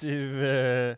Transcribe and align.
Du, 0.00 0.48
eh, 0.48 0.96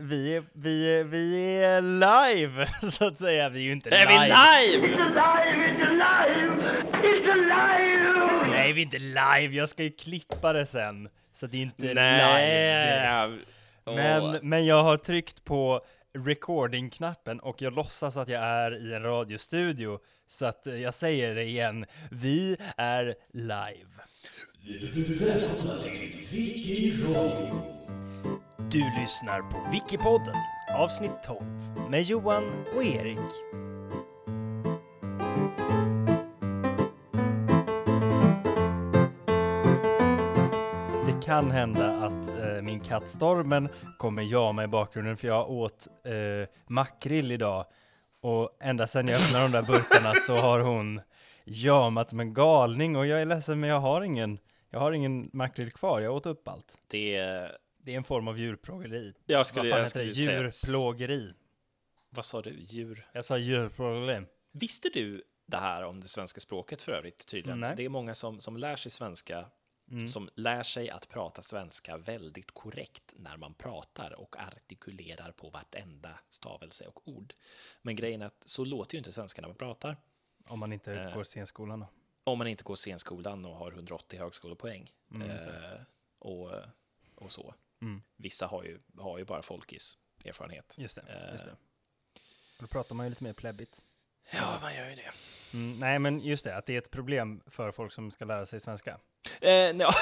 vi, 0.00 0.36
är, 0.36 0.42
vi, 0.52 0.94
är, 0.98 1.04
vi 1.04 1.56
är 1.64 1.82
live, 1.82 2.66
så 2.90 3.06
att 3.06 3.18
säga. 3.18 3.48
Vi 3.48 3.58
är 3.58 3.62
ju 3.64 3.72
inte 3.72 3.90
Är 3.90 4.06
live. 4.06 4.20
vi 4.20 4.86
live? 4.86 4.96
It's 4.96 5.02
alive! 5.02 5.66
It's 5.66 5.86
alive! 5.86 6.82
It's 7.02 7.30
alive! 7.32 8.48
Nej, 8.50 8.72
vi 8.72 8.80
är 8.80 8.84
inte 8.84 8.98
live. 8.98 9.54
Jag 9.56 9.68
ska 9.68 9.82
ju 9.82 9.90
klippa 9.90 10.52
det 10.52 10.66
sen. 10.66 11.08
Så 11.32 11.46
det 11.46 11.56
är 11.56 11.62
inte 11.62 11.82
live. 11.82 11.94
Nej. 11.94 13.30
Men, 13.84 14.38
men 14.48 14.66
jag 14.66 14.82
har 14.82 14.96
tryckt 14.96 15.44
på 15.44 15.80
recording-knappen 16.18 17.40
och 17.40 17.62
jag 17.62 17.72
låtsas 17.72 18.16
att 18.16 18.28
jag 18.28 18.42
är 18.42 18.86
i 18.90 18.94
en 18.94 19.02
radiostudio. 19.02 19.98
Så 20.26 20.46
att 20.46 20.66
jag 20.66 20.94
säger 20.94 21.34
det 21.34 21.44
igen. 21.44 21.86
Vi 22.10 22.56
är 22.76 23.14
live. 23.32 23.88
Välkomna 24.68 25.78
till 25.82 26.12
Wikiroll! 26.32 27.60
Du 28.70 29.00
lyssnar 29.00 29.40
på 29.40 29.70
Wikipodden, 29.72 30.34
avsnitt 30.74 31.22
12, 31.26 31.42
med 31.90 32.02
Johan 32.02 32.44
och 32.76 32.84
Erik. 32.84 33.18
Det 41.06 41.24
kan 41.24 41.50
hända 41.50 41.90
att 41.90 42.28
eh, 42.28 42.62
min 42.62 42.80
katt 42.80 43.10
Stormen 43.10 43.68
kommer 43.98 44.22
jama 44.22 44.64
i 44.64 44.68
bakgrunden 44.68 45.16
för 45.16 45.28
jag 45.28 45.50
åt 45.50 45.88
eh, 46.04 46.48
makrill 46.66 47.32
idag. 47.32 47.64
Och 48.22 48.50
ända 48.60 48.86
sedan 48.86 49.08
jag 49.08 49.16
öppnade 49.16 49.44
de 49.44 49.52
där 49.52 49.62
burkarna 49.62 50.14
så 50.14 50.34
har 50.34 50.60
hon 50.60 51.00
jamat 51.46 52.10
som 52.10 52.20
en 52.20 52.34
galning 52.34 52.96
och 52.96 53.06
jag 53.06 53.20
är 53.20 53.26
ledsen 53.26 53.60
men 53.60 53.70
jag 53.70 53.80
har 53.80 54.02
ingen, 54.02 54.38
jag 54.70 54.80
har 54.80 54.92
ingen 54.92 55.30
makrill 55.32 55.70
kvar. 55.72 56.00
Jag 56.00 56.14
åt 56.14 56.26
upp 56.26 56.48
allt. 56.48 56.78
Det, 56.86 57.16
Det 57.78 57.92
är 57.92 57.96
en 57.96 58.04
form 58.04 58.28
av 58.28 58.38
djurplågeri. 58.38 59.14
jag 59.26 59.46
skulle, 59.46 59.60
Vad 59.62 59.70
fan 59.70 59.78
jag 59.78 59.86
heter 59.86 60.04
det? 60.04 60.14
skulle 60.14 60.52
säga... 60.52 60.72
Djurplågeri. 60.72 61.34
Vad 62.10 62.24
sa 62.24 62.42
du? 62.42 62.56
Djur? 62.60 63.06
Jag 63.12 63.24
sa 63.24 63.38
djurplågeri. 63.38 64.24
Visste 64.52 64.88
du 64.94 65.22
det 65.46 65.56
här 65.56 65.82
om 65.84 66.00
det 66.00 66.08
svenska 66.08 66.40
språket 66.40 66.82
för 66.82 66.92
övrigt 66.92 67.26
tydligen? 67.26 67.60
Nej. 67.60 67.74
Det 67.76 67.84
är 67.84 67.88
många 67.88 68.14
som, 68.14 68.40
som 68.40 68.56
lär 68.56 68.76
sig 68.76 68.90
svenska, 68.92 69.46
Mm. 69.90 70.08
som 70.08 70.28
lär 70.34 70.62
sig 70.62 70.90
att 70.90 71.08
prata 71.08 71.42
svenska 71.42 71.96
väldigt 71.96 72.50
korrekt 72.50 73.14
när 73.16 73.36
man 73.36 73.54
pratar 73.54 74.20
och 74.20 74.36
artikulerar 74.38 75.32
på 75.32 75.50
vartenda 75.50 76.18
stavelse 76.28 76.86
och 76.86 77.08
ord. 77.08 77.32
Men 77.82 77.96
grejen 77.96 78.22
är 78.22 78.26
att 78.26 78.42
så 78.48 78.64
låter 78.64 78.94
ju 78.94 78.98
inte 78.98 79.12
svenska 79.12 79.42
när 79.42 79.48
man 79.48 79.56
pratar. 79.56 79.96
Om 80.48 80.58
man 80.58 80.72
inte 80.72 80.94
Eh. 80.94 81.14
går 81.14 81.24
scenskolan 81.24 81.80
då. 81.80 81.86
Om 82.26 82.38
man 82.38 82.46
inte 82.46 82.64
går 82.64 82.76
scenskolan 82.76 83.44
och 83.44 83.56
har 83.56 83.72
180 83.72 84.18
högskolepoäng. 84.18 84.90
Mm, 85.10 85.30
eh, 85.30 85.80
och, 86.18 86.50
och 87.14 87.32
så. 87.32 87.54
Mm. 87.82 88.02
Vissa 88.16 88.46
har 88.46 88.64
ju, 88.64 88.78
har 88.98 89.18
ju 89.18 89.24
bara 89.24 89.42
folkis 89.42 89.98
erfarenhet. 90.24 90.76
Just 90.78 90.96
det, 90.96 91.30
just 91.32 91.44
det. 91.44 91.50
Eh, 91.50 91.56
Då 92.60 92.66
pratar 92.66 92.94
man 92.94 93.06
ju 93.06 93.10
lite 93.10 93.24
mer 93.24 93.32
plebbigt. 93.32 93.82
Ja, 94.30 94.58
man 94.62 94.74
gör 94.74 94.90
ju 94.90 94.94
det. 94.94 95.10
Mm, 95.54 95.78
nej, 95.78 95.98
men 95.98 96.20
just 96.20 96.44
det, 96.44 96.56
att 96.56 96.66
det 96.66 96.74
är 96.74 96.78
ett 96.78 96.90
problem 96.90 97.42
för 97.46 97.72
folk 97.72 97.92
som 97.92 98.10
ska 98.10 98.24
lära 98.24 98.46
sig 98.46 98.60
svenska. 98.60 99.00
Eh, 99.40 99.50
ja. 99.50 99.94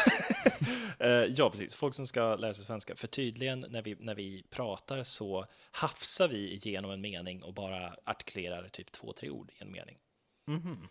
eh, 0.99 1.09
ja, 1.09 1.51
precis. 1.51 1.75
Folk 1.75 1.95
som 1.95 2.07
ska 2.07 2.37
lära 2.37 2.55
sig 2.55 2.65
svenska. 2.65 2.97
För 2.97 3.07
tydligen 3.07 3.61
när 3.69 3.83
vi, 3.83 3.97
när 4.01 4.15
vi 4.15 4.45
pratar 4.51 5.03
så 5.03 5.47
hafsar 5.71 6.29
vi 6.29 6.53
igenom 6.53 6.91
en 6.91 7.01
mening 7.01 7.43
och 7.43 7.55
bara 7.55 7.97
artikulerar 8.05 8.69
typ 8.69 8.93
två, 8.93 9.13
tre 9.13 9.31
ord 9.31 9.51
i 9.51 9.63
en 9.63 9.73
mening. 9.73 9.99
Mhm. 10.47 10.73
Eh, 10.83 10.89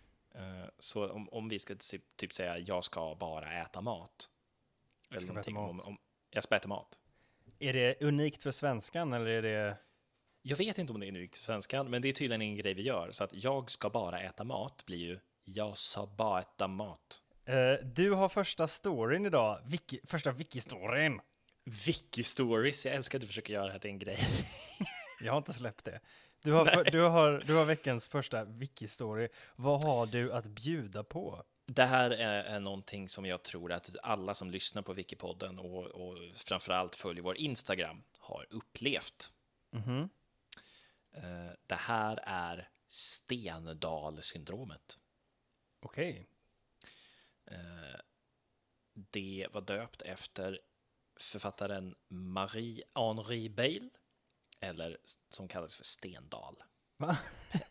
så 0.80 1.12
om, 1.12 1.30
om 1.30 1.50
vi 1.50 1.59
ska 1.59 1.76
si- 1.80 2.02
typ 2.16 2.34
säga 2.34 2.58
jag 2.58 2.84
ska 2.84 3.16
bara 3.16 3.62
äta 3.62 3.81
mat. 3.81 4.30
Eller 5.09 5.20
ska 5.20 5.40
äta 5.40 5.52
mat. 5.52 5.70
Om, 5.70 5.80
om, 5.80 5.98
jag 6.30 6.44
ska 6.44 6.56
äta 6.56 6.67
mat. 6.67 7.00
Är 7.59 7.73
det 7.73 8.02
unikt 8.02 8.44
för 8.44 8.52
svenskan 8.52 9.14
eller 9.14 9.28
är 9.28 9.42
det... 9.42 9.78
Jag 10.42 10.58
vet 10.58 10.78
inte 10.78 10.94
om 10.94 11.00
det 11.00 11.06
är 11.06 11.08
unikt 11.08 11.38
för 11.38 11.44
svenskan, 11.44 11.90
men 11.90 12.02
det 12.02 12.08
är 12.08 12.14
tydligen 12.14 12.42
en 12.42 12.56
grej 12.56 12.73
vi 12.73 12.81
gör. 12.81 13.12
Så 13.12 13.23
att 13.23 13.34
jag 13.34 13.72
ska 13.72 13.90
bara 13.90 14.22
äta 14.22 14.44
mat 14.44 14.85
blir 14.85 14.97
ju 14.97 15.19
jag 15.44 15.78
ska 15.78 16.06
bara 16.06 16.41
äta 16.41 16.68
mat. 16.68 17.24
Eh, 17.46 17.74
du 17.84 18.12
har 18.12 18.29
första 18.29 18.68
storyn 18.68 19.25
idag, 19.25 19.62
Wiki, 19.66 20.00
första 20.03 20.31
wiki-storyn. 20.31 21.19
Wiki 21.85 22.24
stories, 22.24 22.85
jag 22.85 22.96
älskar 22.96 23.18
att 23.18 23.22
du 23.22 23.28
försöker 23.28 23.53
göra 23.53 23.66
det 23.66 23.72
här 23.72 23.79
till 23.79 23.90
en 23.90 24.00
grej. 24.00 24.18
Jag 25.22 25.34
har 25.34 25.38
inte 25.38 25.53
släppt 25.53 25.85
det. 25.85 26.00
Du 26.44 26.52
har, 26.52 26.66
för, 26.66 26.84
du 26.84 27.02
har, 27.02 27.44
du 27.48 27.54
har 27.54 27.66
veckans 27.66 28.08
första 28.08 28.46
wiki-story. 28.46 29.30
Vad 29.56 29.84
har 29.84 30.06
du 30.06 30.34
att 30.34 30.46
bjuda 30.46 31.04
på? 31.04 31.44
Det 31.66 31.86
här 31.86 32.12
är, 32.12 32.44
är 32.44 32.59
någonting 32.59 33.09
som 33.09 33.26
jag 33.26 33.44
tror 33.44 33.72
att 33.72 33.96
alla 34.04 34.34
som 34.34 34.52
lyssnar 34.52 34.82
på 34.82 34.94
Wikipodden 34.94 35.59
och, 35.59 35.86
och 35.86 36.18
framförallt 36.34 36.96
följer 36.96 37.24
vår 37.24 37.38
Instagram 37.38 38.03
har 38.20 38.48
upplevt. 38.50 39.34
Mhm. 39.72 40.09
Eh, 41.12 41.52
det 41.68 41.76
här 41.76 42.20
är 42.24 42.70
Stendal-syndromet. 42.88 45.00
Okej. 45.80 46.28
Eh, 47.46 48.00
det 48.94 49.48
var 49.52 49.62
döpt 49.62 50.02
efter 50.02 50.59
författaren 51.20 51.96
Marie-Henri 52.08 53.50
Bale, 53.50 53.90
eller 54.63 54.97
som 55.29 55.47
kallades 55.47 55.75
för 55.75 55.84
Stendal, 55.84 56.63
Va? 56.97 57.16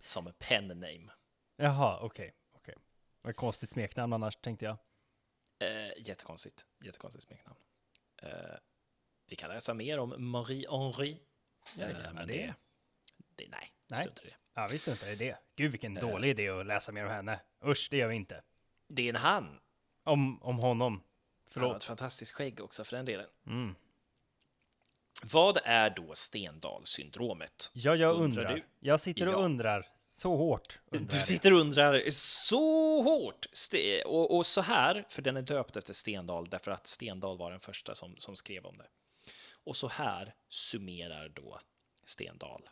som 0.01 0.33
pen 0.39 0.69
name. 0.69 1.13
Jaha, 1.57 1.99
okej. 2.03 2.35
okej. 2.53 2.75
Vad 3.23 3.31
ett 3.31 3.37
konstigt 3.37 3.71
smeknamn 3.71 4.13
annars, 4.13 4.37
tänkte 4.37 4.65
jag. 4.65 4.77
Eh, 5.59 5.93
jättekonstigt, 5.99 6.67
jättekonstigt 6.85 7.25
smeknamn. 7.25 7.59
Eh, 8.23 8.31
vi 9.27 9.37
kan 9.37 9.51
läsa 9.51 9.75
mer 9.75 9.99
om 9.99 10.15
Marie-Henri. 10.33 11.19
Ja, 11.77 11.85
eh, 11.87 12.13
men 12.13 12.27
det. 12.27 12.33
det, 12.33 12.55
det 13.37 13.49
nej, 13.49 13.73
Nej. 13.87 14.01
strunt 14.01 14.21
i 14.25 14.27
det. 14.29 14.37
Ja, 14.55 14.69
visst 14.71 14.89
inte 14.89 15.11
är 15.11 15.17
det. 15.17 15.39
Gud, 15.57 15.71
vilken 15.71 15.97
Eh. 15.97 16.01
dålig 16.01 16.31
idé 16.31 16.49
att 16.49 16.67
läsa 16.67 16.93
mer 16.93 17.05
om 17.05 17.11
henne. 17.11 17.41
Usch, 17.65 17.89
det 17.91 17.97
gör 17.97 18.09
vi 18.09 18.17
inte. 18.17 18.43
Det 18.89 19.03
är 19.03 19.09
en 19.09 19.17
han. 19.17 19.61
Om, 20.05 20.43
om 20.43 20.59
honom. 20.59 20.93
Han 20.93 21.03
har 21.03 21.05
ett 21.45 21.53
Förlåt. 21.53 21.85
fantastiskt 21.85 22.33
skägg 22.35 22.61
också 22.61 22.85
för 22.85 22.97
den 22.97 23.05
delen. 23.07 23.27
Mm. 23.47 23.75
Vad 25.23 25.59
är 25.65 25.91
då 25.91 26.15
Stendal-syndromet? 26.15 27.71
Ja, 27.75 27.97
jag 27.97 28.15
Undrar 28.15 28.25
undrar. 28.45 28.55
du? 28.57 28.65
Jag 28.81 29.01
sitter 29.01 29.27
och 29.29 29.33
Ja. 29.35 29.39
undrar 29.45 29.87
så 30.09 30.37
hårt. 30.37 30.79
Undrar. 30.91 31.13
Du 31.13 31.19
sitter 31.19 31.53
och 31.53 31.61
undrar 31.61 32.03
så 32.11 33.03
hårt. 33.03 33.47
Och, 34.05 34.37
och 34.37 34.47
så 34.47 34.61
här, 34.61 35.05
för 35.09 35.23
den 35.23 35.37
är 35.37 35.43
döpt 35.43 35.77
efter 35.77 35.93
Stendal, 35.93 36.45
därför 36.49 36.71
att 36.71 36.87
Stendal 36.87 37.39
var 37.39 37.51
den 37.51 37.61
första 37.61 37.95
som, 37.95 38.15
som 38.19 38.37
skrev 38.37 38.65
om 38.67 38.79
det. 38.79 38.87
Och 39.65 39.77
så 39.77 39.89
här 39.89 40.35
summerar 40.49 41.29
då 41.29 41.59
Stendal. 42.05 42.63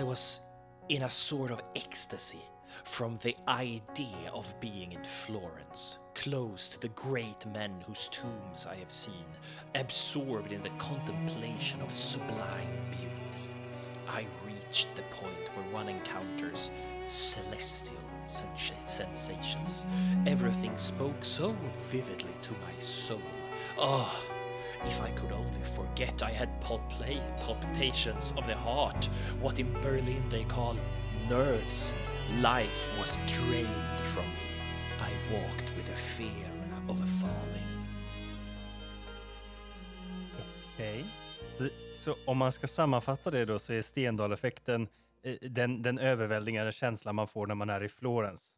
I 0.00 0.02
was 0.02 0.40
in 0.88 1.02
a 1.02 1.08
sort 1.08 1.50
of 1.50 1.60
ecstasy 1.74 2.38
from 2.84 3.18
the 3.22 3.36
idea 3.46 4.30
of 4.32 4.58
being 4.60 4.92
in 4.92 5.04
Florence, 5.04 5.98
close 6.14 6.68
to 6.68 6.80
the 6.80 6.88
great 6.90 7.46
men 7.46 7.72
whose 7.86 8.08
tombs 8.08 8.66
I 8.66 8.76
have 8.76 8.90
seen, 8.90 9.26
absorbed 9.74 10.52
in 10.52 10.62
the 10.62 10.70
contemplation 10.70 11.80
of 11.80 11.92
sublime 11.92 12.90
beauty. 12.90 13.50
I 14.08 14.26
reached 14.46 14.94
the 14.94 15.02
point 15.10 15.50
where 15.54 15.72
one 15.72 15.88
encounters 15.88 16.70
celestial 17.06 17.96
sensations. 18.26 19.86
Everything 20.26 20.76
spoke 20.76 21.24
so 21.24 21.56
vividly 21.90 22.32
to 22.42 22.52
my 22.52 22.78
soul. 22.78 23.22
Oh, 23.78 24.28
if 24.84 25.00
I 25.02 25.10
could 25.10 25.32
only 25.32 25.62
forget 25.62 26.22
I 26.22 26.30
had 26.30 26.60
palpitations 26.60 28.32
of 28.36 28.46
the 28.46 28.54
heart, 28.54 29.08
what 29.40 29.58
in 29.58 29.72
Berlin 29.80 30.22
they 30.28 30.44
call 30.44 30.76
nerves. 31.28 31.94
Life 32.36 32.98
was 32.98 33.16
drained 33.16 34.00
from 34.00 34.24
me. 34.24 34.48
I 35.00 35.32
walked 35.32 35.72
with 35.76 35.90
a 35.90 35.94
fear 35.94 36.50
of 36.88 36.98
falling. 37.22 37.68
Okej. 40.74 41.04
Så, 41.50 41.68
så 41.94 42.16
om 42.26 42.38
man 42.38 42.52
ska 42.52 42.66
sammanfatta 42.66 43.30
det 43.30 43.44
då 43.44 43.58
så 43.58 43.72
är 43.72 43.82
Stendal-effekten 43.82 44.88
eh, 45.22 45.36
den, 45.40 45.82
den 45.82 45.98
överväldigande 45.98 46.72
känslan 46.72 47.14
man 47.14 47.28
får 47.28 47.46
när 47.46 47.54
man 47.54 47.70
är 47.70 47.84
i 47.84 47.88
Florens. 47.88 48.56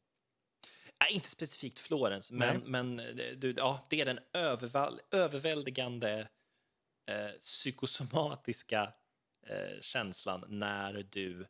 Nej, 1.00 1.12
inte 1.12 1.28
specifikt 1.28 1.78
Florens, 1.78 2.32
men, 2.32 2.60
men 2.60 3.00
eh, 3.00 3.36
du, 3.36 3.54
ja, 3.56 3.84
det 3.88 4.00
är 4.00 4.04
den 4.04 4.18
överval, 4.32 5.00
överväldigande 5.10 6.28
eh, 7.06 7.30
psykosomatiska 7.40 8.92
eh, 9.46 9.80
känslan 9.80 10.44
när 10.48 11.06
du 11.10 11.40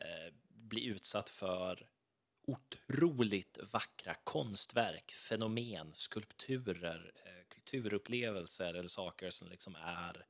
eh, 0.00 0.32
blir 0.66 0.82
utsatt 0.90 1.30
för 1.30 1.88
otroligt 2.46 3.58
vackra 3.72 4.14
konstverk, 4.24 5.12
fenomen, 5.12 5.92
skulpturer, 5.94 7.12
eh, 7.24 7.44
kulturupplevelser 7.48 8.74
eller 8.74 8.88
saker 8.88 9.30
som 9.30 9.48
liksom 9.48 9.74
är 9.76 10.26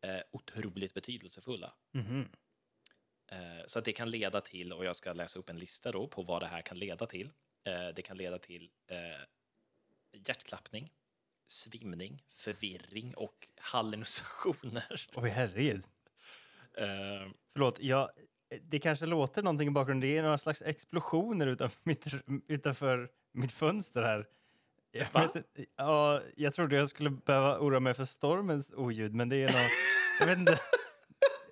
eh, 0.00 0.20
otroligt 0.30 0.94
betydelsefulla. 0.94 1.74
Eh, 3.32 3.64
Så 3.66 3.78
att 3.78 3.84
det 3.84 3.92
kan 3.92 4.10
leda 4.10 4.40
till, 4.40 4.72
och 4.72 4.84
jag 4.84 4.96
ska 4.96 5.12
läsa 5.12 5.38
upp 5.38 5.50
en 5.50 5.58
lista 5.58 5.92
då 5.92 6.08
på 6.08 6.22
vad 6.22 6.42
det 6.42 6.46
här 6.46 6.62
kan 6.62 6.78
leda 6.78 7.06
till. 7.06 7.30
Det 7.94 8.02
kan 8.02 8.16
leda 8.16 8.38
till 8.38 8.70
hjärtklappning, 10.12 10.92
svimning, 11.46 12.22
förvirring 12.28 13.14
och 13.16 13.48
hallucinationer. 13.56 15.06
Oj, 15.14 15.28
herregud. 15.30 15.84
Förlåt, 17.52 17.80
jag, 17.80 18.10
det 18.62 18.78
kanske 18.78 19.06
låter 19.06 19.42
någonting 19.42 19.68
i 19.68 19.70
bakgrunden. 19.70 20.10
Det 20.10 20.18
är 20.18 20.22
några 20.22 20.38
slags 20.38 20.62
explosioner 20.62 21.46
utanför 21.46 21.80
mitt, 21.84 22.06
utanför 22.48 23.10
mitt 23.32 23.52
fönster 23.52 24.02
här. 24.02 24.26
Jag, 24.92 25.06
Va? 25.12 25.28
vet, 25.34 25.46
ja, 25.76 26.20
jag 26.36 26.54
trodde 26.54 26.76
jag 26.76 26.90
skulle 26.90 27.10
behöva 27.10 27.58
oroa 27.58 27.80
mig 27.80 27.94
för 27.94 28.04
stormens 28.04 28.72
oljud, 28.72 29.14
men 29.14 29.28
det 29.28 29.36
är 29.36 29.52
nog... 29.52 29.68
jag 30.20 30.26
vet 30.26 30.38
inte. 30.38 30.60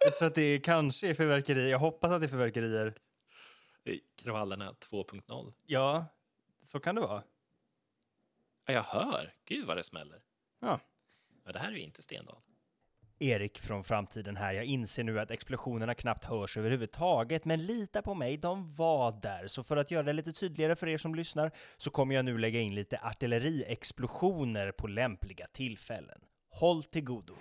Jag 0.00 0.16
tror 0.16 0.28
att 0.28 0.34
det 0.34 0.60
kanske 0.60 1.08
är 1.08 1.14
fyrverkerier. 1.14 1.68
Jag 1.68 1.78
hoppas 1.78 2.10
att 2.10 2.20
det 2.20 2.26
är 2.26 2.28
fyrverkerier. 2.28 2.94
kravallerna 4.16 4.72
2.0. 4.72 5.52
Ja, 5.66 6.06
så 6.62 6.80
kan 6.80 6.94
det 6.94 7.00
vara. 7.00 7.22
Ja, 8.66 8.72
jag 8.72 8.82
hör. 8.82 9.34
Gud 9.44 9.66
vad 9.66 9.76
det 9.76 9.82
smäller. 9.82 10.20
Ja. 10.60 10.80
Ja, 11.44 11.52
det 11.52 11.58
här 11.58 11.68
är 11.68 11.76
ju 11.76 11.82
inte 11.82 12.02
Stendal. 12.02 12.36
Erik 13.18 13.58
från 13.58 13.84
framtiden 13.84 14.36
här. 14.36 14.52
Jag 14.52 14.64
inser 14.64 15.04
nu 15.04 15.20
att 15.20 15.30
explosionerna 15.30 15.94
knappt 15.94 16.24
hörs 16.24 16.56
överhuvudtaget, 16.56 17.44
men 17.44 17.66
lita 17.66 18.02
på 18.02 18.14
mig, 18.14 18.36
de 18.36 18.74
var 18.74 19.20
där. 19.22 19.46
Så 19.46 19.64
för 19.64 19.76
att 19.76 19.90
göra 19.90 20.02
det 20.02 20.12
lite 20.12 20.32
tydligare 20.32 20.76
för 20.76 20.88
er 20.88 20.98
som 20.98 21.14
lyssnar 21.14 21.50
så 21.76 21.90
kommer 21.90 22.14
jag 22.14 22.24
nu 22.24 22.38
lägga 22.38 22.60
in 22.60 22.74
lite 22.74 22.98
artilleriexplosioner 23.02 24.72
på 24.72 24.86
lämpliga 24.86 25.46
tillfällen. 25.52 26.20
Håll 26.50 26.82
till 26.82 27.04
godo. 27.04 27.34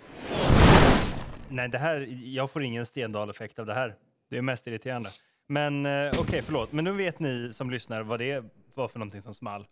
Nej, 1.48 1.68
det 1.68 1.78
här, 1.78 2.08
jag 2.24 2.50
får 2.50 2.62
ingen 2.62 2.86
Stendal-effekt 2.86 3.58
av 3.58 3.66
det 3.66 3.74
här. 3.74 3.96
Det 4.30 4.38
är 4.38 4.42
mest 4.42 4.66
irriterande. 4.66 5.10
Men 5.46 5.86
okej, 5.86 6.12
okej, 6.18 6.42
förlåt. 6.42 6.72
Men 6.72 6.84
nu 6.84 6.92
vet 6.92 7.18
ni 7.18 7.52
som 7.52 7.70
lyssnar 7.70 8.02
vad 8.02 8.18
det 8.18 8.44
var 8.74 8.88
för 8.88 8.98
någonting 8.98 9.22
som 9.22 9.34
small. 9.34 9.66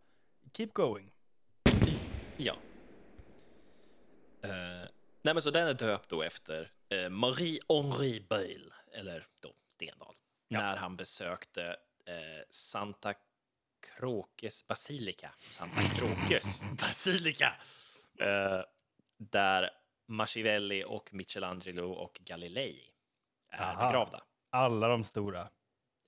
Keep 0.56 0.68
going. 0.72 1.10
Ja 2.36 2.54
nej, 5.26 5.34
men 5.34 5.42
så 5.42 5.50
den 5.50 5.68
är 5.68 5.74
döpt 5.74 6.08
då 6.08 6.22
efter 6.22 6.70
eh, 6.88 7.08
Marie-Henri 7.10 8.20
Beil, 8.28 8.72
eller 8.92 9.26
då 9.42 9.54
Stendal, 9.68 10.14
Ja. 10.48 10.58
när 10.58 10.76
han 10.76 10.96
besökte 10.96 11.64
eh, 12.06 12.44
Santa 12.50 13.14
Crokes 13.96 14.68
basilika. 14.68 15.34
Santa 15.48 15.80
Crokes 15.82 16.64
basilika! 16.80 17.54
Eh, 18.20 18.60
där 19.18 19.70
Machiavelli 20.08 20.84
och 20.84 21.14
Michelangelo 21.14 21.92
och 21.92 22.20
Galilei 22.24 22.90
är 23.50 23.62
Aha. 23.62 23.86
begravda. 23.86 24.22
Alla 24.50 24.88
de 24.88 25.04
stora. 25.04 25.48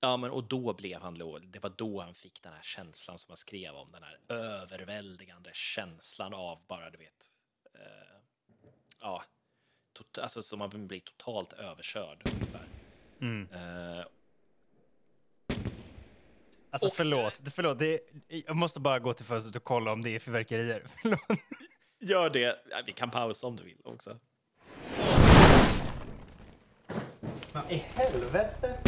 Ja, 0.00 0.16
men 0.16 0.30
och 0.30 0.44
då 0.44 0.74
blev 0.74 1.00
han 1.02 1.14
då, 1.18 1.38
det 1.38 1.58
var 1.58 1.70
då 1.76 2.00
han 2.00 2.14
fick 2.14 2.42
den 2.42 2.52
här 2.52 2.62
känslan 2.62 3.18
som 3.18 3.30
han 3.30 3.36
skrev 3.36 3.74
om, 3.74 3.92
den 3.92 4.02
här 4.02 4.20
överväldigande 4.28 5.50
känslan 5.52 6.34
av 6.34 6.66
bara, 6.66 6.90
du 6.90 6.98
vet, 6.98 7.26
eh, 7.74 8.17
ja, 9.00 9.22
tot, 9.92 10.18
alltså 10.18 10.42
som 10.42 10.58
man 10.58 10.86
blir 10.86 11.00
totalt 11.00 11.52
överkörd 11.52 12.22
ungefär. 12.34 12.68
Mm. 13.20 13.48
Eh, 13.52 14.04
Alltså 16.70 16.86
Och- 16.88 16.94
förlåt, 16.94 17.34
förlåt 17.54 17.78
det, 17.78 18.00
jag 18.28 18.56
måste 18.56 18.80
bara 18.80 18.98
gå 18.98 19.12
till 19.12 19.24
fönstret 19.26 19.56
och 19.56 19.64
kolla 19.64 19.92
om 19.92 20.02
det 20.02 20.10
är 20.10 20.18
fyrverkerier. 20.18 20.82
Förlåt. 21.02 21.20
gör 22.00 22.30
det, 22.30 22.40
ja, 22.70 22.76
vi 22.86 22.92
kan 22.92 23.10
pausa 23.10 23.46
om 23.46 23.56
du 23.56 23.64
vill 23.64 23.80
också. 23.84 24.18
Vad 27.52 27.70
i 27.72 27.76
helvete? 27.94 28.78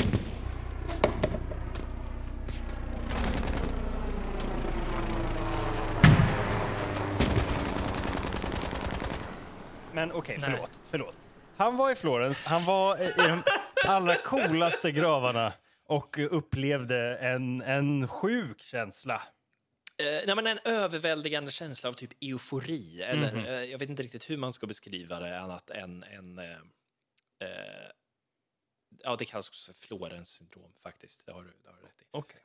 Men 9.94 10.12
okej, 10.12 10.38
Nej. 10.40 10.50
förlåt, 10.50 10.80
förlåt. 10.90 11.16
Han 11.56 11.76
var 11.76 11.90
i 11.90 11.94
Florens, 11.94 12.44
han 12.44 12.64
var 12.64 12.98
i 13.02 13.12
de 13.28 13.42
allra 13.86 14.16
coolaste 14.16 14.92
gravarna 14.92 15.52
och 15.84 16.18
upplevde 16.30 17.16
en, 17.18 17.62
en 17.62 18.08
sjuk 18.08 18.60
känsla. 18.62 19.22
Eh, 19.96 20.06
nej, 20.26 20.36
men 20.36 20.46
en 20.46 20.58
överväldigande 20.64 21.50
känsla 21.50 21.88
av 21.88 21.92
typ 21.92 22.10
eufori, 22.20 23.02
eller 23.02 23.32
Mhm. 23.32 23.44
eh, 23.46 23.52
jag 23.64 23.78
vet 23.78 23.88
inte 23.88 24.02
riktigt 24.02 24.30
hur 24.30 24.36
man 24.36 24.52
ska 24.52 24.66
beskriva 24.66 25.20
det 25.20 25.40
annat 25.40 25.70
än 25.70 26.02
en... 26.02 26.38
Eh, 26.38 26.44
eh, 27.40 27.90
ja, 29.04 29.16
det 29.16 29.24
kallas 29.24 29.48
också 29.48 29.72
för 29.72 29.80
Florens 29.86 30.28
syndrom 30.28 30.72
faktiskt, 30.78 31.26
det 31.26 31.32
har 31.32 31.42
du, 31.42 31.52
det 31.62 31.68
har 31.68 31.76
du 31.76 31.82
rätt 31.82 32.02
i. 32.02 32.04
Okej. 32.10 32.40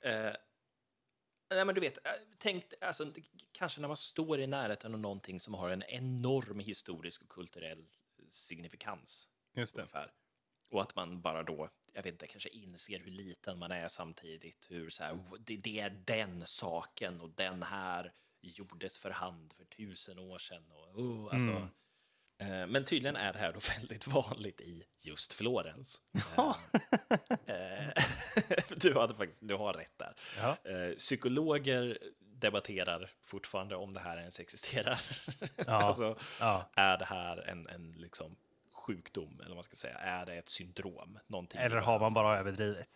Nej, 1.50 1.66
men 1.66 1.76
du 1.76 1.82
vet, 1.82 2.06
eh, 2.06 2.12
tänk, 2.38 2.66
alltså, 2.82 3.14
kanske 3.52 3.82
när 3.82 3.88
man 3.88 3.98
står 3.98 4.40
i 4.40 4.48
närheten 4.48 4.94
av 4.94 5.00
någonting 5.00 5.40
som 5.40 5.54
har 5.54 5.70
en 5.70 5.84
enorm 5.84 6.60
historisk 6.60 7.22
och 7.24 7.30
kulturell 7.30 7.86
signifikans. 8.30 9.28
Just 9.56 9.76
det. 9.76 9.82
Ungefär. 9.82 10.12
Och 10.72 10.82
att 10.82 10.96
man 10.96 11.22
bara 11.22 11.44
då, 11.44 11.70
jag 11.94 12.04
vet 12.04 12.14
inte, 12.14 12.28
kanske 12.28 12.50
inser 12.50 13.00
hur 13.00 13.12
liten 13.12 13.60
man 13.60 13.72
är 13.72 13.88
samtidigt. 13.88 14.68
Hur 14.70 14.90
så 14.90 15.04
här, 15.04 15.14
"Oh, 15.14 15.36
det, 15.40 15.58
det 15.58 15.80
är 15.80 15.90
den 15.90 16.44
saken 16.48 17.22
och 17.22 17.30
den 17.30 17.64
här 17.64 18.14
gjordes 18.42 18.98
för 18.98 19.10
hand 19.10 19.54
för 19.54 19.66
tusen 19.66 20.20
år 20.20 20.40
sedan. 20.40 20.72
Och, 20.72 21.00
oh, 21.00 21.34
alltså, 21.34 21.70
Mm. 22.38 22.62
eh, 22.62 22.68
men 22.68 22.86
tydligen 22.86 23.16
är 23.16 23.34
det 23.34 23.40
här 23.40 23.54
då 23.54 23.60
väldigt 23.80 24.08
vanligt 24.08 24.62
i 24.62 24.84
just 25.06 25.34
Florens. 25.34 26.02
Eh, 27.46 28.04
du, 28.78 28.94
hade 28.94 29.14
faktiskt, 29.16 29.40
du 29.44 29.56
har 29.56 29.74
rätt 29.74 29.98
där. 29.98 30.16
Ja. 30.42 30.72
Eh, 30.72 30.96
psykologer 30.96 31.98
debatterar 32.20 33.12
fortfarande 33.24 33.76
om 33.76 33.94
det 33.94 34.00
här 34.00 34.18
ens 34.18 34.40
existerar. 34.40 35.00
Ja. 35.68 35.74
alltså, 35.74 36.16
Ja. 36.40 36.70
är 36.76 36.98
det 36.98 37.06
här 37.06 37.38
en, 37.50 37.68
en 37.68 37.92
liksom 37.92 38.36
sjukdom, 38.74 39.34
eller 39.40 39.50
vad 39.50 39.56
man 39.56 39.64
ska 39.64 39.76
säga? 39.76 39.98
Är 39.98 40.26
det 40.26 40.36
ett 40.36 40.50
syndrom? 40.50 41.20
Någonting 41.28 41.62
Eller 41.62 41.78
har 41.78 42.00
man 42.00 42.14
bara 42.14 42.40
överdrivit? 42.40 42.90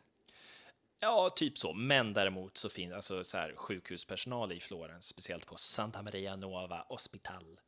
Ja, 1.00 1.30
typ 1.36 1.58
så. 1.58 1.74
Men 1.74 2.14
däremot 2.14 2.58
så 2.58 2.70
finns 2.70 2.94
alltså 2.94 3.24
så 3.24 3.38
här, 3.38 3.54
sjukhuspersonal 3.56 4.52
i 4.52 4.60
Florens, 4.60 5.06
speciellt 5.08 5.46
på 5.46 5.56
Santa 5.56 6.02
Maria 6.02 6.36
Nuova 6.36 6.86
Hospital, 6.88 7.60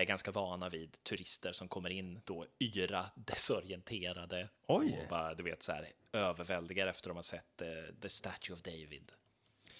är 0.00 0.04
ganska 0.04 0.30
vana 0.30 0.68
vid 0.68 1.02
turister 1.02 1.52
som 1.52 1.68
kommer 1.68 1.90
in 1.90 2.20
då 2.24 2.46
yra, 2.58 3.10
desorienterade 3.14 4.48
Oj. 4.66 4.98
och 5.02 5.08
bara, 5.08 5.34
du 5.34 5.42
vet, 5.42 5.62
så 5.62 5.72
här, 5.72 5.92
överväldigar 6.12 6.86
efter 6.86 7.08
de 7.10 7.16
har 7.16 7.22
sett 7.22 7.62
eh, 7.62 7.68
The 8.02 8.08
Statue 8.08 8.54
of 8.54 8.62
David. 8.62 9.12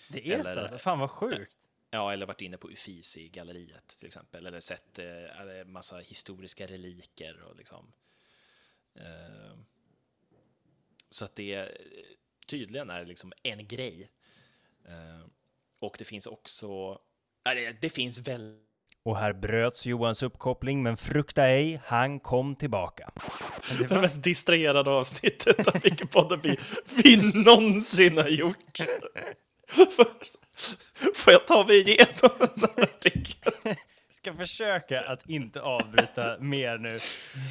Det 0.08 0.28
är 0.28 0.34
Eller- 0.38 0.55
så? 0.55 0.61
Alltså. 0.61 0.78
Fan 0.78 0.99
vad 0.99 1.11
sjukt. 1.11 1.56
Ja, 1.90 2.12
eller 2.12 2.26
varit 2.26 2.40
inne 2.40 2.56
på 2.56 2.70
Uffizi-galleriet 2.70 3.88
till 3.99 4.06
exempel, 4.06 4.46
eller 4.46 4.61
sett 4.61 4.99
eh, 4.99 5.64
massa 5.67 5.99
historiska 5.99 6.67
reliker 6.67 7.43
och 7.43 7.56
liksom. 7.56 7.93
Eh, 8.94 9.56
så 11.10 11.24
att 11.24 11.34
det 11.36 11.55
eh, 11.55 11.69
tydligen 12.46 12.91
är 12.91 13.05
liksom 13.05 13.32
en 13.43 13.69
grej. 13.69 14.10
Eh, 14.84 15.27
och 15.79 15.96
det 15.98 16.05
finns 16.05 16.27
också, 16.27 17.00
det, 17.43 17.81
det 17.81 17.91
finns 17.91 18.29
väl 18.29 18.60
Och 19.05 19.17
här 19.17 19.33
bröts 19.33 19.87
Johans 19.87 20.23
uppkoppling, 20.23 20.83
men 20.83 20.97
frukta 20.97 21.47
ej, 21.47 21.81
han 21.85 22.21
kom 22.21 22.57
tillbaka. 22.57 23.11
Det 23.69 23.79
det 23.79 23.91
var, 23.95 24.01
mest 24.01 24.23
distraherade 24.23 24.91
avsnittet 24.91 25.69
av 25.69 25.81
Wikipodden 25.83 26.41
vi, 26.43 26.57
vi 27.05 27.17
någonsin 27.45 28.19
har 28.19 28.29
gjort. 28.29 28.79
Får 31.15 31.33
jag 31.33 31.47
ta 31.47 31.65
mig 31.67 31.81
igenom 31.81 32.31
den 32.39 32.69
här 32.77 32.83
artikeln? 32.83 33.77
ska 34.23 34.35
försöka 34.35 35.01
att 35.01 35.31
inte 35.31 35.61
avbryta 35.61 36.37
mer 36.41 36.79
nu. 36.79 36.99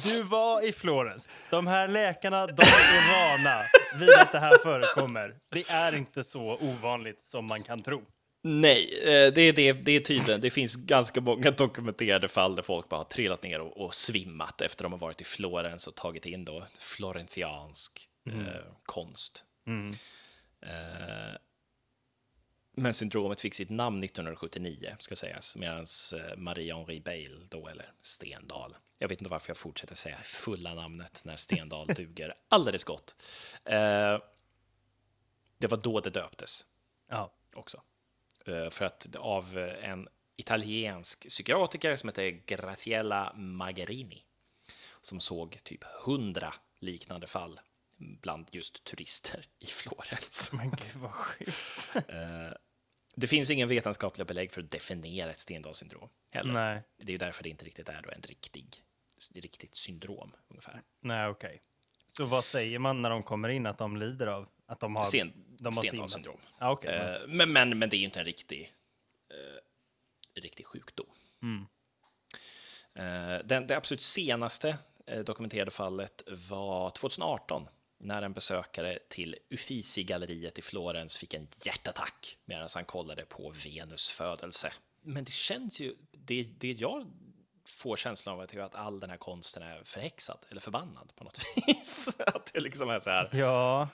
Du 0.04 0.22
var 0.22 0.68
i 0.68 0.72
Florens. 0.72 1.28
De 1.50 1.66
här 1.66 1.88
läkarna, 1.88 2.46
de 2.46 2.62
är 2.62 3.38
vana 3.38 3.62
vid 4.00 4.10
att 4.10 4.32
det 4.32 4.38
här 4.38 4.58
förekommer. 4.62 5.34
Det 5.50 5.70
är 5.70 5.96
inte 5.96 6.24
så 6.24 6.58
ovanligt 6.60 7.20
som 7.20 7.46
man 7.46 7.62
kan 7.62 7.82
tro. 7.82 8.02
Nej, 8.42 8.98
eh, 9.02 9.32
det 9.32 9.40
är, 9.40 9.52
det, 9.52 9.72
det 9.72 9.92
är 9.92 10.00
tydligen. 10.00 10.40
Det 10.40 10.50
finns 10.50 10.76
ganska 10.76 11.20
många 11.20 11.50
dokumenterade 11.58 12.28
fall 12.28 12.56
där 12.56 12.62
folk 12.62 12.88
bara 12.88 12.96
har 13.00 13.04
trillat 13.04 13.42
ner 13.42 13.60
och, 13.60 13.84
och 13.84 13.94
svimmat 13.94 14.60
efter 14.60 14.82
de 14.84 14.92
har 14.92 14.98
varit 14.98 15.20
i 15.20 15.24
Florens 15.24 15.86
och 15.86 15.94
tagit 15.94 16.26
in 16.26 16.44
då 16.44 16.66
florentiansk 16.78 18.08
eh, 18.26 18.72
konst. 18.82 19.44
Mm. 19.66 19.94
Eh, 20.62 21.34
men 22.76 22.94
syndromet 22.94 23.40
fick 23.40 23.54
sitt 23.54 23.70
namn 23.70 24.04
1979, 24.04 24.96
ska 24.98 25.16
sägas, 25.16 25.56
medan 25.56 25.86
eh, 26.16 26.36
Marie-Henri 26.36 27.00
Beil 27.00 27.46
då, 27.50 27.68
eller 27.68 27.92
Stendal. 28.00 28.76
Jag 28.98 29.08
vet 29.08 29.20
inte 29.20 29.30
varför 29.30 29.50
jag 29.50 29.56
fortsätter 29.56 29.94
säga 29.94 30.16
fulla 30.22 30.74
namnet 30.74 31.22
när 31.24 31.36
Stendal 31.36 31.86
duger 31.96 32.34
alldeles 32.48 32.84
gott. 32.84 33.14
Eh, 33.64 34.18
det 35.58 35.66
var 35.66 35.76
då 35.76 36.00
det 36.00 36.10
döptes 36.10 36.64
Ja. 37.08 37.32
också. 37.54 37.82
Eh, 38.46 38.70
För 38.70 38.84
att 38.84 39.16
av 39.16 39.58
eh, 39.58 39.90
en 39.90 40.08
italiensk 40.36 41.28
psykiatriker 41.28 41.96
som 41.96 42.08
heter 42.08 42.30
Graciela 42.46 43.32
Magarini 43.36 44.22
som 45.00 45.20
såg 45.20 45.64
typ 45.64 45.84
hundra 46.04 46.54
liknande 46.80 47.26
fall 47.26 47.60
bland 47.96 48.48
just 48.52 48.84
turister 48.84 49.46
i 49.58 49.66
Florens. 49.66 50.50
Men 50.52 50.70
gud 50.70 50.94
vad 51.02 51.10
sjukt. 51.12 51.90
Eh, 52.08 52.52
Det 53.14 53.26
finns 53.26 53.50
ingen 53.50 53.68
vetenskapliga 53.68 54.24
belägg 54.24 54.52
för 54.52 54.60
att 54.62 54.70
definiera 54.70 55.30
ett 55.30 55.38
Stendals-syndrom 55.38 56.08
heller. 56.30 56.52
Nej, 56.52 56.82
Det 56.98 57.10
är 57.10 57.12
ju 57.12 57.18
därför 57.18 57.42
det 57.42 57.48
inte 57.48 57.64
riktigt 57.64 57.88
är 57.88 58.02
då 58.02 58.10
en 58.10 58.22
riktig, 58.22 58.82
riktigt 59.34 59.74
syndrom, 59.76 60.32
ungefär. 60.48 60.82
nej 61.00 61.28
okej. 61.28 61.60
Så 62.12 62.24
vad 62.24 62.44
säger 62.44 62.78
man 62.78 63.02
när 63.02 63.10
de 63.10 63.22
kommer 63.22 63.48
in 63.48 63.66
att 63.66 63.78
de 63.78 63.96
lider 63.96 64.26
av? 64.26 64.48
Att 64.70 64.80
de 64.80 64.96
har... 64.96 65.04
Sten, 65.04 65.32
de 65.58 65.72
Stendals-syndrom. 65.72 66.40
Ja, 66.58 66.70
okej. 66.70 66.94
Eh, 66.94 67.28
men, 67.28 67.52
men, 67.52 67.78
men 67.78 67.90
det 67.90 67.96
är 67.96 67.98
ju 67.98 68.04
inte 68.04 68.18
en 68.18 68.24
riktig, 68.24 68.72
eh, 69.30 70.40
riktig 70.40 70.66
sjukdom. 70.66 71.06
Mm. 71.42 71.66
Eh, 72.94 73.46
den, 73.46 73.66
det 73.66 73.76
absolut 73.76 74.02
senaste 74.02 74.78
eh, 75.06 75.20
dokumenterade 75.20 75.70
fallet 75.70 76.22
var 76.50 76.90
2018 76.90 77.68
när 77.98 78.22
en 78.22 78.32
besökare 78.32 78.98
till 79.08 79.36
Uffizi-galleriet 79.50 80.58
i 80.58 80.62
Florens 80.62 81.18
fick 81.18 81.34
en 81.34 81.48
hjärtattack 81.64 82.38
medan 82.44 82.68
han 82.74 82.84
kollade 82.84 83.24
på 83.24 83.52
Venus 83.64 84.10
födelse. 84.10 84.72
Men 85.02 85.24
det 85.24 85.32
känns 85.32 85.80
ju, 85.80 85.96
det, 86.12 86.42
det 86.42 86.72
jag 86.72 87.06
får 87.66 87.96
känslan 87.96 88.34
av 88.34 88.42
är 88.42 88.58
att 88.58 88.74
all 88.74 89.00
den 89.00 89.10
här 89.10 89.16
konsten 89.16 89.62
är 89.62 89.82
förhäxad 89.84 90.38
eller 90.48 90.60
förbannad 90.60 91.12
på 91.16 91.24
något 91.24 91.40
vis. 91.66 92.20
att 92.26 92.50
det 92.52 92.60
liksom 92.60 92.90
är 92.90 92.98
så 92.98 93.10
här. 93.10 93.28
Ja. 93.32 93.88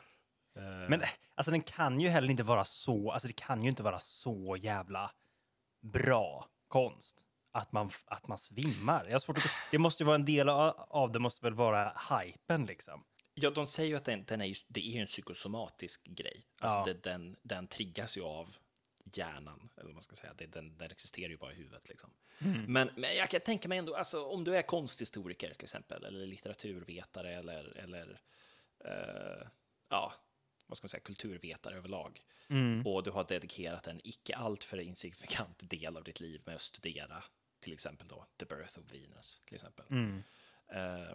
Eh, 0.57 0.89
Men 0.89 1.03
alltså 1.35 1.51
den 1.51 1.63
kan 1.63 2.01
ju 2.01 2.09
heller 2.09 2.31
inte 2.31 2.43
vara 2.43 2.65
så, 2.65 3.11
alltså 3.11 3.29
det 3.29 3.35
kan 3.35 3.63
ju 3.63 3.69
inte 3.71 3.83
vara 3.83 4.01
så 4.01 4.57
jävla 4.61 5.11
bra 5.81 6.49
konst. 6.69 7.23
Att 7.53 7.73
man, 7.73 7.91
att 8.07 8.29
man 8.29 8.39
svimmar. 8.39 9.05
Jag 9.05 9.13
har 9.13 9.19
svårt 9.19 9.39
att, 9.39 9.45
det 9.71 9.79
måste 9.79 10.03
ju 10.03 10.07
vara 10.07 10.15
en 10.17 10.25
del 10.25 10.49
av, 10.49 10.75
av 10.89 11.13
det 11.13 11.19
måste 11.19 11.45
väl 11.47 11.55
vara 11.55 12.01
hypen 12.11 12.67
liksom. 12.67 13.05
Ja, 13.35 13.51
de 13.51 13.67
säger 13.67 13.91
ju 13.91 13.97
att 13.97 14.05
den, 14.05 14.25
den 14.25 14.41
är, 14.41 14.45
ju, 14.45 14.55
det 14.69 14.81
är 14.81 14.93
ju 14.93 15.01
en 15.01 15.07
psykosomatisk 15.07 16.05
grej. 16.05 16.47
Alltså 16.61 16.79
Ja. 16.79 16.85
det, 16.85 17.03
den, 17.03 17.37
den 17.43 17.67
triggas 17.67 18.17
ju 18.17 18.23
av 18.23 18.57
hjärnan, 19.15 19.69
eller 19.77 19.85
vad 19.85 19.95
man 19.95 20.03
ska 20.03 20.17
säga. 20.17 20.35
Det, 20.35 20.47
den, 20.47 20.77
den 20.79 20.91
existerar 20.91 21.29
ju 21.29 21.37
bara 21.37 21.53
i 21.53 21.55
huvudet. 21.55 21.89
Liksom. 21.89 22.11
Men, 22.67 22.91
men 22.97 23.17
jag 23.17 23.31
kan 23.31 23.41
tänka 23.41 23.69
mig 23.69 23.79
ändå, 23.79 23.95
alltså, 23.95 24.25
om 24.27 24.45
du 24.45 24.57
är 24.57 24.63
konsthistoriker 24.63 25.55
till 25.55 25.65
exempel, 25.65 26.05
eller 26.05 26.27
litteraturvetare, 26.27 27.35
eller, 27.35 27.77
eller 27.77 28.21
eh, 28.85 29.49
ja, 29.89 30.13
vad 30.67 30.77
ska 30.77 30.85
man 30.85 30.89
säga, 30.89 31.01
kulturvetare 31.01 31.77
överlag, 31.77 32.21
och 32.85 33.03
du 33.03 33.11
har 33.11 33.25
dedikerat 33.25 33.87
en 33.87 34.01
icke 34.05 34.37
alltför 34.37 34.81
insignifikant 34.81 35.71
del 35.71 35.97
av 35.97 36.05
ditt 36.05 36.21
liv 36.21 36.43
med 36.47 36.55
att 36.55 36.61
studera 36.61 37.25
till 37.61 37.73
exempel 37.73 38.09
då 38.09 38.27
The 38.39 38.45
Birth 38.45 38.79
of 38.79 38.93
Venus, 38.93 39.43
till 39.45 39.55
exempel. 39.55 39.87
Eh, 40.73 41.15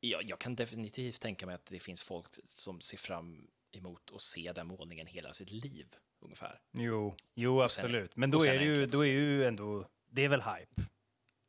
jag, 0.00 0.22
jag 0.22 0.38
kan 0.38 0.54
definitivt 0.56 1.20
tänka 1.20 1.46
mig 1.46 1.54
att 1.54 1.66
det 1.66 1.78
finns 1.78 2.02
folk 2.02 2.26
som 2.46 2.80
ser 2.80 2.98
fram 2.98 3.48
emot 3.72 4.12
att 4.14 4.20
se 4.22 4.52
den 4.52 4.66
målningen 4.66 5.06
hela 5.06 5.32
sitt 5.32 5.50
liv, 5.50 5.86
ungefär. 6.20 6.60
Jo, 6.72 7.16
jo 7.34 7.56
sen- 7.58 7.64
absolut. 7.64 8.16
Men 8.16 8.30
då 8.30 8.40
sen 8.40 8.54
är 8.54 8.58
det 8.58 8.64
ju, 8.64 8.86
då 8.86 9.00
är 9.00 9.10
ju 9.10 9.44
ändå, 9.44 9.88
det 10.10 10.24
är 10.24 10.28
väl 10.28 10.42
hype. 10.42 10.82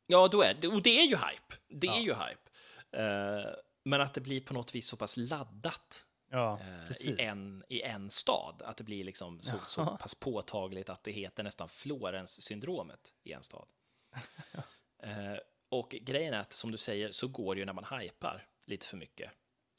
Ja, 0.06 0.28
då 0.28 0.42
är 0.42 0.74
och 0.74 0.82
det 0.82 0.98
är 1.00 1.04
ju 1.04 1.16
hype. 1.16 1.54
Det 1.68 1.86
är 1.86 2.00
ju 2.00 2.14
hype. 2.14 2.50
Eh, 2.92 3.54
men 3.84 4.00
att 4.00 4.14
det 4.14 4.20
blir 4.20 4.40
på 4.40 4.54
något 4.54 4.74
vis 4.74 4.86
så 4.86 4.96
pass 4.96 5.16
laddat 5.16 6.06
Ja, 6.30 6.60
eh, 6.60 7.08
i, 7.08 7.20
en, 7.20 7.64
i 7.68 7.82
en 7.82 8.10
stad, 8.10 8.62
att 8.64 8.76
det 8.76 8.84
blir 8.84 9.04
liksom 9.04 9.40
så, 9.40 9.58
så 9.64 9.96
pass 9.96 10.14
påtagligt 10.14 10.88
att 10.88 11.02
det 11.02 11.12
heter 11.12 11.42
nästan 11.42 11.68
Florens-syndromet 11.68 13.14
i 13.24 13.32
en 13.32 13.42
stad. 13.42 13.68
Eh, 15.02 15.38
och 15.68 15.90
grejen 15.90 16.34
är 16.34 16.38
att, 16.38 16.52
som 16.52 16.72
du 16.72 16.78
säger, 16.78 17.12
så 17.12 17.28
går 17.28 17.54
det 17.54 17.58
ju 17.58 17.64
när 17.64 17.72
man 17.72 18.00
hypar 18.00 18.46
lite 18.66 18.86
för 18.86 18.96
mycket. 18.96 19.32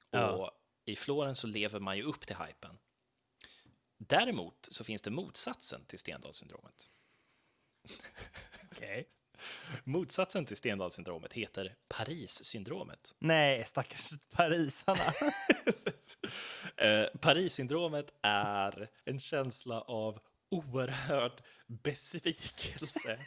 Ja. 0.09 0.31
Och 0.31 0.51
i 0.85 0.95
Florens 0.95 1.39
så 1.39 1.47
lever 1.47 1.79
man 1.79 1.97
ju 1.97 2.03
upp 2.03 2.27
till 2.27 2.35
hypen. 2.35 2.77
Däremot 3.97 4.67
så 4.71 4.83
finns 4.83 5.01
det 5.01 5.09
motsatsen 5.11 5.85
till 5.85 5.99
Stendalssyndromet. 5.99 6.89
Okej. 8.71 9.09
Motsatsen 9.83 10.45
till 10.45 10.57
Stendalssyndromet 10.57 11.33
heter 11.33 11.75
Paris-syndromet. 11.89 13.15
Nej, 13.19 13.65
stackars 13.65 14.11
parisarna. 14.31 15.13
Eh, 16.77 17.05
Paris-syndromet 17.21 18.13
är 18.21 18.89
en 19.05 19.19
känsla 19.19 19.81
av 19.81 20.19
oerhörd 20.51 21.41
besvikelse 21.67 23.11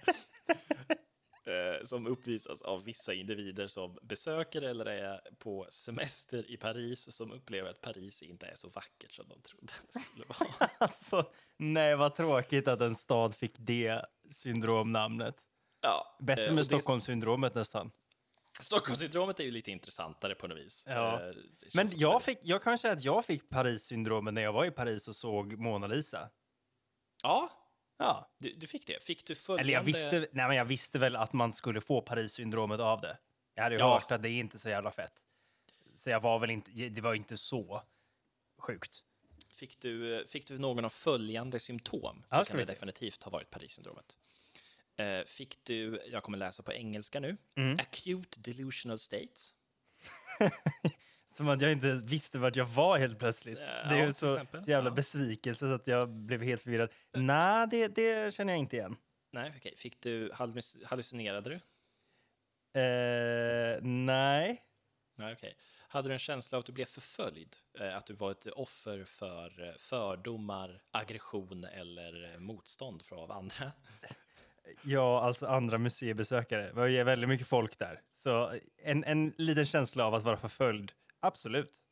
eh, 1.46 1.84
som 1.84 2.06
uppvisas 2.06 2.62
av 2.62 2.84
vissa 2.84 3.14
individer 3.14 3.66
som 3.66 3.98
besöker 4.02 4.62
eller 4.62 4.86
är 4.86 5.20
på 5.38 5.66
semester 5.70 6.50
i 6.50 6.56
Paris 6.56 7.12
som 7.12 7.32
upplever 7.32 7.70
att 7.70 7.80
Paris 7.80 8.22
inte 8.22 8.46
är 8.46 8.54
så 8.54 8.68
vackert 8.68 9.12
som 9.12 9.28
de 9.28 9.40
trodde 9.40 9.72
det 9.92 9.98
skulle 9.98 10.24
vara. 10.24 10.70
alltså, 10.78 11.30
nej 11.56 11.96
vad 11.96 12.14
tråkigt 12.14 12.68
att 12.68 12.80
en 12.80 12.96
stad 12.96 13.34
fick 13.34 13.54
det 13.58 14.04
syndromnamnet. 14.30 15.36
Ja, 15.82 16.16
Bättre 16.20 16.44
eh, 16.46 16.48
med 16.52 16.60
det- 16.60 16.64
Stockholmssyndromet 16.64 17.54
nästan. 17.54 17.90
Stockholmssyndromet 18.60 19.40
är 19.40 19.44
ju 19.44 19.50
lite 19.50 19.70
intressantare 19.70 20.34
på 20.34 20.48
något 20.48 20.58
vis. 20.58 20.84
Ja. 20.88 21.28
Eh, 21.28 21.34
Men 21.74 21.88
jag, 21.92 22.22
fick, 22.22 22.38
jag 22.42 22.62
kan 22.62 22.78
säga 22.78 22.92
att 22.94 23.04
jag 23.04 23.24
fick 23.24 23.48
Paris-syndromet 23.48 24.34
när 24.34 24.42
jag 24.42 24.52
var 24.52 24.64
i 24.64 24.70
Paris 24.70 25.08
och 25.08 25.16
såg 25.16 25.58
Mona 25.58 25.86
Lisa. 25.86 26.30
Ja, 27.22 27.50
Ja. 27.98 28.30
du, 28.38 28.52
du 28.52 28.66
fick 28.66 28.86
det. 28.86 29.02
Fick 29.02 29.26
du 29.26 29.34
följande... 29.34 29.62
Eller 29.62 29.72
jag 29.72 29.82
visste, 29.82 30.18
nej 30.32 30.48
men 30.48 30.56
jag 30.56 30.64
visste 30.64 30.98
väl 30.98 31.16
att 31.16 31.32
man 31.32 31.52
skulle 31.52 31.80
få 31.80 32.00
Paris-syndromet 32.00 32.80
av 32.80 33.00
det. 33.00 33.18
Jag 33.54 33.62
hade 33.62 33.74
ju 33.74 33.78
Ja. 33.80 33.92
hört 33.94 34.10
att 34.10 34.22
det 34.22 34.28
är 34.28 34.40
inte 34.40 34.58
så 34.58 34.68
jävla 34.68 34.90
fett. 34.90 35.24
Så 35.94 36.10
jag 36.10 36.20
var 36.20 36.38
väl 36.38 36.50
inte, 36.50 36.70
det 36.70 37.00
var 37.00 37.14
inte 37.14 37.36
så 37.36 37.82
sjukt. 38.58 39.02
Fick 39.58 39.80
du, 39.80 40.24
fick 40.28 40.46
du 40.46 40.58
någon 40.58 40.84
av 40.84 40.88
följande 40.88 41.60
symptom 41.60 42.22
så 42.26 42.36
Ja, 42.36 42.44
kan 42.44 42.56
det 42.56 42.62
definitivt 42.64 43.22
ha 43.22 43.30
varit 43.30 43.50
Paris-syndromet. 43.50 44.18
Eh, 44.96 45.24
fick 45.24 45.64
du, 45.64 46.00
jag 46.06 46.22
kommer 46.22 46.38
läsa 46.38 46.62
på 46.62 46.72
engelska 46.72 47.20
nu, 47.20 47.36
Mm. 47.56 47.76
acute 47.78 48.40
delusional 48.40 48.98
states. 48.98 49.54
Som 51.30 51.48
att 51.48 51.60
jag 51.62 51.72
inte 51.72 52.00
visste 52.04 52.38
vart 52.38 52.56
jag 52.56 52.66
var 52.66 52.98
helt 52.98 53.18
plötsligt. 53.18 53.58
Ja, 53.60 53.66
det 53.88 54.00
är 54.00 54.06
ju 54.06 54.12
så, 54.12 54.26
exempel. 54.26 54.62
så 54.64 54.70
jävla 54.70 54.90
Ja. 54.90 54.94
besvikelse 54.94 55.66
så 55.66 55.74
att 55.74 55.86
jag 55.86 56.08
blev 56.08 56.42
helt 56.42 56.62
förvirrad. 56.62 56.90
Nej, 57.12 57.66
det, 57.70 57.88
det 57.88 58.34
känner 58.34 58.52
jag 58.52 58.60
inte 58.60 58.76
igen. 58.76 58.96
Nej, 59.32 59.52
okej. 59.56 59.74
Fick 59.76 60.00
du, 60.00 60.30
halluc- 60.32 60.84
hallucinerade 60.86 61.50
du? 61.50 61.54
Eh, 62.80 63.78
nej. 63.82 64.62
Nej, 65.16 65.32
okej. 65.32 65.56
Hade 65.88 66.08
du 66.08 66.12
en 66.12 66.18
känsla 66.18 66.58
av 66.58 66.60
att 66.60 66.66
du 66.66 66.72
blev 66.72 66.84
förföljd? 66.84 67.56
Eh, 67.80 67.96
att 67.96 68.06
du 68.06 68.14
var 68.14 68.30
ett 68.30 68.46
offer 68.46 69.04
för 69.04 69.68
eh, 69.68 69.74
fördomar, 69.78 70.82
aggression 70.90 71.64
eller 71.64 72.32
eh, 72.32 72.38
motstånd 72.38 73.02
från 73.02 73.30
andra? 73.30 73.72
Ja, 74.82 75.22
alltså 75.22 75.46
andra 75.46 75.78
museibesökare. 75.78 76.66
Det 76.66 76.72
var 76.72 77.04
väldigt 77.04 77.28
mycket 77.28 77.46
folk 77.46 77.78
där. 77.78 78.00
Så 78.14 78.58
en, 78.82 79.04
en 79.04 79.34
liten 79.38 79.66
känsla 79.66 80.04
av 80.06 80.14
att 80.14 80.22
vara 80.22 80.36
förföljd, 80.36 80.92
absolut. 81.20 81.82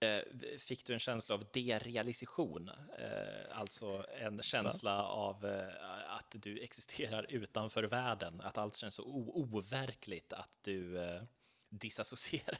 Eh, 0.00 0.58
Fick 0.58 0.86
du 0.86 0.92
en 0.92 0.98
känsla 0.98 1.34
av 1.34 1.44
derealisation? 1.52 2.68
Eh, 2.98 3.58
Alltså 3.58 4.06
en 4.20 4.42
känsla 4.42 5.04
av 5.04 5.46
eh, 5.46 6.14
att 6.16 6.34
du 6.36 6.58
existerar 6.60 7.26
utanför 7.28 7.82
världen, 7.84 8.40
att 8.40 8.58
allt 8.58 8.76
känns 8.76 8.94
så 8.94 9.04
overkligt 9.34 10.32
att 10.32 10.58
du 10.64 10.98
disassocierar? 11.68 12.58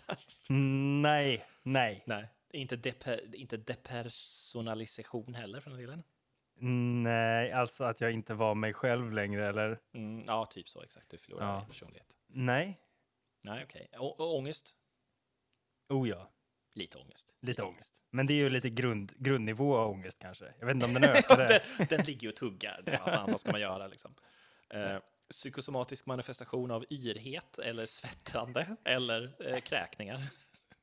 Nej, 1.03 1.45
nej, 1.63 2.03
Nej, 2.07 2.29
inte, 2.53 2.77
deper, 2.77 3.35
inte 3.35 3.57
depersonalisation 3.57 5.35
heller 5.35 5.61
för 5.61 5.71
den 5.71 5.79
delen. 5.81 6.03
Nej, 6.61 7.53
alltså 7.53 7.85
att 7.85 8.01
jag 8.01 8.13
inte 8.13 8.35
var 8.35 8.55
mig 8.55 8.73
själv 8.73 9.13
längre 9.13 9.49
eller? 9.49 9.79
Mm, 9.95 10.25
ja, 10.27 10.47
typ 10.47 10.69
så 10.69 10.83
exakt. 10.83 11.11
Du 11.11 11.19
förlorar 11.19 11.53
Ja. 11.53 11.59
din 11.59 11.69
personlighet. 11.69 12.07
Nej. 12.29 12.81
Nej, 13.45 13.65
okej. 13.65 13.89
Och 13.99 14.37
ångest? 14.37 14.75
Oh 15.89 16.09
ja, 16.09 16.31
Lite 16.75 16.99
ångest. 16.99 17.35
lite 17.41 17.63
ångest. 17.63 18.03
Men 18.11 18.27
det 18.27 18.33
är 18.33 18.37
ju 18.37 18.49
lite 18.49 18.71
grund, 18.71 19.13
grundnivå 19.17 19.77
av 19.77 19.91
ångest 19.91 20.19
kanske. 20.19 20.55
Jag 20.59 20.67
vet 20.67 20.75
inte 20.75 20.87
om 20.87 20.95
den 20.95 21.05
ökade. 21.17 21.63
den, 21.79 21.87
den 21.87 22.05
ligger 22.05 22.23
ju 22.23 22.29
och 22.29 22.37
tuggar. 22.37 22.83
Vad 22.87 23.01
fan, 23.15 23.31
vad 23.31 23.41
ska 23.41 23.51
man 23.53 23.61
göra 23.61 23.87
liksom? 23.87 24.15
Eh, 24.71 24.99
psykosomatisk 25.31 26.07
manifestation 26.07 26.71
av 26.71 26.85
yrhet 26.91 27.59
eller 27.59 27.87
svettande 27.87 28.77
eller 28.85 29.53
eh, 29.53 29.61
kräkningar. 29.61 30.23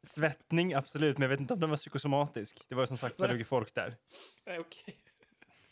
Svettning, 0.04 0.74
absolut, 0.74 1.18
men 1.18 1.22
jag 1.22 1.30
vet 1.30 1.40
inte 1.40 1.54
om 1.54 1.60
den 1.60 1.70
var 1.70 1.78
psykosomatisk. 1.78 2.66
Det 2.70 2.76
var 2.76 2.86
som 2.86 2.98
sagt 2.98 3.20
väldigt 3.20 3.36
mycket 3.38 3.48
folk 3.50 3.76
där. 3.76 3.96
Nej, 4.46 4.60
okej. 4.60 4.96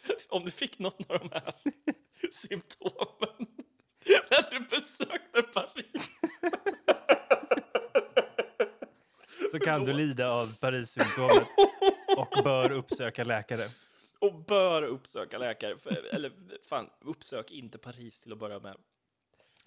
Om 0.30 0.46
du 0.46 0.52
fick 0.52 0.80
någon 0.80 0.92
av 1.08 1.20
de 1.20 1.30
här 1.32 1.54
symptomen 2.32 3.48
när 4.06 4.52
du 4.52 4.60
besökte 4.60 5.42
Paris. 5.42 6.10
Så 9.52 9.60
kan 9.60 9.86
du 9.86 9.94
lida 9.94 10.32
av 10.32 10.56
Paris-symptomet 10.60 11.48
och 12.18 12.44
bör 12.44 12.72
uppsöka 12.72 13.24
läkare. 13.24 13.64
Och 14.20 14.44
bör 14.46 14.84
uppsöka 14.84 15.38
läkare. 15.38 15.78
För, 15.78 16.16
eller 16.16 16.32
fan, 16.70 16.90
uppsök 17.02 17.52
inte 17.52 17.78
Paris 17.78 18.20
till 18.20 18.32
att 18.32 18.40
börja 18.40 18.60
med. 18.60 18.76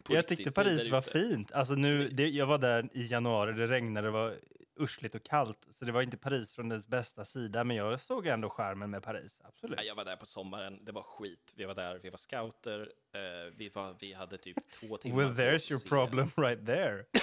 På 0.03 0.15
jag 0.15 0.19
riktigt, 0.19 0.39
tyckte 0.39 0.53
Paris 0.53 0.91
var 0.91 0.99
ute. 0.99 1.11
fint. 1.11 1.53
Alltså 1.53 1.75
nu, 1.75 2.09
det, 2.09 2.29
jag 2.29 2.47
var 2.47 2.59
där 2.59 2.89
i 2.93 3.07
januari, 3.07 3.53
det 3.53 3.67
regnade, 3.67 4.07
det 4.07 4.11
var 4.11 4.37
ursligt 4.77 5.15
och 5.15 5.23
kallt. 5.23 5.67
Så 5.71 5.85
det 5.85 5.93
var 5.93 6.03
inte 6.03 6.17
Paris 6.17 6.55
från 6.55 6.69
dess 6.69 6.87
bästa 6.87 7.25
sida, 7.25 7.65
men 7.65 7.77
jag 7.77 8.01
såg 8.01 8.27
ändå 8.27 8.49
skärmen 8.51 8.91
med 8.91 9.03
Paris. 9.03 9.41
Absolut. 9.45 9.79
Ja, 9.81 9.85
Jag 9.87 9.95
var 9.95 10.05
där 10.05 10.17
på 10.17 10.27
sommaren, 10.27 10.85
det 10.85 10.93
var 10.93 11.03
skit. 11.03 11.53
Vi 11.57 11.65
var 11.65 11.75
där, 11.75 11.99
vi 12.03 12.11
var 12.11 12.17
scouter, 12.19 12.81
eh, 13.15 13.53
vi, 13.57 13.69
var, 13.69 13.97
vi 14.01 14.13
hade 14.13 14.39
typ 14.39 14.57
två 14.81 14.97
timmar 14.97 15.17
Well, 15.23 15.33
there's 15.35 15.71
your 15.73 15.89
problem 15.89 16.31
right 16.37 16.67
there. 16.67 17.05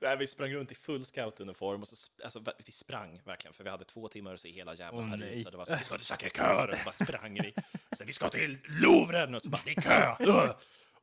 Nej, 0.00 0.16
vi 0.16 0.26
sprang 0.26 0.52
runt 0.54 0.72
i 0.72 0.74
full 0.74 1.04
scoutuniform 1.04 1.82
och 1.82 1.88
så, 1.88 2.10
alltså, 2.24 2.44
vi 2.66 2.72
sprang 2.72 3.20
verkligen, 3.24 3.54
för 3.54 3.64
vi 3.64 3.70
hade 3.70 3.84
två 3.84 4.08
timmar 4.08 4.34
att 4.34 4.40
se 4.40 4.50
hela 4.50 4.74
jävla 4.74 5.00
Åh, 5.00 5.08
Paris. 5.10 5.20
nej. 5.20 5.44
Och 5.44 5.50
det 5.50 5.56
var 5.56 5.64
så, 5.64 5.76
vi 5.76 5.84
ska 5.84 5.94
till 5.96 6.04
Sacré-Cœur, 6.06 6.70
och 6.72 6.78
så 6.78 6.84
bara 6.84 6.92
sprang 6.92 7.34
vi. 7.42 7.54
Sen 7.96 8.06
vi 8.06 8.12
ska 8.12 8.28
till 8.28 8.58
Louvren, 8.68 9.34
och 9.34 9.42
så 9.42 9.50
bara, 9.50 9.60
det 9.64 9.70
är 9.76 9.80
kö! 9.80 10.24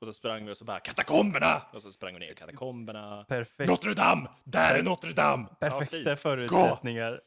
Och 0.02 0.08
så 0.08 0.14
sprang 0.14 0.46
vi 0.46 0.52
och 0.52 0.58
så 0.58 0.66
bara, 0.66 0.80
katakomberna! 0.80 1.62
Och 1.74 1.82
så 1.82 1.92
sprang 1.92 2.14
vi 2.14 2.20
ner 2.20 2.32
i 2.32 2.36
katakomberna. 2.36 3.26
Perfekt. 3.28 3.70
Notre 3.70 3.94
Dame! 3.94 4.30
Där 4.44 4.76
är 4.76 4.82
Notre 4.84 5.12
Dame! 5.14 5.46
Ja, 5.50 5.56
Perfekta 5.70 5.98
fint. 6.10 6.20
förutsättningar 6.20 7.22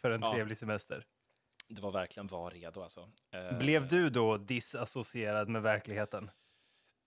för 0.00 0.10
en 0.10 0.20
Ja. 0.22 0.32
trevlig 0.32 0.58
semester. 0.58 1.04
Det 1.68 1.80
var 1.80 1.90
verkligen 1.92 2.26
var 2.26 2.50
redo 2.50 2.82
alltså. 2.82 3.08
Eh, 3.34 3.58
Blev 3.58 3.88
du 3.88 4.10
då 4.10 4.36
disassocierad 4.36 5.48
med 5.48 5.62
verkligheten? 5.62 6.30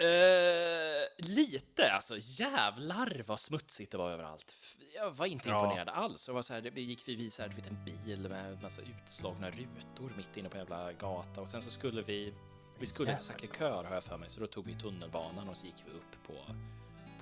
Eh, 0.03 1.27
lite, 1.27 1.91
alltså 1.91 2.15
jävlar 2.19 3.23
vad 3.25 3.39
smutsigt 3.39 3.91
det 3.91 3.97
var 3.97 4.11
överallt. 4.11 4.55
Jag 4.95 5.11
var 5.11 5.25
inte 5.25 5.49
Ja. 5.49 5.63
imponerad 5.63 5.89
alls. 5.89 6.25
Det 6.25 6.31
var 6.31 6.41
så 6.41 6.53
här, 6.53 6.61
vi 6.61 6.81
gick 6.81 6.99
förbi 7.01 7.29
så 7.29 7.41
här, 7.41 7.51
en 7.69 7.85
bil 7.85 8.29
med 8.29 8.45
en 8.53 8.61
massa 8.61 8.81
utslagna 8.81 9.49
rutor 9.49 10.11
mitt 10.17 10.37
inne 10.37 10.49
på 10.49 10.57
en 10.57 10.61
jävla 10.61 10.93
gata 10.93 11.41
och 11.41 11.49
sen 11.49 11.61
så 11.61 11.71
skulle 11.71 12.01
vi, 12.01 12.33
vi 12.81 12.85
skulle 12.87 13.15
till 13.17 13.23
Sacré-Cœur 13.33 13.83
har 13.83 13.93
jag 13.93 14.03
för 14.03 14.17
mig, 14.17 14.29
så 14.29 14.39
då 14.39 14.47
tog 14.47 14.65
vi 14.65 14.73
tunnelbanan 14.75 15.49
och 15.49 15.57
så 15.57 15.65
gick 15.65 15.83
vi 15.85 15.91
upp 15.91 16.23
på, 16.27 16.55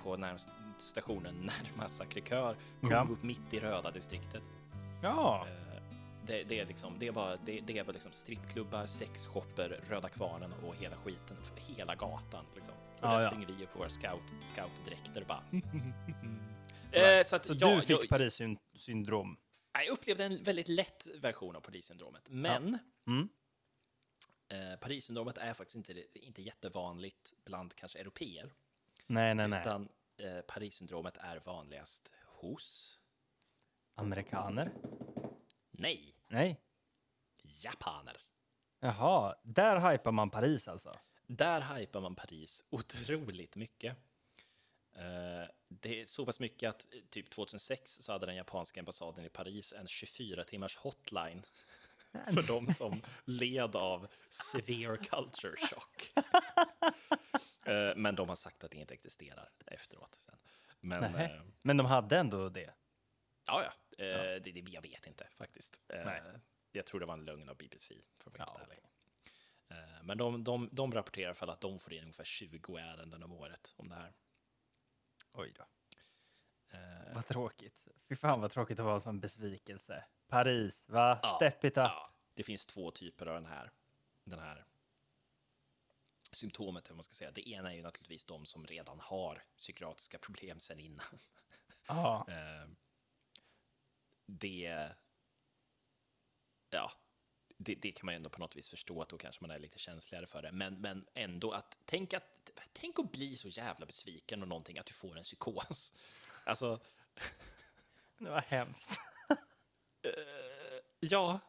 på 0.02 0.16
närmast, 0.16 0.48
stationen 0.78 1.34
närmast 1.74 2.00
Sacré-Cœur, 2.02 2.56
kom 2.80 2.90
Ja. 2.90 3.06
upp 3.10 3.22
mitt 3.22 3.54
i 3.54 3.60
röda 3.60 3.90
distriktet. 3.90 4.42
Ja, 5.02 5.46
Det, 6.26 6.44
det 6.44 6.60
är 6.60 6.66
liksom, 6.66 6.98
det 6.98 7.06
är 7.06 7.12
bara, 7.12 7.36
det, 7.36 7.60
det 7.60 7.78
är 7.78 7.84
bara 7.84 7.92
liksom 7.92 8.12
strippklubbar, 8.12 8.86
sexshopper, 8.86 9.80
Röda 9.88 10.08
Kvarnen 10.08 10.52
och 10.52 10.74
hela 10.76 10.96
skiten, 10.96 11.36
hela 11.56 11.94
gatan 11.94 12.44
liksom. 12.54 12.74
Och 12.74 12.80
Ja, 13.00 13.08
där 13.16 13.24
ja. 13.24 13.30
springer 13.30 13.46
vi 13.46 13.64
upp 13.64 13.72
på 13.72 13.78
våra 13.78 13.88
scout, 13.88 14.34
scoutdräkter 14.40 15.20
och 15.20 15.26
bara... 15.26 15.42
eh, 16.92 17.24
så 17.24 17.36
att, 17.36 17.44
så 17.44 17.54
ja, 17.56 17.74
du 17.74 17.80
fick 17.80 17.90
jag, 17.90 18.08
Paris-syndrom? 18.08 19.36
jag 19.72 19.88
upplevde 19.92 20.24
en 20.24 20.42
väldigt 20.42 20.68
lätt 20.68 21.06
version 21.20 21.56
av 21.56 21.60
Paris-syndromet, 21.60 22.28
men 22.30 22.78
Mm. 23.06 23.28
Eh, 24.50 24.76
Paris-syndromet 24.80 25.38
är 25.38 25.54
faktiskt 25.54 25.76
inte, 25.76 26.04
inte 26.18 26.42
jättevanligt 26.42 27.34
bland 27.44 27.74
kanske 27.74 27.98
europeer, 27.98 28.50
Nej, 29.06 29.34
nej, 29.34 29.48
nej. 29.48 29.60
utan 29.60 29.88
eh, 30.16 30.40
Paris-syndromet 30.40 31.16
är 31.16 31.40
vanligast 31.40 32.14
hos, 32.26 32.98
Amerikaner? 33.94 34.72
nej, 35.70 36.14
Nej. 36.28 36.60
japaner. 37.42 38.20
Jaha, 38.80 39.34
där 39.42 39.90
hypar 39.92 40.12
man 40.12 40.30
Paris 40.30 40.68
alltså? 40.68 40.92
Där 41.26 41.60
hypar 41.76 42.00
man 42.00 42.14
Paris 42.14 42.64
otroligt 42.70 43.56
mycket. 43.56 43.96
Eh, 44.92 45.48
Det 45.68 46.00
är 46.00 46.06
så 46.06 46.26
pass 46.26 46.40
mycket 46.40 46.68
att 46.70 46.88
eh, 46.94 47.00
typ 47.10 47.30
2006 47.30 47.94
så 48.02 48.12
hade 48.12 48.26
den 48.26 48.36
japanska 48.36 48.80
ambassaden 48.80 49.24
i 49.24 49.28
Paris 49.28 49.72
en 49.72 49.88
24 49.88 50.44
timmars 50.44 50.76
hotline 50.76 51.42
för 52.12 52.42
de 52.46 52.72
som 52.72 53.02
led 53.24 53.76
av 53.76 54.08
severe 54.28 54.96
culture 54.96 55.56
shock. 55.56 56.12
Eh, 57.64 57.92
Men 57.96 58.14
de 58.14 58.28
har 58.28 58.36
sagt 58.36 58.64
att 58.64 58.70
det 58.70 58.76
inte 58.78 58.94
existerar 58.94 59.48
efteråt. 59.66 60.14
Sen. 60.20 60.38
Men 60.80 61.14
eh, 61.14 61.30
Men 61.62 61.76
de 61.76 61.86
hade 61.86 62.18
ändå 62.18 62.48
det? 62.48 62.74
ja, 63.46 63.62
ja, 63.64 64.04
eh, 64.04 64.42
det, 64.42 64.52
det, 64.52 64.60
jag 64.70 64.82
vet 64.82 65.06
inte 65.06 65.28
faktiskt. 65.34 65.80
Eh. 65.88 66.12
Jag 66.72 66.86
tror 66.86 67.00
det 67.00 67.06
var 67.06 67.14
en 67.14 67.24
lögn 67.24 67.48
av 67.48 67.56
BBC, 67.56 67.94
för 68.22 68.32
Ja. 68.38 68.60
Eh, 69.68 70.02
Men 70.02 70.18
de, 70.18 70.44
de, 70.44 70.68
de 70.72 70.92
rapporterar 70.92 71.34
fall 71.34 71.50
att 71.50 71.60
de 71.60 71.78
får 71.78 71.92
in 71.92 72.02
ungefär 72.02 72.24
20 72.24 72.76
ärenden 72.76 73.22
om 73.22 73.32
året 73.32 73.74
om 73.76 73.88
det 73.88 73.94
här. 73.94 74.12
Oj 75.32 75.52
då. 75.58 75.64
Eh, 76.70 77.14
Vad 77.14 77.26
tråkigt. 77.26 77.88
Fy 78.08 78.16
fan 78.16 78.40
vad 78.40 78.50
tråkigt 78.50 78.78
att 78.78 78.84
vara 78.84 78.94
en 78.94 79.00
sån 79.00 79.20
besvikelse. 79.20 80.04
Paris, 80.28 80.84
va? 80.88 81.20
Ja, 81.22 81.28
Step 81.28 81.64
it 81.64 81.72
up. 81.72 81.76
Ja, 81.76 82.10
det 82.34 82.42
finns 82.42 82.66
två 82.66 82.90
typer 82.90 83.26
av 83.26 83.34
den 83.34 83.46
här, 83.46 83.70
den 84.24 84.38
här 84.38 84.64
symptomet, 86.32 86.86
eller 86.86 86.94
man 86.94 87.04
ska 87.04 87.12
säga. 87.12 87.30
Det 87.30 87.48
ena 87.48 87.72
är 87.72 87.76
ju 87.76 87.82
naturligtvis 87.82 88.24
de 88.24 88.46
som 88.46 88.66
redan 88.66 89.00
har 89.00 89.44
psykiatriska 89.56 90.18
problem 90.18 90.60
sedan 90.60 90.80
innan. 90.80 91.18
Ja. 91.88 92.26
Eh, 92.30 92.68
det, 94.26 94.88
ja, 96.70 96.92
det, 97.56 97.74
det 97.74 97.92
kan 97.92 98.06
man 98.06 98.14
ju 98.14 98.16
ändå 98.16 98.30
på 98.30 98.40
något 98.40 98.56
vis 98.56 98.68
förstå 98.68 99.02
att 99.02 99.08
då 99.08 99.18
kanske 99.18 99.44
man 99.44 99.50
är 99.50 99.58
lite 99.58 99.78
känsligare 99.78 100.26
för 100.26 100.42
det. 100.42 100.52
Men, 100.52 100.74
men 100.80 101.06
ändå 101.14 101.52
att 101.52 101.78
tänk 101.84 102.14
att 102.14 102.50
tänk 102.72 102.98
att 102.98 103.12
bli 103.12 103.36
så 103.36 103.48
jävla 103.48 103.86
besviken 103.86 104.42
och 104.42 104.48
någonting 104.48 104.78
att 104.78 104.86
du 104.86 104.92
får 104.92 105.18
en 105.18 105.24
psykos. 105.24 105.94
Alltså, 106.44 106.80
Det 108.18 108.30
var 108.30 108.40
hemskt. 108.40 109.00
ja, 111.00 111.40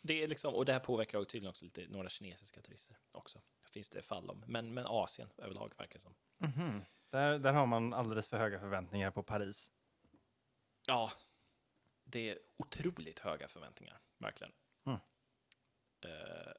det 0.00 0.22
är 0.22 0.28
liksom, 0.28 0.54
och 0.54 0.64
det 0.64 0.72
här 0.72 0.80
påverkar 0.80 1.24
tydligen 1.24 1.50
också 1.50 1.64
lite 1.64 1.86
några 1.88 2.08
kinesiska 2.08 2.62
turister 2.62 2.96
också. 3.12 3.40
Finns 3.70 3.88
det 3.88 4.02
fall 4.02 4.30
om, 4.30 4.44
men, 4.46 4.74
men 4.74 4.86
Asien 4.86 5.30
överlag 5.36 5.72
verkar 5.78 5.94
det 5.94 6.00
som. 6.02 6.14
Där, 7.10 7.38
där 7.38 7.52
har 7.52 7.66
man 7.66 7.94
alldeles 7.94 8.28
för 8.28 8.38
höga 8.38 8.60
förväntningar 8.60 9.10
på 9.10 9.22
Paris. 9.22 9.72
Ja, 10.86 11.10
det 12.04 12.30
är 12.30 12.38
otroligt 12.56 13.18
höga 13.18 13.48
förväntningar, 13.48 14.00
verkligen. 14.18 14.52
Mm. 14.86 14.98
Eh, 16.04 16.52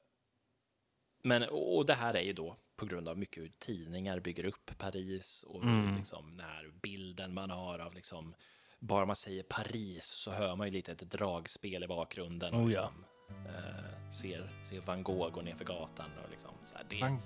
Men, 1.22 1.42
och 1.50 1.86
det 1.86 1.94
här 1.94 2.14
är 2.14 2.20
ju 2.22 2.32
då 2.32 2.56
på 2.76 2.86
grund 2.86 3.08
av 3.08 3.18
mycket 3.18 3.42
hur 3.42 3.52
tidningar 3.58 4.20
bygger 4.20 4.44
upp 4.44 4.70
Paris 4.78 5.42
och 5.48 5.62
Mm. 5.62 5.96
liksom 5.96 6.36
den 6.36 6.46
här 6.46 6.70
bilden 6.82 7.34
man 7.34 7.50
har 7.50 7.78
av 7.78 7.94
liksom, 7.94 8.34
bara 8.78 9.06
man 9.06 9.16
säger 9.16 9.42
Paris 9.42 10.04
så 10.06 10.30
hör 10.30 10.56
man 10.56 10.66
ju 10.66 10.72
lite 10.72 10.92
ett 10.92 11.10
dragspel 11.10 11.84
i 11.84 11.86
bakgrunden. 11.86 12.54
Och 12.54 12.60
Oh 12.64 12.72
ja. 12.72 12.90
liksom, 12.90 13.04
eh, 13.46 14.10
ser, 14.10 14.50
ser 14.64 14.80
Van 14.80 15.02
Gogh 15.02 15.30
gå 15.32 15.40
ner 15.42 15.54
för 15.54 15.64
gatan 15.64 16.10
och 16.24 16.30
liksom 16.30 16.50
så 16.62 16.74
här. 16.76 16.84
Det, 16.90 17.00
Van 17.00 17.20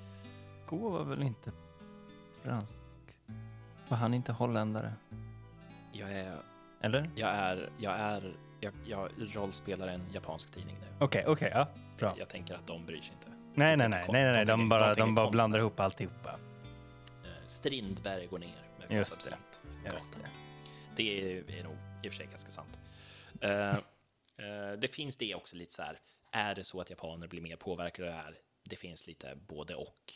Gogh 0.66 0.92
var 0.92 1.04
väl 1.04 1.22
inte 1.22 1.52
fransk? 2.42 2.74
Var 3.88 3.96
han 3.96 4.14
inte 4.14 4.33
holländare? 4.33 4.92
jag 5.92 6.12
är, 6.12 6.37
Eller? 6.80 7.11
jag 7.16 7.30
är, 7.30 7.68
jag 7.78 7.92
är, 7.94 8.37
jag, 8.61 8.72
jag 8.87 9.11
rollspelar 9.37 9.88
en 9.88 10.12
japansk 10.12 10.50
tidning 10.52 10.76
nu. 10.80 10.87
Okej, 11.00 11.24
okej, 11.26 11.50
ja. 11.54 11.68
Bra. 11.98 12.14
Jag 12.18 12.28
tänker 12.28 12.54
att 12.54 12.66
de 12.66 12.87
bryr 12.87 13.00
sig 13.00 13.12
inte. 13.12 13.28
Nej, 13.56 13.76
nej, 13.76 13.88
nej, 13.88 14.06
nej, 14.08 14.32
nej, 14.32 14.44
de 14.44 14.68
bara, 14.68 14.94
de 14.94 15.14
bara 15.14 15.30
blandar 15.30 15.58
ihop 15.58 15.80
alltihopa. 15.80 16.30
Eh, 17.24 17.46
Strindberg 17.46 18.26
går 18.26 18.38
ner 18.38 18.54
med 18.78 18.90
Just 18.90 19.10
12 19.10 19.16
procent. 19.16 19.60
Just 19.92 20.12
det. 20.12 20.28
Det 20.96 21.38
är, 21.38 21.62
nog 21.64 21.76
i 22.02 22.08
och 22.08 22.12
för 22.12 22.16
sig 22.16 22.26
ganska 22.26 22.50
sant. 22.50 22.78
Eh, 23.40 23.70
eh, 23.70 24.72
det 24.78 24.88
finns 24.88 25.16
det 25.16 25.34
också 25.34 25.56
lite 25.56 25.72
så 25.72 25.82
här, 25.82 25.98
är 26.32 26.54
det 26.54 26.64
så 26.64 26.80
att 26.80 26.90
japaner 26.90 27.26
blir 27.26 27.40
mer 27.40 27.56
påverkade 27.56 28.08
av 28.08 28.14
det 28.14 28.22
här? 28.22 28.38
Det 28.64 28.76
finns 28.76 29.06
lite 29.06 29.36
både 29.36 29.74
och. 29.74 30.12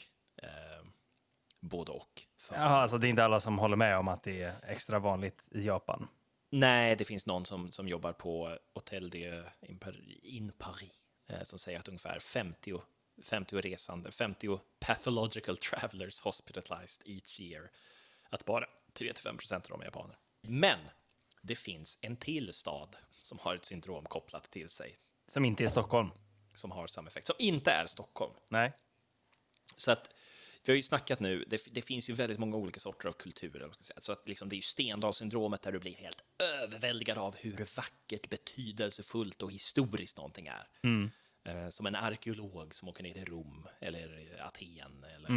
Både 1.60 1.92
och. 1.92 2.22
För. 2.36 2.54
Jaha, 2.54 2.68
alltså 2.68 2.98
det 2.98 3.06
är 3.06 3.08
inte 3.08 3.24
alla 3.24 3.40
som 3.40 3.58
håller 3.58 3.76
med 3.76 3.98
om 3.98 4.08
att 4.08 4.22
det 4.22 4.42
är 4.42 4.54
extra 4.66 4.98
vanligt 4.98 5.48
i 5.52 5.60
Japan. 5.66 6.08
Nej, 6.50 6.96
det 6.96 7.04
finns 7.04 7.26
någon 7.26 7.44
som, 7.44 7.70
som 7.70 7.88
jobbar 7.88 8.12
på 8.12 8.58
Hotel 8.74 9.10
de 9.10 9.44
in 9.60 9.78
Paris, 9.78 10.18
in 10.22 10.52
Paris 10.58 11.04
som 11.42 11.58
säger 11.58 11.78
att 11.78 11.88
ungefär 11.88 12.18
50, 12.18 12.74
50 13.22 13.60
resande, 13.60 14.12
50 14.12 14.60
pathological 14.78 15.56
travelers 15.56 16.20
hospitalized 16.24 17.02
each 17.06 17.40
year. 17.40 17.70
Att 18.30 18.44
bara 18.44 18.66
3-5 18.94 19.36
procent 19.36 19.64
av 19.64 19.70
dem 19.70 19.80
är 19.80 19.84
japaner. 19.84 20.16
Men 20.42 20.78
det 21.42 21.54
finns 21.54 21.98
en 22.00 22.16
till 22.16 22.52
stad 22.52 22.96
som 23.20 23.38
har 23.38 23.54
ett 23.54 23.64
syndrom 23.64 24.04
kopplat 24.04 24.50
till 24.50 24.68
sig 24.68 24.96
Som 25.28 25.44
inte 25.44 25.64
är 25.64 25.68
Stockholm. 25.68 26.10
som 26.54 26.70
har 26.70 26.86
samma 26.86 27.08
effekt, 27.08 27.26
som 27.26 27.36
inte 27.38 27.70
är 27.70 27.86
Stockholm. 27.86 28.34
Nej. 28.48 28.72
Så 29.76 29.92
att 29.92 30.10
vi 30.64 30.72
har 30.72 30.76
ju 30.76 30.82
snackat 30.82 31.20
nu, 31.20 31.44
det, 31.48 31.60
det 31.70 31.82
finns 31.82 32.10
ju 32.10 32.14
väldigt 32.14 32.38
många 32.38 32.56
olika 32.56 32.80
sorter 32.80 33.08
av 33.08 33.12
kulturer. 33.12 33.70
Så 33.78 34.12
att 34.12 34.28
liksom, 34.28 34.48
det 34.48 34.54
är 34.54 34.56
ju 34.56 34.62
Stendalssyndromet 34.62 35.62
där 35.62 35.72
du 35.72 35.78
blir 35.78 35.94
helt 35.94 36.24
överväldigad 36.62 37.18
av 37.18 37.36
hur 37.36 37.76
vackert, 37.76 38.28
betydelsefullt 38.30 39.42
och 39.42 39.52
historiskt 39.52 40.16
någonting 40.16 40.46
är. 40.46 40.68
Eh, 41.48 41.68
som 41.68 41.86
en 41.86 41.94
arkeolog 41.94 42.74
som 42.74 42.88
åker 42.88 43.02
ner 43.02 43.12
till 43.12 43.24
Rom 43.26 43.68
eller 43.80 44.36
Aten 44.46 45.04
eller 45.04 45.30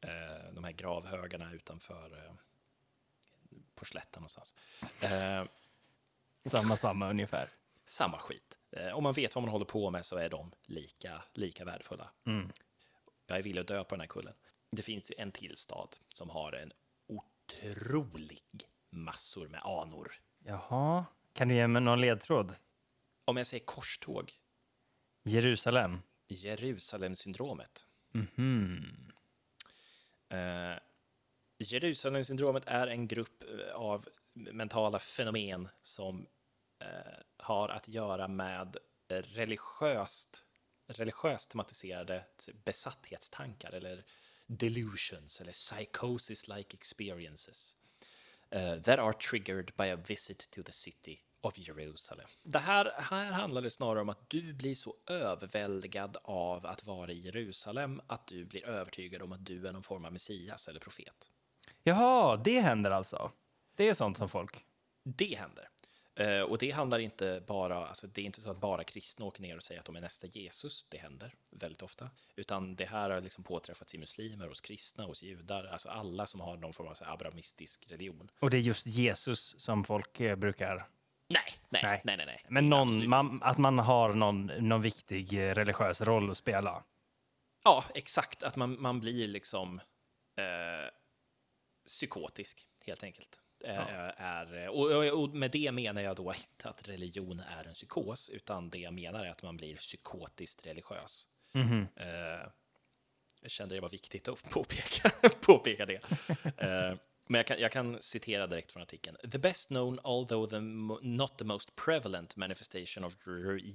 eh, 0.00 0.52
de 0.52 0.64
här 0.64 0.72
gravhögarna 0.72 1.52
utanför 1.52 2.24
eh, 2.26 2.32
på 3.74 3.84
slätten 3.84 4.20
någonstans. 4.20 4.54
Eh, 5.00 5.44
Samma, 6.38 6.76
samma 6.76 7.10
ungefär. 7.10 7.48
samma 7.86 8.18
skit. 8.18 8.58
Eh, 8.70 8.94
om 8.96 9.02
man 9.02 9.12
vet 9.12 9.34
vad 9.34 9.42
man 9.44 9.50
håller 9.52 9.64
på 9.64 9.90
med 9.90 10.06
så 10.06 10.16
är 10.16 10.28
de 10.28 10.52
lika, 10.62 11.22
lika 11.32 11.64
värdefulla. 11.64 12.10
Jag 13.26 13.38
är 13.38 13.42
villig 13.42 13.60
att 13.60 13.66
dö 13.68 13.84
på 13.84 13.94
den 13.94 14.00
här 14.00 14.06
kullen. 14.08 14.34
Det 14.70 14.82
finns 14.82 15.10
ju 15.10 15.14
en 15.18 15.32
till 15.32 15.56
stad 15.56 15.96
som 16.12 16.30
har 16.30 16.52
en 16.52 16.72
otrolig 17.06 18.42
massor 18.90 19.48
med 19.48 19.60
anor 19.64 20.12
Jaha. 20.44 21.04
Kan 21.32 21.48
du 21.48 21.54
ge 21.54 21.66
mig 21.66 21.82
någon 21.82 22.00
ledtråd? 22.00 22.54
Om 23.24 23.36
jag 23.36 23.46
säger 23.46 23.64
korståg, 23.64 24.32
Jerusalem. 25.26 26.02
Jerusalemsyndromet. 26.28 27.86
Mhm. 28.12 29.12
Eh, 30.28 30.78
Jerusalemsyndromet 31.58 32.64
är 32.66 32.86
en 32.86 33.08
grupp 33.08 33.42
eh, 33.42 33.74
av 33.74 34.08
mentala 34.32 34.98
fenomen 34.98 35.68
som 35.82 36.26
eh, 36.80 36.88
har 37.36 37.68
att 37.68 37.88
göra 37.88 38.28
med 38.28 38.76
religiöst, 39.08 40.44
religiöst 40.86 41.50
tematiserade 41.50 42.24
besattheitstankar 42.64 43.72
eller 43.72 44.04
delusions 44.46 45.40
eller 45.40 45.52
psychosis-like 45.52 46.74
experiences 46.74 47.76
uh, 48.54 48.76
that 48.82 48.98
are 48.98 49.12
triggered 49.12 49.72
by 49.76 49.90
a 49.90 49.96
visit 49.96 50.50
to 50.50 50.62
the 50.62 50.72
city 50.72 51.20
of 51.46 51.58
Jerusalem. 51.58 52.26
Det 52.42 52.58
här, 52.58 52.92
här 52.98 53.32
handlar 53.32 53.62
det 53.62 53.70
snarare 53.70 54.00
om 54.00 54.08
att 54.08 54.30
du 54.30 54.52
blir 54.52 54.74
så 54.74 54.94
överväldigad 55.06 56.16
av 56.22 56.66
att 56.66 56.86
vara 56.86 57.12
i 57.12 57.20
Jerusalem 57.20 58.00
att 58.06 58.26
du 58.26 58.44
blir 58.44 58.66
övertygad 58.66 59.22
om 59.22 59.32
att 59.32 59.46
du 59.46 59.66
är 59.66 59.72
någon 59.72 59.82
form 59.82 60.04
av 60.04 60.12
Messias 60.12 60.68
eller 60.68 60.80
profet. 60.80 61.30
Jaha, 61.82 62.36
det 62.36 62.60
händer 62.60 62.90
alltså? 62.90 63.32
Det 63.76 63.88
är 63.88 63.94
sånt 63.94 64.16
som 64.16 64.28
folk... 64.28 64.64
Det 65.04 65.38
händer. 65.38 65.68
Eh, 66.16 66.40
och 66.40 66.58
det 66.58 66.70
handlar 66.70 66.98
inte 66.98 67.42
bara, 67.46 67.86
alltså 67.86 68.06
det 68.06 68.20
är 68.20 68.24
inte 68.24 68.40
så 68.40 68.50
att 68.50 68.60
bara 68.60 68.84
kristna 68.84 69.24
åker 69.24 69.42
ner 69.42 69.56
och 69.56 69.62
säger 69.62 69.80
att 69.80 69.86
de 69.86 69.96
är 69.96 70.00
nästa 70.00 70.26
Jesus, 70.26 70.84
det 70.88 70.98
händer 70.98 71.34
väldigt 71.50 71.82
ofta, 71.82 72.10
utan 72.36 72.76
det 72.76 72.84
här 72.84 73.10
har 73.10 73.20
liksom 73.20 73.44
påträffats 73.44 73.94
i 73.94 73.98
muslimer, 73.98 74.48
hos 74.48 74.60
kristna, 74.60 75.04
hos 75.04 75.22
judar, 75.22 75.64
alltså 75.64 75.88
alla 75.88 76.26
som 76.26 76.40
har 76.40 76.56
någon 76.56 76.72
form 76.72 76.88
av 76.88 76.96
abrahamistisk 77.00 77.90
religion. 77.90 78.30
Och 78.40 78.50
det 78.50 78.56
är 78.56 78.60
just 78.60 78.86
Jesus 78.86 79.54
som 79.58 79.84
folk 79.84 80.20
eh, 80.20 80.36
brukar... 80.36 80.88
Nej, 81.28 81.42
nej, 81.68 81.82
Nej. 81.84 82.00
nej, 82.04 82.16
nej. 82.16 82.26
nej. 82.26 82.44
Men 82.48 82.68
någon, 82.68 83.08
man, 83.08 83.38
att 83.42 83.58
man 83.58 83.78
har 83.78 84.14
någon, 84.14 84.46
någon 84.46 84.82
viktig 84.82 85.32
eh, 85.32 85.54
religiös 85.54 86.00
roll 86.00 86.30
att 86.30 86.36
spela. 86.36 86.84
Ja, 87.64 87.84
exakt, 87.94 88.42
att 88.42 88.56
man, 88.56 88.82
man 88.82 89.00
blir 89.00 89.28
liksom 89.28 89.80
eh, 90.36 90.90
psykotisk, 91.86 92.66
helt 92.86 93.04
enkelt. 93.04 93.40
Eh, 93.64 93.78
är, 94.16 94.68
och, 94.68 95.20
och, 95.22 95.28
med 95.28 95.50
det 95.50 95.72
menar 95.72 96.02
jag 96.02 96.16
då 96.16 96.32
inte 96.34 96.68
att 96.68 96.88
religion 96.88 97.40
är 97.40 97.64
en 97.64 97.74
psykos, 97.74 98.30
utan 98.30 98.70
det 98.70 98.78
jag 98.78 98.94
menar 98.94 99.24
är 99.24 99.30
att 99.30 99.42
man 99.42 99.56
blir 99.56 99.76
psykotiskt 99.76 100.66
religiös. 100.66 101.28
Eh, 101.54 102.50
jag 103.40 103.50
kände 103.50 103.74
det 103.74 103.80
var 103.80 103.88
viktigt 103.88 104.28
att 104.28 104.50
påpeka, 104.50 105.10
påpeka 105.40 105.86
det. 105.86 106.00
Men 107.28 107.38
jag 107.38 107.46
kan, 107.46 107.58
jag 107.58 107.72
kan 107.72 108.02
citera 108.02 108.46
direkt 108.46 108.72
från 108.72 108.82
artikeln. 108.82 109.16
The 109.30 109.38
best 109.38 109.68
known, 109.68 109.98
although 110.04 110.50
the 110.50 110.60
not 111.02 111.38
the 111.38 111.44
most 111.44 111.76
prevalent 111.76 112.36
manifestation 112.36 113.04
of 113.04 113.16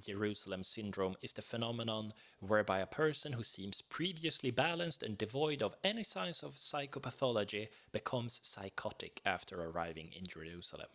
Jerusalem 0.06 0.64
syndrome 0.64 1.16
is 1.22 1.34
the 1.34 1.42
phenomenon 1.42 2.12
whereby 2.40 2.80
a 2.80 2.86
person 2.86 3.34
who 3.34 3.44
seems 3.44 3.82
previously 3.82 4.52
balanced 4.52 5.04
and 5.04 5.18
devoid 5.18 5.62
of 5.62 5.76
any 5.84 6.04
signs 6.04 6.44
of 6.44 6.54
psychopathology 6.54 7.68
becomes 7.92 8.40
psychotic 8.44 9.22
after 9.26 9.62
arriving 9.62 10.14
in 10.14 10.26
Jerusalem. 10.26 10.90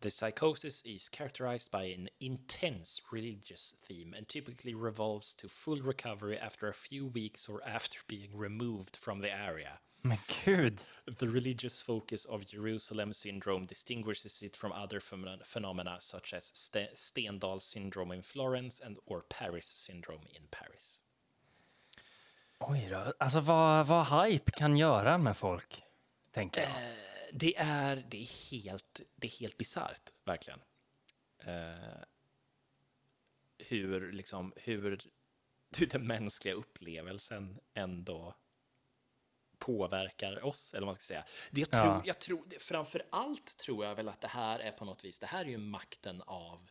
The 0.00 0.10
psychosis 0.10 0.82
is 0.82 1.08
characterized 1.08 1.70
by 1.70 1.84
an 1.84 2.10
intense 2.20 3.00
religious 3.10 3.74
theme 3.80 4.12
and 4.14 4.28
typically 4.28 4.74
revolves 4.74 5.32
to 5.34 5.48
full 5.48 5.80
recovery 5.80 6.38
after 6.38 6.68
a 6.68 6.74
few 6.74 7.06
weeks 7.06 7.48
or 7.48 7.62
after 7.66 8.00
being 8.06 8.36
removed 8.36 8.96
from 8.96 9.20
the 9.20 9.34
area. 9.34 9.78
Men 10.06 10.18
gud! 10.44 10.80
The 11.18 11.26
religious 11.26 11.82
focus 11.82 12.26
of 12.26 12.44
Jerusalem 12.46 13.12
syndrome 13.12 13.66
distinguishes 13.66 14.42
it 14.42 14.56
from 14.56 14.72
other 14.72 15.00
phenom- 15.00 15.44
phenomena 15.44 16.00
such 16.00 16.34
as 16.34 16.44
Ste- 16.56 16.94
Stendhal 16.94 17.60
syndrome 17.60 18.14
in 18.16 18.22
Florence 18.22 18.84
and 18.86 18.98
or 19.06 19.20
Paris 19.28 19.66
syndrome 19.66 20.26
in 20.30 20.42
Paris. 20.50 21.02
Oj 22.58 22.88
då. 22.90 23.12
Alltså 23.18 23.40
vad, 23.40 23.86
vad 23.86 24.06
hype 24.06 24.50
kan 24.50 24.76
göra 24.76 25.18
med 25.18 25.36
folk, 25.36 25.82
tänker 26.30 26.60
jag. 26.60 26.70
Det 27.32 27.56
är, 27.56 28.04
det 28.10 28.22
är 28.22 28.50
helt, 28.50 29.00
det 29.16 29.26
är 29.26 29.40
helt 29.40 29.56
bisarrt, 29.56 30.12
verkligen. 30.24 30.60
Eh, 31.38 32.02
hur, 33.58 34.12
liksom, 34.12 34.52
hur, 34.56 35.00
hur 35.76 35.86
den 35.86 36.06
mänskliga 36.06 36.54
upplevelsen 36.54 37.58
ändå 37.74 38.34
påverkar 39.66 40.44
oss, 40.44 40.74
eller 40.74 40.80
vad 40.80 40.88
man 40.88 40.94
ska 40.94 41.02
säga. 41.02 41.24
Det 41.50 41.60
jag 41.60 41.70
tror, 41.70 41.84
Ja. 41.84 42.02
jag 42.04 42.18
tror, 42.20 42.44
det, 42.46 42.58
framför 42.62 43.02
allt 43.10 43.56
tror 43.56 43.84
jag 43.84 43.94
väl 43.94 44.08
att 44.08 44.20
det 44.20 44.28
här 44.28 44.58
är 44.58 44.72
på 44.72 44.84
något 44.84 45.04
vis, 45.04 45.18
det 45.18 45.26
här 45.26 45.44
är 45.44 45.48
ju 45.48 45.58
makten 45.58 46.22
av 46.22 46.70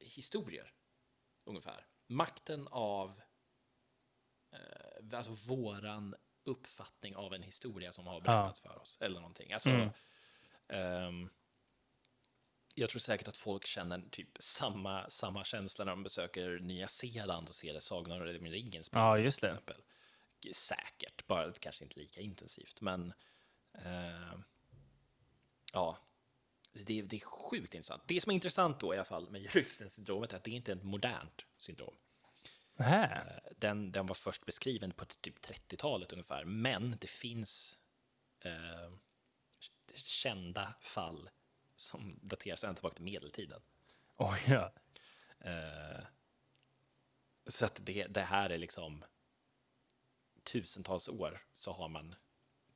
historier, 0.00 0.72
ungefär. 1.44 1.86
Makten 2.06 2.68
av 2.70 3.20
eh, 4.52 5.18
alltså 5.18 5.32
våran 5.54 6.14
uppfattning 6.44 7.16
av 7.16 7.34
en 7.34 7.42
historia 7.42 7.92
som 7.92 8.06
har 8.06 8.20
berättats 8.20 8.60
för 8.60 8.78
oss, 8.78 8.98
eller 9.00 9.20
någonting. 9.20 9.52
Alltså, 9.52 9.70
Mm. 9.70 9.90
ehm, 10.68 11.30
jag 12.74 12.90
tror 12.90 13.00
säkert 13.00 13.28
att 13.28 13.36
folk 13.38 13.66
känner 13.66 14.08
typ 14.10 14.30
samma, 14.40 15.10
samma 15.10 15.44
känsla 15.44 15.84
när 15.84 15.92
de 15.92 16.02
besöker 16.02 16.58
Nya 16.58 16.88
Zeeland 16.88 17.48
och 17.48 17.54
ser 17.54 17.78
Sagan 17.78 18.20
om 18.20 18.26
ringen 18.26 18.84
spelas. 18.84 19.18
Ja, 19.18 19.24
just 19.24 19.38
till 19.38 19.46
det. 19.46 19.52
Exempel. 19.52 19.82
Säkert, 20.52 21.26
bara 21.26 21.52
kanske 21.52 21.84
inte 21.84 21.98
lika 22.00 22.20
intensivt, 22.20 22.80
men 22.80 23.12
ehm, 23.74 24.44
ja, 25.72 25.98
det, 26.72 26.98
är- 26.98 27.02
det 27.02 27.16
är 27.16 27.20
sjukt 27.20 27.74
intressant. 27.74 28.02
Det 28.06 28.20
som 28.20 28.30
är 28.30 28.34
intressant 28.34 28.80
då 28.80 28.94
i 28.94 28.96
alla 28.96 29.04
fall 29.04 29.30
med 29.30 29.42
Jerusalem-syndromet 29.42 30.32
är 30.32 30.36
att 30.36 30.44
det 30.44 30.50
inte 30.50 30.72
är 30.72 30.76
ett 30.76 30.82
modernt 30.84 31.46
syndrom. 31.56 31.94
Nähä. 32.76 33.40
Den, 33.56 33.92
den 33.92 34.06
var 34.06 34.14
först 34.14 34.46
beskriven 34.46 34.90
på 34.92 35.04
typ 35.04 35.38
30-talet 35.46 36.12
ungefär, 36.12 36.44
men 36.44 36.96
det 37.00 37.10
finns 37.10 37.78
eh, 38.40 38.90
kända 39.94 40.74
fall 40.80 41.30
som 41.76 42.18
dateras 42.22 42.64
ända 42.64 42.74
tillbaka 42.74 42.94
till 42.96 43.04
medeltiden. 43.04 43.62
Oj 44.16 44.40
då. 44.48 44.72
Eh, 45.50 46.04
så 47.46 47.64
att 47.66 47.78
det, 47.86 48.06
det 48.06 48.20
här 48.22 48.50
är 48.50 48.58
liksom 48.58 49.04
tusentals 50.52 51.08
år 51.08 51.40
så 51.52 51.72
har 51.72 51.88
man, 51.88 52.14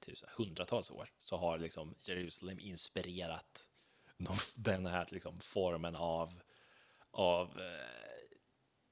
tusen, 0.00 0.28
hundratals 0.37 0.90
år, 0.90 1.08
så 1.18 1.37
har 1.37 1.58
liksom 1.58 1.94
Jerusalem 2.08 2.58
inspirerat 2.61 3.70
den 4.56 4.87
här 4.87 5.06
liksom 5.11 5.38
formen 5.40 5.96
av, 5.96 6.42
av 7.11 7.61
eh, 7.61 8.26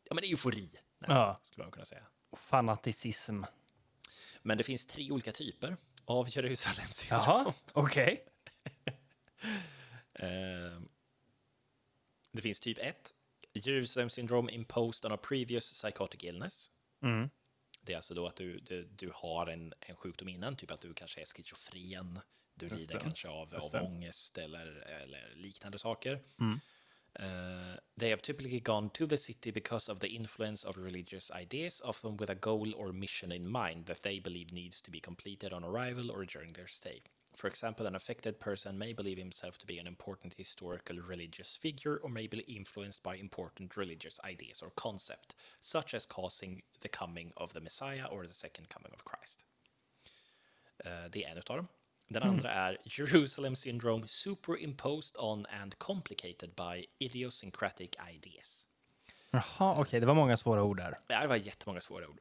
ja, 0.04 0.14
men 0.14 0.24
eufori, 0.24 0.70
nästan, 0.98 1.16
Ja. 1.18 1.40
skulle 1.42 1.64
man 1.64 1.72
kunna 1.72 1.84
säga. 1.86 2.06
Fanaticism. 2.36 3.42
Men 4.42 4.58
det 4.58 4.64
finns 4.64 4.86
tre 4.86 5.10
olika 5.10 5.32
typer 5.32 5.76
av 6.04 6.28
Jerusalem 6.36 6.86
syndrom. 6.90 7.22
Jaha, 7.26 7.54
okej. 7.72 8.26
Eh, 10.14 10.80
det 12.32 12.42
finns 12.42 12.60
typ 12.60 12.78
1. 12.78 13.14
Jerusalem 13.52 14.08
syndrome 14.08 14.52
imposed 14.52 15.04
on 15.10 15.12
a 15.12 15.16
previous 15.22 15.64
psychotic 15.72 16.24
illness. 16.24 16.70
Mm. 17.02 17.30
Det 17.90 17.94
alltså 17.94 18.14
då 18.14 18.26
att 18.26 18.36
du, 18.36 18.58
du, 18.60 18.84
du 18.84 19.10
har 19.14 19.46
en, 19.46 19.72
en 19.80 19.96
sjukdom 19.96 20.28
innan, 20.28 20.56
typ 20.56 20.70
att 20.70 20.80
du 20.80 20.94
kanske 20.94 21.20
är 21.20 21.24
schizofren, 21.24 22.20
du 22.54 22.66
Just 22.66 22.78
lider 22.80 22.94
det. 22.94 23.00
kanske 23.00 23.28
av, 23.28 23.48
Just 23.52 23.64
av 23.66 23.70
det. 23.72 23.78
Mm. 23.78 23.92
ångest 23.92 24.38
eller, 24.38 24.66
eller 25.02 25.34
liknande 25.36 25.78
saker. 25.78 26.22
Uh, 27.20 27.76
they 27.98 28.10
have 28.10 28.22
typically 28.22 28.60
gone 28.60 28.88
to 28.90 29.06
the 29.06 29.16
city 29.16 29.50
because 29.52 29.92
of 29.92 29.98
the 29.98 30.06
influence 30.06 30.68
of 30.68 30.76
religious 30.76 31.30
ideas, 31.42 31.82
often 31.84 32.16
with 32.16 32.30
a 32.30 32.34
goal 32.34 32.74
or 32.76 32.92
mission 32.92 33.32
in 33.32 33.48
mind 33.48 33.86
that 33.86 34.02
they 34.02 34.20
believe 34.20 34.52
needs 34.54 34.82
to 34.82 34.90
be 34.90 35.00
completed 35.00 35.52
on 35.52 35.64
arrival 35.64 36.10
or 36.10 36.24
during 36.24 36.52
their 36.52 36.68
stay. 36.68 37.02
For 37.34 37.48
example, 37.48 37.86
an 37.86 37.94
affected 37.94 38.38
person 38.40 38.76
may 38.78 38.92
believe 38.92 39.18
himself 39.18 39.56
to 39.58 39.66
be 39.66 39.80
an 39.80 39.86
important 39.86 40.34
historical 40.34 40.96
religious 40.96 41.56
figure 41.56 41.96
or 42.02 42.10
may 42.10 42.26
be 42.28 42.38
influenced 42.40 43.02
by 43.02 43.16
important 43.16 43.76
religious 43.76 44.20
ideas 44.24 44.62
or 44.62 44.70
concept, 44.74 45.34
such 45.60 45.94
as 45.94 46.06
causing 46.06 46.62
the 46.80 46.88
coming 46.88 47.32
of 47.36 47.52
the 47.52 47.60
Messiah 47.60 48.06
or 48.10 48.26
the 48.26 48.32
second 48.32 48.68
coming 48.68 48.92
of 48.92 49.04
Christ. 49.04 49.44
Eh, 50.84 51.08
Det 51.10 51.24
är 51.24 51.28
en 51.30 51.38
av 51.38 51.56
dem. 51.56 51.68
Den 52.08 52.22
andra 52.22 52.50
är 52.50 52.78
Jerusalem 52.84 53.54
syndrome 53.54 54.08
superimposed 54.08 55.16
on 55.18 55.46
and 55.46 55.78
complicated 55.78 56.50
by 56.56 56.86
idiosyncratic 56.98 57.90
ideas. 58.14 58.68
Jaha, 59.30 59.80
okej. 59.80 60.00
Det 60.00 60.06
var 60.06 60.14
många 60.14 60.36
svåra 60.36 60.62
ord 60.62 60.76
där. 60.76 60.94
Det 61.08 61.26
var 61.26 61.36
jättemånga 61.36 61.80
svåra 61.80 62.08
ord. 62.08 62.20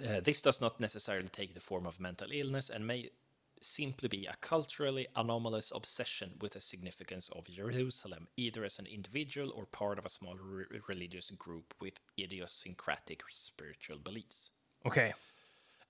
Eh, 0.00 0.22
this 0.22 0.42
does 0.42 0.60
not 0.60 0.78
necessarily 0.78 1.28
take 1.28 1.54
the 1.54 1.60
form 1.60 1.86
of 1.86 1.98
mental 2.00 2.32
illness 2.32 2.70
and 2.70 2.86
may 2.86 3.08
simply 3.60 4.08
be 4.08 4.26
a 4.30 4.34
culturally 4.40 5.06
anomalous 5.14 5.72
obsession 5.72 6.38
with 6.40 6.52
the 6.52 6.60
significance 6.60 7.32
of 7.32 7.48
Jerusalem, 7.48 8.26
either 8.36 8.64
as 8.64 8.78
an 8.78 8.86
individual 8.86 9.50
or 9.54 9.64
part 9.66 9.98
of 9.98 10.06
a 10.06 10.08
small 10.08 10.36
re- 10.38 10.80
religious 10.88 11.30
group 11.30 11.74
with 11.82 12.00
idiosyncratic 12.16 13.20
spiritual 13.30 13.98
beliefs. 13.98 14.52
Okej. 14.84 15.14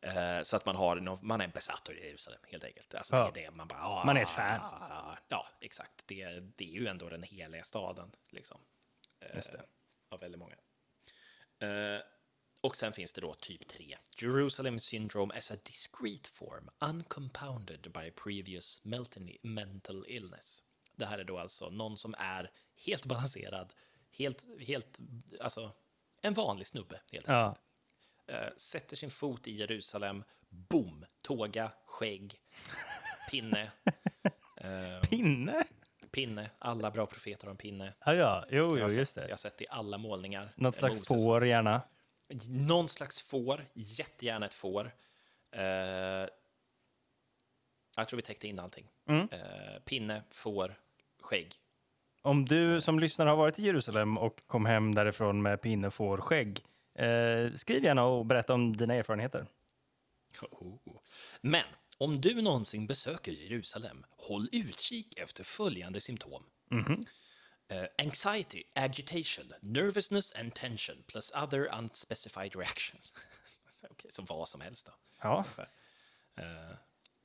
Eh, 0.00 0.42
så 0.42 0.57
att 0.57 0.66
man, 0.66 0.76
har, 0.76 0.96
någon- 0.96 1.18
man 1.26 1.40
är 1.40 1.48
besatt 1.48 1.88
av 1.88 1.94
Jerusalem, 1.94 2.40
helt 2.48 2.64
enkelt. 2.64 2.94
Alltså, 2.94 3.16
Ja. 3.16 3.31
det 3.35 3.40
är 3.40 3.50
det 3.50 3.57
man 3.57 3.68
bara... 3.68 3.81
ah, 3.83 4.04
Man 4.04 4.16
är 4.16 4.22
ett 4.22 4.28
fan. 4.28 5.16
Ja, 5.28 5.46
exakt. 5.61 6.07
Det, 6.07 6.24
det 6.57 6.64
är 6.64 6.81
ju 6.81 6.87
ändå 6.87 7.09
den 7.09 7.22
heliga 7.22 7.62
staden, 7.64 8.12
liksom. 8.31 8.61
Just 9.35 9.52
det. 9.52 9.62
Av 10.09 10.20
väldigt 10.20 10.38
många. 10.38 10.54
Eh, 11.61 12.00
och 12.61 12.77
sen 12.77 12.92
finns 12.92 13.12
det 13.12 13.21
då 13.21 13.35
typ 13.35 13.68
3. 13.68 13.97
Jerusalem 14.23 14.79
syndrome 14.79 15.35
as 15.38 15.51
a 15.51 15.55
discrete 15.64 16.29
form, 16.31 16.71
uncompounded 16.79 17.81
by 17.94 18.11
previous 18.11 18.83
mental 19.42 20.05
illness. 20.09 20.62
Det 20.97 21.07
här 21.07 21.18
är 21.18 21.25
då 21.25 21.38
alltså 21.38 21.71
någon 21.71 21.99
som 21.99 22.14
är 22.18 22.51
helt 22.87 23.05
balanserad, 23.05 23.73
helt, 24.11 24.47
helt, 24.61 24.99
alltså 25.40 25.73
en 26.23 26.35
vanlig 26.35 26.66
snubbe 26.66 27.01
helt 27.12 27.29
enkelt. 27.29 27.59
Ja. 28.27 28.35
Eh, 28.35 28.49
sätter 28.57 28.97
sin 28.97 29.11
fot 29.11 29.47
i 29.47 29.53
Jerusalem, 29.53 30.25
boom, 30.49 31.05
tåga, 31.23 31.73
skägg, 31.85 32.40
pinne, 33.31 33.71
eh, 34.57 35.01
Pinne? 35.09 35.64
pinne, 36.11 36.51
alla 36.59 36.90
bra 36.90 37.07
profeter 37.07 37.44
har 37.47 37.51
en 37.51 37.57
pinne. 37.57 37.94
Ja, 38.05 38.14
ja. 38.14 38.44
Jo, 38.51 38.57
Jag 38.57 38.64
jo, 38.66 38.83
har, 38.83 38.90
just 38.90 39.12
sett, 39.12 39.16
jag 39.23 39.29
det. 39.29 39.33
har 39.33 39.37
sett 39.37 39.61
i 39.62 39.66
alla 39.71 39.99
målningar. 39.99 40.53
Något 40.57 40.75
Eh, 40.75 40.79
slags 40.79 41.09
får 41.09 41.47
gärna. 41.47 41.83
Någon 42.49 42.88
slags 42.88 43.23
får, 43.23 43.64
jättegärna 43.75 44.47
ett 44.47 44.55
får. 44.55 44.91
Eh, 45.51 45.62
jag 47.97 48.09
tror 48.09 48.17
vi 48.17 48.23
täckte 48.23 48.49
in 48.49 48.59
allting. 48.59 48.87
Mm. 49.09 49.29
Eh, 49.33 49.79
pinne, 49.85 50.23
får, 50.31 50.75
skägg. 51.21 51.55
Om 52.23 52.45
du 52.45 52.81
som 52.81 52.99
lyssnar 52.99 53.27
har 53.27 53.37
varit 53.37 53.59
i 53.59 53.67
Jerusalem 53.67 54.19
och 54.19 54.43
kom 54.47 54.67
hem 54.67 54.95
därifrån 54.95 55.43
med 55.43 55.62
pinne, 55.62 55.91
får, 55.91 56.19
skägg, 56.19 56.61
eh, 56.95 57.55
skriv 57.55 57.85
gärna 57.85 58.05
och 58.05 58.27
berätta 58.27 58.55
om 58.55 58.77
dina 58.77 58.95
erfarenheter. 58.95 59.47
Oh. 60.51 61.01
Men 61.41 61.64
om 61.99 62.21
du 62.21 62.43
någonsin 62.43 62.87
besöker 62.87 63.33
Jerusalem, 63.33 64.05
håll 64.11 64.49
utkik 64.53 65.19
efter 65.19 65.45
följande 65.45 66.01
symptom. 66.01 66.43
Eh, 67.70 67.87
anxiety, 67.98 68.62
agitation, 68.74 69.52
nervousness 69.61 70.33
and 70.33 70.54
tension 70.54 70.96
plus 71.07 71.33
other 71.35 71.68
unspecified 71.78 72.57
reactions. 72.57 73.14
Okej, 73.90 74.11
så 74.12 74.22
vad 74.22 74.48
som 74.48 74.61
helst 74.61 74.87
då. 74.87 74.92
Ja. 75.22 75.44
Eh, 76.37 76.44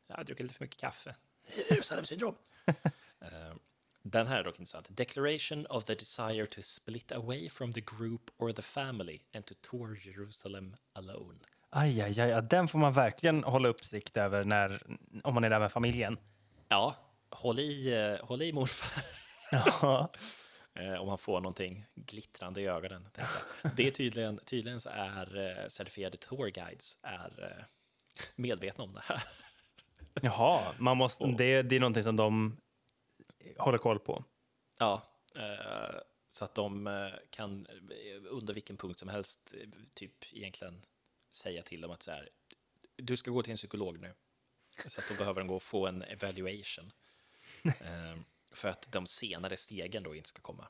jag 0.07 0.15
har 0.15 0.23
druckit 0.23 0.43
lite 0.43 0.53
för 0.53 0.65
mycket 0.65 0.79
kaffe. 0.79 1.15
Jerusalem 1.69 2.05
syndrom. 2.05 2.35
Eh, 3.23 3.55
den 4.01 4.27
här 4.27 4.37
är 4.37 4.43
dock 4.43 4.59
intressant. 4.59 4.87
Declaration 4.89 5.65
of 5.65 5.85
the 5.85 5.95
desire 5.95 6.45
to 6.45 6.61
split 6.61 7.11
away 7.11 7.49
from 7.49 7.73
the 7.73 7.81
group 7.81 8.31
or 8.37 8.51
the 8.51 8.61
family 8.61 9.21
and 9.33 9.45
to 9.45 9.55
tour 9.61 9.95
Jerusalem 10.05 10.75
alone. 10.93 11.39
aj, 11.69 12.01
aj, 12.01 12.19
aj, 12.19 12.43
den 12.43 12.67
får 12.67 12.79
man 12.79 12.93
verkligen 12.93 13.43
hålla 13.43 13.69
uppsikt 13.69 14.17
över 14.17 14.43
när, 14.43 14.83
om 15.23 15.33
man 15.33 15.43
är 15.43 15.49
där 15.49 15.59
med 15.59 15.71
familjen. 15.71 16.17
Ja, 16.69 16.95
håll 17.29 17.59
i, 17.59 18.17
håll 18.23 18.41
i 18.41 18.53
morfar. 18.53 19.03
Ja, 19.53 20.11
Eh, 20.75 21.01
om 21.01 21.07
man 21.07 21.17
får 21.17 21.41
någonting 21.41 21.85
glittrande 21.95 22.61
i 22.61 22.67
ögonen. 22.67 23.09
Det 23.75 23.87
är 23.87 23.91
tydligen, 23.91 24.37
tydligen 24.37 24.79
så 24.79 24.89
är 24.89 25.37
eh, 25.37 25.67
certifierade 25.67 26.17
tourguides 26.17 26.99
är 27.01 27.57
eh, 27.57 27.65
medvetna 28.35 28.83
om 28.83 28.93
det 28.93 29.01
här. 29.03 29.23
Jaha, 30.21 30.73
man 30.79 30.97
måste, 30.97 31.25
det, 31.25 31.61
det 31.61 31.75
är 31.75 31.79
någonting 31.79 32.03
som 32.03 32.15
de 32.15 32.57
håller 33.57 33.77
koll 33.77 33.99
på. 33.99 34.23
Ja, 34.79 35.01
så 36.29 36.45
att 36.45 36.55
de 36.55 37.09
kan 37.29 37.67
under 38.29 38.53
vilken 38.53 38.77
punkt 38.77 38.99
som 38.99 39.09
helst 39.09 39.53
typ 39.95 40.33
egentligen 40.33 40.81
säga 41.31 41.61
till 41.61 41.81
dem 41.81 41.91
att 41.91 42.03
så 42.03 42.11
här, 42.11 42.29
du 42.95 43.17
ska 43.17 43.31
gå 43.31 43.43
till 43.43 43.51
en 43.51 43.57
psykolog 43.57 43.99
nu. 43.99 44.13
Så 44.85 45.01
att 45.01 45.07
då 45.09 45.15
behöver 45.15 45.41
de 45.41 45.47
gå 45.47 45.55
och 45.55 45.63
få 45.63 45.87
en 45.87 46.01
evaluation. 46.01 46.91
Eh, 47.63 48.17
för 48.53 48.67
att 48.69 48.91
de 48.91 49.05
senare 49.05 49.57
stegen 49.57 50.03
då 50.03 50.15
inte 50.15 50.29
ska 50.29 50.41
komma. 50.41 50.67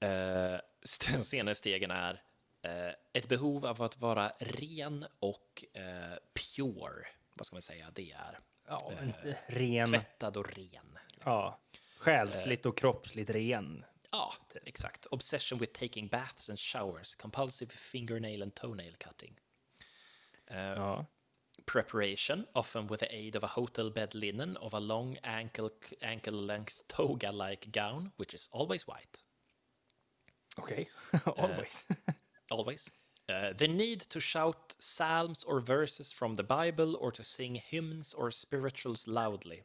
Eh, 0.00 0.60
Den 1.12 1.24
senare 1.24 1.54
stegen 1.54 1.90
är 1.90 2.22
eh, 2.62 2.94
ett 3.12 3.28
behov 3.28 3.66
av 3.66 3.82
att 3.82 3.98
vara 4.00 4.28
ren 4.38 5.06
och 5.18 5.64
eh, 5.74 6.16
pure. 6.34 7.06
Vad 7.34 7.46
ska 7.46 7.54
man 7.56 7.62
säga? 7.62 7.90
Det 7.94 8.12
är 8.12 8.38
Ja, 8.68 8.92
en 9.00 9.12
ren, 9.46 9.86
tvättad 9.90 10.36
och 10.36 10.48
ren. 10.56 10.98
ja, 11.24 11.60
själsligt 11.98 12.66
och 12.66 12.76
kroppsligt 12.78 13.30
ren. 13.30 13.84
Ja, 14.10 14.32
exakt. 14.64 15.06
Obsession 15.06 15.58
with 15.58 15.80
taking 15.80 16.08
baths 16.08 16.50
and 16.50 16.58
showers, 16.60 17.14
compulsive 17.14 17.70
fingernail 17.72 18.42
and 18.42 18.54
toenail 18.54 18.96
cutting. 18.96 19.40
Uh, 20.50 20.56
Ja. 20.58 21.06
Preparation, 21.66 22.46
often 22.54 22.86
with 22.86 23.00
the 23.00 23.14
aid 23.14 23.36
of 23.36 23.44
a 23.44 23.46
hotel 23.46 23.90
bed 23.90 24.14
linen 24.14 24.56
of 24.56 24.74
a 24.74 24.80
long 24.80 25.16
ankle, 25.24 25.70
ankle 26.02 26.34
length 26.34 26.82
toga-like 26.88 27.70
gown, 27.72 28.12
which 28.16 28.34
is 28.34 28.48
always 28.52 28.86
white. 28.86 29.22
Okej, 30.58 30.86
always. 31.36 31.84
Always. 32.50 32.90
Uh, 33.30 33.52
the 33.56 33.68
need 33.68 34.00
to 34.00 34.20
shout 34.20 34.76
psalms 34.78 35.42
or 35.44 35.60
verses 35.60 36.12
from 36.12 36.34
the 36.34 36.42
Bible 36.42 36.96
or 37.00 37.10
to 37.10 37.24
sing 37.24 37.54
hymns 37.54 38.12
or 38.14 38.30
spirituals 38.30 39.06
loudly. 39.06 39.62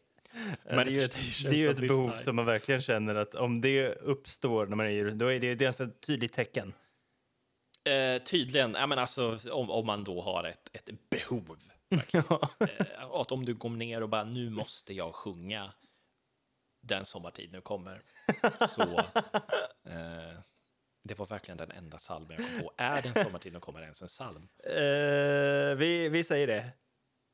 det 0.64 0.72
är 0.72 0.90
ju 0.90 1.02
ett, 1.02 1.18
det 1.44 1.50
är 1.50 1.54
ju 1.54 1.70
ett 1.70 1.80
behov 1.80 2.12
som 2.18 2.36
man 2.36 2.46
verkligen 2.46 2.82
känner 2.82 3.16
att 3.16 3.36
om 3.36 3.62
det 3.62 3.94
uppstår 3.94 4.66
när 4.66 4.76
man 4.76 4.86
är 4.86 5.08
i 5.08 5.12
då 5.12 5.28
är 5.28 5.40
det, 5.40 5.56
det 5.56 5.66
är 5.66 5.68
alltså 5.68 5.84
ett 5.84 6.02
tydligt 6.02 6.34
tecken. 6.34 6.74
Eh, 7.88 8.24
tydligen, 8.24 8.74
ja, 8.74 8.88
men 8.88 9.00
alltså, 9.00 9.40
om, 9.52 9.70
om 9.70 9.86
man 9.86 10.04
då 10.04 10.22
har 10.22 10.44
ett, 10.44 10.70
ett 10.74 11.10
behov. 11.10 11.58
Eh, 11.90 13.12
att 13.12 13.32
om 13.32 13.46
du 13.46 13.54
går 13.54 13.70
ner 13.70 14.04
och 14.04 14.10
bara 14.10 14.24
nu 14.24 14.50
måste 14.50 14.94
jag 14.94 15.16
sjunga 15.16 15.74
den 16.82 17.06
sommartid 17.06 17.52
nu 17.52 17.62
kommer. 17.62 18.02
Så 18.68 18.82
eh, 19.90 20.40
det 21.04 21.20
var 21.20 21.26
verkligen 21.26 21.58
den 21.58 21.72
enda 21.72 21.98
salmen 21.98 22.38
jag 22.40 22.50
kom 22.50 22.60
på. 22.60 22.74
Är 22.78 23.02
den 23.02 23.16
sommartid 23.16 23.54
nu 23.54 23.60
kommer 23.60 23.82
ens 23.82 24.02
en 24.02 24.08
psalm? 24.08 24.48
Eh, 24.64 25.78
vi, 25.78 26.10
vi 26.12 26.24
säger 26.24 26.48
det. 26.48 26.70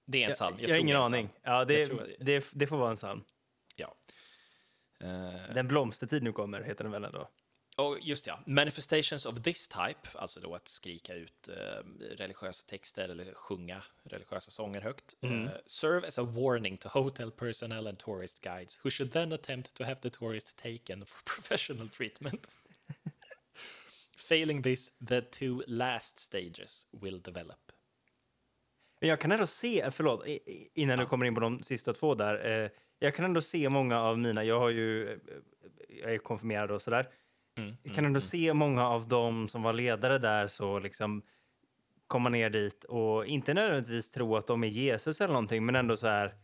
Det 0.05 0.23
är 0.23 0.27
en 0.27 0.33
psalm. 0.33 0.55
Jag, 0.59 0.63
har 0.63 0.67
tror 0.67 0.79
ingen 0.79 0.97
aning. 0.97 1.29
Ja, 1.43 1.65
det, 1.65 1.79
Jag 1.79 1.87
tror 1.87 2.09
det. 2.19 2.45
det, 2.51 2.67
får 2.67 2.77
vara 2.77 2.89
en 2.89 2.95
psalm. 2.95 3.23
Ja. 3.75 3.95
Eh, 4.99 5.53
Den 5.53 5.67
blomstertid 5.67 6.23
nu 6.23 6.31
kommer, 6.31 6.61
heter 6.61 6.83
den 6.83 6.91
väl 6.91 7.03
ändå? 7.03 7.27
Och 7.77 7.97
just 8.01 8.27
ja, 8.27 8.39
manifestations 8.45 9.25
of 9.25 9.41
this 9.41 9.67
type, 9.67 10.09
alltså 10.15 10.39
då 10.39 10.55
att 10.55 10.67
skrika 10.67 11.13
ut 11.15 11.49
eh, 11.49 11.55
religiösa 12.17 12.67
texter 12.69 13.09
eller 13.09 13.33
sjunga 13.33 13.83
religiösa 14.03 14.51
sånger 14.51 14.81
högt, 14.81 15.15
eh, 15.21 15.51
serve 15.65 16.07
as 16.07 16.19
a 16.19 16.23
warning 16.23 16.77
to 16.77 16.89
hotel 16.89 17.31
personnel 17.31 17.87
and 17.87 17.97
tourist 17.99 18.41
guides 18.43 18.79
who 18.83 18.89
should 18.89 19.11
then 19.11 19.33
attempt 19.33 19.73
to 19.73 19.83
have 19.83 19.95
the 20.01 20.09
tourist 20.09 20.57
taken 20.57 21.05
for 21.05 21.23
professional 21.35 21.89
treatment. 21.89 22.47
Failing 24.17 24.61
this, 24.61 24.91
the 25.07 25.21
two 25.21 25.63
last 25.67 26.19
stages 26.19 26.87
will 26.91 27.21
develop. 27.21 27.59
Jag 28.99 29.19
kan 29.19 29.31
ändå 29.31 29.47
se, 29.47 29.91
förlåt, 29.91 30.27
i- 30.27 30.31
i- 30.31 30.71
innan 30.73 30.99
du 30.99 31.05
kommer 31.05 31.25
in 31.25 31.35
på 31.35 31.41
de 31.41 31.63
sista 31.63 31.93
två 31.93 32.15
där. 32.15 32.63
Eh, 32.63 32.69
jag 32.99 33.15
kan 33.15 33.25
ändå 33.25 33.41
se 33.41 33.69
många 33.69 33.99
av 34.01 34.19
mina, 34.19 34.43
jag 34.43 34.59
har 34.59 34.69
ju, 34.69 35.11
eh, 35.13 35.17
jag 35.87 36.13
är 36.13 36.17
konfirmerad 36.17 36.71
och 36.71 36.81
sådär. 36.81 37.09
Mm, 37.57 37.75
Jag 37.83 37.95
kan 37.95 38.05
ändå 38.05 38.21
se 38.21 38.53
många 38.53 38.87
av 38.87 39.07
dem 39.07 39.49
som 39.49 39.63
var 39.63 39.73
ledare 39.73 40.17
där 40.17 40.47
så 40.47 40.79
liksom 40.79 41.21
komma 42.07 42.29
ner 42.29 42.49
dit 42.49 42.83
och 42.83 43.25
inte 43.25 43.53
nödvändigtvis 43.53 44.09
tro 44.09 44.35
att 44.35 44.47
de 44.47 44.63
är 44.63 44.67
Jesus 44.67 45.21
eller 45.21 45.33
någonting, 45.33 45.65
men 45.65 45.75
ändå 45.75 45.97
så 45.97 46.07
här. 46.07 46.35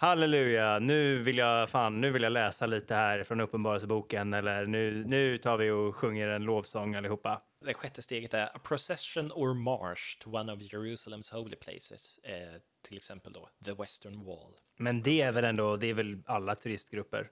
Halleluja, 0.00 0.78
nu 0.78 1.18
vill 1.22 1.38
jag 1.38 1.70
fan, 1.70 2.00
nu 2.00 2.10
vill 2.10 2.22
jag 2.22 2.32
läsa 2.32 2.66
lite 2.66 2.94
här 2.94 3.22
från 3.22 3.40
Uppenbarelseboken 3.40 4.34
eller 4.34 4.66
nu, 4.66 5.04
nu 5.04 5.38
tar 5.38 5.56
vi 5.56 5.70
och 5.70 5.96
sjunger 5.96 6.28
en 6.28 6.42
lovsång 6.42 6.94
allihopa. 6.94 7.42
Det 7.64 7.74
sjätte 7.74 8.02
steget 8.02 8.34
är 8.34 8.56
a 8.56 8.58
procession 8.64 9.32
or 9.32 9.54
march 9.54 10.18
to 10.20 10.30
one 10.36 10.52
of 10.52 10.72
Jerusalems 10.72 11.30
holy 11.30 11.56
places, 11.56 12.18
eh, 12.18 12.60
till 12.88 12.96
exempel 12.96 13.32
då 13.32 13.48
the 13.64 13.72
western 13.72 14.24
wall. 14.24 14.52
Men 14.76 15.02
det 15.02 15.20
är 15.20 15.32
väl 15.32 15.44
ändå, 15.44 15.76
det 15.76 15.86
är 15.86 15.94
väl 15.94 16.22
alla 16.26 16.54
turistgrupper 16.54 17.30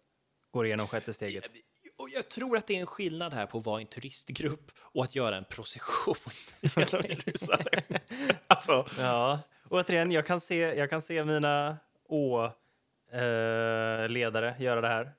går 0.50 0.66
igenom 0.66 0.86
sjätte 0.86 1.12
steget. 1.12 1.50
Och 1.98 2.08
jag 2.14 2.28
tror 2.28 2.56
att 2.56 2.66
det 2.66 2.76
är 2.76 2.80
en 2.80 2.86
skillnad 2.86 3.32
här 3.34 3.46
på 3.46 3.58
att 3.58 3.66
vara 3.66 3.80
en 3.80 3.86
turistgrupp 3.86 4.70
och 4.78 5.04
att 5.04 5.14
göra 5.14 5.36
en 5.36 5.44
procession 5.44 6.14
genom 6.60 7.02
Jerusalem. 7.08 7.82
alltså, 8.46 8.86
Ja, 8.98 9.40
och 9.62 9.78
återigen, 9.78 10.10
jag 10.12 10.26
kan 10.26 10.40
se, 10.40 10.56
jag 10.58 10.90
kan 10.90 11.02
se 11.02 11.24
mina 11.24 11.76
Å-ledare 13.12 14.54
göra 14.58 14.80
det 14.80 14.88
här. 14.88 15.12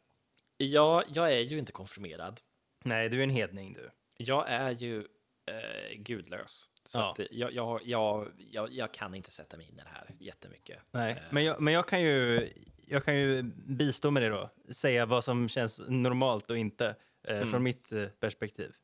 ja, 0.58 1.04
jag 1.13 1.34
är 1.34 1.40
ju 1.40 1.58
inte 1.58 1.72
konfirmerad. 1.72 2.40
Nej, 2.84 3.10
du 3.10 3.20
är 3.20 3.24
en 3.24 3.30
hedning 3.30 3.74
du. 3.74 3.90
Jag 4.18 4.46
är 4.50 4.72
ju 4.72 5.00
eh, 5.00 5.96
gudlös. 5.98 6.70
Så 6.86 7.00
Ja. 7.00 7.16
eh, 7.20 7.26
jag, 7.32 7.54
jag, 7.86 8.28
jag, 8.38 8.74
jag 8.74 8.94
kan 8.94 9.16
inte 9.16 9.32
sätta 9.32 9.58
mig 9.58 9.68
in 9.68 9.74
i 9.80 9.84
det 9.84 9.90
här 9.90 10.16
jättemycket. 10.20 10.80
Nej, 10.92 11.12
Eh, 11.12 11.18
men 11.30 11.44
jag, 11.44 11.62
men 11.62 11.74
jag 11.74 11.88
kan 11.88 12.02
ju 12.02 12.50
jag 12.89 13.06
kan 13.06 13.15
ju 13.15 13.43
bistå 13.65 14.12
med 14.12 14.23
det 14.23 14.30
då. 14.30 14.50
Säga 14.69 15.06
vad 15.06 15.23
som 15.23 15.50
känns 15.50 15.82
normalt 15.88 16.50
och 16.50 16.58
inte 16.58 16.95
eh, 17.23 17.36
Mm. 17.38 17.52
från 17.52 17.63
mitt 17.63 17.91
eh, 17.91 18.08
perspektiv. 18.08 18.76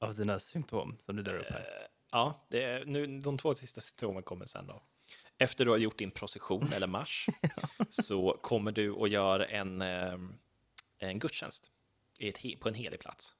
Av 0.00 0.14
dina 0.14 0.38
symptom 0.38 0.98
som 1.06 1.16
du 1.16 1.22
drar 1.22 1.34
upp 1.38 1.46
här. 1.50 1.58
eh, 1.60 1.86
Ja, 2.10 2.46
det 2.50 2.62
är, 2.62 2.84
nu, 2.84 3.20
de 3.20 3.38
två 3.38 3.54
sista 3.54 3.80
symptomen 3.80 4.22
kommer 4.22 4.46
sen 4.46 4.66
då. 4.66 4.82
Efter 5.38 5.64
du 5.64 5.70
har 5.70 5.78
gjort 5.78 5.98
din 5.98 6.10
procession 6.10 6.72
eller 6.72 6.86
marsch 6.86 7.28
så 7.88 8.38
kommer 8.42 8.72
du 8.72 8.90
och 8.90 9.08
gör 9.08 9.40
en, 9.40 9.82
eh, 9.82 10.18
en 10.98 11.18
gudstjänst 11.18 11.72
ett, 12.20 12.60
på 12.60 12.68
en 12.68 12.74
helig 12.74 13.00
plats. 13.00 13.36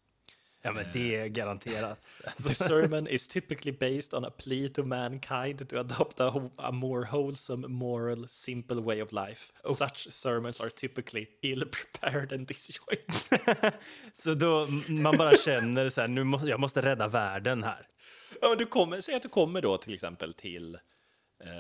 Ja, 0.67 0.73
men 0.73 0.87
det 0.93 1.17
är 1.17 1.27
garanterat. 1.27 2.07
The 2.47 2.55
sermon 2.55 3.07
is 3.07 3.29
typically 3.29 3.73
based 3.73 4.15
on 4.15 4.25
a 4.25 4.31
plea 4.31 4.69
to 4.69 4.85
mankind 4.85 5.69
to 5.69 5.81
adopt 5.81 6.21
a, 6.21 6.51
a 6.57 6.73
more 6.73 7.05
wholesome, 7.07 7.69
moral, 7.69 8.29
simple 8.29 8.81
way 8.81 9.03
of 9.03 9.13
life. 9.13 9.53
Such 9.65 10.13
sermons 10.13 10.61
are 10.61 10.71
typically 10.71 11.27
ill-prepared 11.43 12.33
and 12.33 12.47
disjointed. 12.47 13.73
Så 14.15 14.35
då 14.35 14.67
man 14.89 15.17
bara 15.17 15.37
känner 15.37 15.89
så 15.89 16.01
här, 16.01 16.09
nu 16.09 16.25
måste, 16.25 16.49
jag 16.49 16.61
måste 16.61 16.83
rädda 16.83 17.09
världen 17.09 17.65
här. 17.65 17.89
Ja, 18.43 18.49
men 18.49 18.59
du 18.59 18.67
kommer, 18.67 19.01
säg 19.01 19.15
att 19.15 19.23
du 19.23 19.29
kommer 19.29 19.63
då 19.63 19.77
till 19.79 19.95
exempel 19.95 20.35
till 20.35 20.75
eh, 21.45 21.51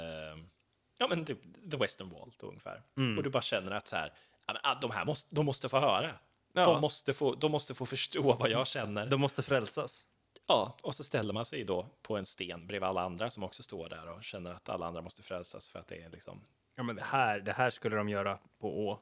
ja, 0.98 1.08
men 1.08 1.24
typ 1.24 1.70
The 1.70 1.76
Western 1.76 2.10
Wall 2.10 2.32
då, 2.40 2.46
ungefär. 2.46 2.82
Och 3.18 3.22
du 3.22 3.30
bara 3.30 3.42
känner 3.42 3.70
att 3.70 3.88
så 3.88 3.96
här, 3.96 4.12
ah, 4.46 4.74
de 4.80 4.90
här 4.90 5.04
måste, 5.04 5.34
de 5.34 5.46
måste 5.46 5.68
få 5.68 5.80
höra. 5.80 6.10
Ja. 6.56 6.64
De, 6.64 6.80
måste 6.80 7.12
få, 7.12 7.34
de 7.34 7.52
måste 7.52 7.74
få 7.74 7.86
förstå 7.86 8.22
vad 8.22 8.50
jag 8.50 8.66
känner. 8.66 9.06
De 9.06 9.20
måste 9.20 9.42
frälsas. 9.42 10.06
Ja, 10.46 10.76
och 10.82 10.94
så 10.94 11.04
ställer 11.04 11.32
man 11.32 11.44
sig 11.44 11.64
då 11.64 11.90
på 12.02 12.16
en 12.16 12.26
sten 12.26 12.66
bredvid 12.66 12.88
alla 12.88 13.02
andra 13.02 13.30
som 13.30 13.44
också 13.44 13.62
står 13.62 13.88
där 13.88 14.08
och 14.08 14.24
känner 14.24 14.52
att 14.52 14.68
alla 14.68 14.86
andra 14.86 15.02
måste 15.02 15.22
frälsas 15.22 15.68
för 15.68 15.78
att 15.78 15.86
det 15.86 16.02
är 16.02 16.10
liksom... 16.10 16.40
Ja, 16.76 16.82
men 16.82 16.96
det 16.96 17.02
här, 17.02 17.40
det 17.40 17.52
här 17.52 17.70
skulle 17.70 17.96
de 17.96 18.08
göra 18.08 18.38
på 18.60 18.86
Å. 18.88 19.00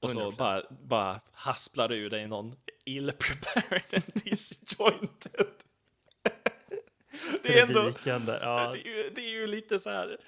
Och 0.00 0.10
så 0.10 0.30
100%. 0.30 0.36
bara, 0.36 0.62
bara 0.70 1.20
hasplar 1.32 1.88
du 1.88 1.96
ur 1.96 2.10
dig 2.10 2.26
någon 2.26 2.56
ill-prepared 2.84 3.94
and 3.94 4.22
disjointed. 4.24 5.46
det 7.42 7.58
är 7.58 7.62
ändå... 7.66 7.92
Ja, 8.04 8.18
Det 8.72 8.80
är, 8.80 8.84
ju, 8.84 9.10
det 9.14 9.20
är 9.20 9.30
ju 9.30 9.46
lite 9.46 9.78
så 9.78 9.90
här... 9.90 10.18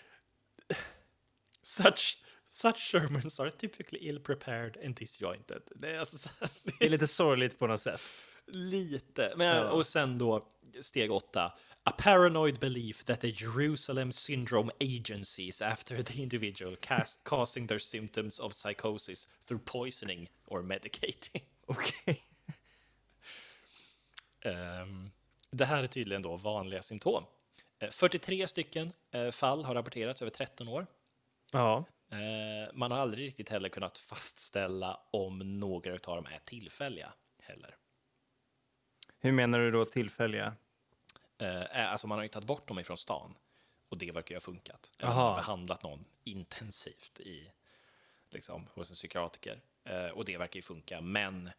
Such, 1.62 2.21
such 2.52 2.90
sermons 2.90 3.40
are 3.40 3.50
typically 3.50 4.08
ill-prepared 4.08 4.76
and 4.84 4.94
disjointed. 4.94 5.62
Det 5.74 5.90
är 5.90 5.98
alltså 5.98 6.30
det 6.78 6.86
är 6.86 6.90
lite 6.90 7.06
sorgligt 7.06 7.58
på 7.58 7.66
något 7.66 7.80
sätt. 7.80 8.00
lite. 8.46 9.32
Men, 9.36 9.56
Ja. 9.56 9.70
Och 9.70 9.86
sen 9.86 10.18
då 10.18 10.48
steg 10.80 11.12
åtta. 11.12 11.52
A 11.84 11.90
paranoid 11.98 12.58
belief 12.58 13.04
that 13.04 13.20
the 13.20 13.28
Jerusalem 13.28 14.12
syndrome 14.12 14.72
agencies 14.80 15.62
after 15.62 16.02
the 16.02 16.22
individual 16.22 16.76
cast, 16.76 17.24
causing 17.28 17.66
their 17.66 17.78
symptoms 17.78 18.40
of 18.40 18.52
psychosis 18.52 19.28
through 19.46 19.64
poisoning 19.64 20.30
or 20.46 20.62
medicating. 20.62 21.42
Okej. 21.66 22.22
Ehm, 24.44 25.10
det 25.50 25.64
här 25.64 25.82
är 25.82 25.86
tydligen 25.86 26.22
då 26.22 26.36
vanliga 26.36 26.82
symptom. 26.82 27.24
Eh, 27.78 27.90
43 27.90 28.46
stycken 28.46 28.92
eh, 29.10 29.30
fall 29.30 29.64
har 29.64 29.74
rapporterats 29.74 30.22
över 30.22 30.30
13 30.30 30.68
år. 30.68 30.86
Ja. 31.52 31.84
Eh, 32.12 32.70
man 32.74 32.90
har 32.90 32.98
aldrig 32.98 33.26
riktigt 33.26 33.48
heller 33.48 33.68
kunnat 33.68 33.98
fastställa 33.98 35.00
om 35.10 35.58
några 35.60 35.92
av 35.92 35.98
dem 36.16 36.26
är 36.26 36.38
tillfälliga 36.44 37.12
heller. 37.42 37.76
Hur 39.18 39.32
menar 39.32 39.58
du 39.58 39.70
då 39.70 39.84
tillfälliga? 39.84 40.56
Eh, 41.38 41.90
alltså 41.92 42.06
man 42.06 42.18
har 42.18 42.22
ju 42.22 42.28
tagit 42.28 42.46
bort 42.46 42.68
dem 42.68 42.78
ifrån 42.78 42.96
stan 42.96 43.34
och 43.88 43.98
det 43.98 44.12
verkar 44.12 44.34
ju 44.34 44.36
ha 44.36 44.40
funkat. 44.40 44.90
Eller 44.98 45.08
man 45.14 45.18
har 45.18 45.36
behandlat 45.36 45.82
någon 45.82 46.04
intensivt 46.24 47.20
i, 47.20 47.52
liksom, 48.30 48.66
hos 48.74 48.90
en 48.90 48.94
psykiatriker 48.94 49.60
eh, 49.84 50.06
och 50.06 50.24
det 50.24 50.38
verkar 50.38 50.56
ju 50.58 50.62
funka. 50.62 51.00
Men 51.00 51.50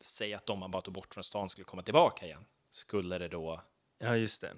säg 0.00 0.34
att 0.34 0.46
de 0.46 0.58
man 0.58 0.70
bara 0.70 0.82
tog 0.82 0.94
bort 0.94 1.14
från 1.14 1.24
stan 1.24 1.48
skulle 1.48 1.64
komma 1.64 1.82
tillbaka 1.82 2.26
igen. 2.26 2.44
Skulle 2.70 3.18
det 3.18 3.28
då, 3.28 3.60
Ja, 3.98 4.16
just 4.16 4.40
det. 4.40 4.54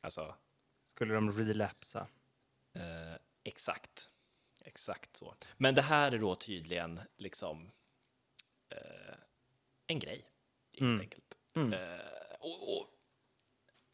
alltså 0.00 0.34
Skulle 0.86 1.14
de 1.14 1.32
relapsa? 1.32 2.06
Eh, 2.72 3.14
exakt. 3.44 4.10
Exakt 4.64 5.16
så. 5.16 5.34
Men 5.56 5.74
det 5.74 5.82
här 5.82 6.12
är 6.12 6.18
då 6.18 6.34
tydligen 6.34 7.00
liksom 7.16 7.70
eh, 8.70 9.14
en 9.86 9.98
grej, 9.98 10.24
helt 10.80 11.00
enkelt. 11.00 11.24
Eh, 11.72 12.36
och, 12.40 12.78
och 12.78 12.88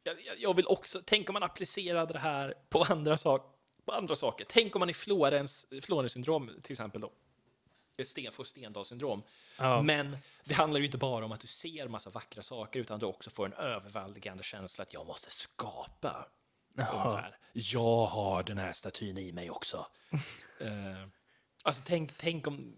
jag, 0.03 0.17
jag- 0.39 0.57
vill 0.57 0.67
också, 0.67 1.01
tänk 1.05 1.29
om 1.29 1.33
man 1.33 1.43
applicerade 1.43 2.13
det 2.13 2.19
här 2.19 2.55
på 2.69 2.83
andra, 2.89 3.17
sak, 3.17 3.57
på 3.85 3.93
andra 3.93 4.17
saker. 4.17 4.47
Tänk 4.49 4.77
om 4.77 4.81
man 4.81 4.91
i 4.91 4.95
Florens, 4.95 5.67
Florens 5.83 6.13
syndrom 6.13 6.51
till 6.63 6.73
exempel 6.73 7.01
då, 7.01 7.13
sten, 8.05 8.33
får 8.33 8.45
Stendals-syndrom. 8.45 9.23
Ja. 9.59 9.83
Men 9.83 10.17
det 10.45 10.55
handlar 10.55 10.79
ju 10.81 10.87
inte 10.87 10.99
bara 10.99 11.25
om 11.25 11.33
att 11.33 11.41
du 11.41 11.47
ser 11.47 11.89
massa 11.89 12.11
vackra 12.11 12.43
saker, 12.43 12.81
utan 12.81 12.99
du 13.01 13.07
också 13.07 13.31
får 13.31 13.47
en 13.47 13.53
överväldigande 13.53 14.43
känsla 14.43 14.83
att 14.83 14.93
jag 14.93 15.07
måste 15.07 15.31
skapa. 15.31 16.27
Ungefär. 16.77 17.39
Jag 17.53 18.07
har 18.07 18.43
den 18.43 18.59
här 18.59 18.73
statyn 18.73 19.19
i 19.19 19.33
mig 19.33 19.51
också. 19.51 19.87
Uh, 20.63 21.07
alltså 21.65 21.83
tänk, 21.87 22.11
tänk 22.21 22.47
om... 22.47 22.77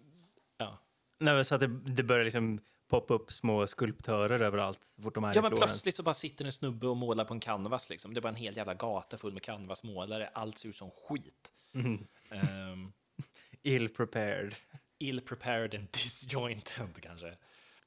Ja. 0.57 0.79
Nej, 1.19 1.45
så 1.45 1.55
att 1.55 1.61
det, 1.61 1.67
det 1.67 2.03
börjar 2.03 2.25
liksom 2.25 2.61
poppa 2.89 3.15
upp 3.15 3.33
små 3.33 3.67
skulptörer 3.67 4.41
överallt 4.41 4.79
fort 5.03 5.15
de 5.15 5.25
är 5.25 5.35
Ja, 5.35 5.43
men 5.43 5.57
plötsligt 5.57 5.97
så 5.97 6.03
bara 6.03 6.15
sitter 6.15 6.45
en 6.45 6.53
snubbe 6.53 6.87
och 6.87 6.97
målar 6.97 7.25
på 7.25 7.35
en 7.35 7.41
canvas. 7.41 7.91
Liksom. 7.91 8.15
Det 8.15 8.19
är 8.19 8.23
bara 8.23 8.29
en 8.29 8.35
hel 8.35 8.57
jävla 8.57 8.75
gata 8.75 9.17
full 9.17 9.33
med 9.33 9.43
canvasmålare. 9.43 10.31
Allt 10.33 10.59
ser 10.59 10.69
ut 10.69 10.77
som 10.77 10.91
skit. 10.91 11.53
Ehm, 12.31 12.93
Ill 13.63 13.89
prepared. 13.89 14.55
ill-prepared 14.99 15.79
and 15.79 15.89
disjointed 15.93 17.03
kanske. 17.03 17.37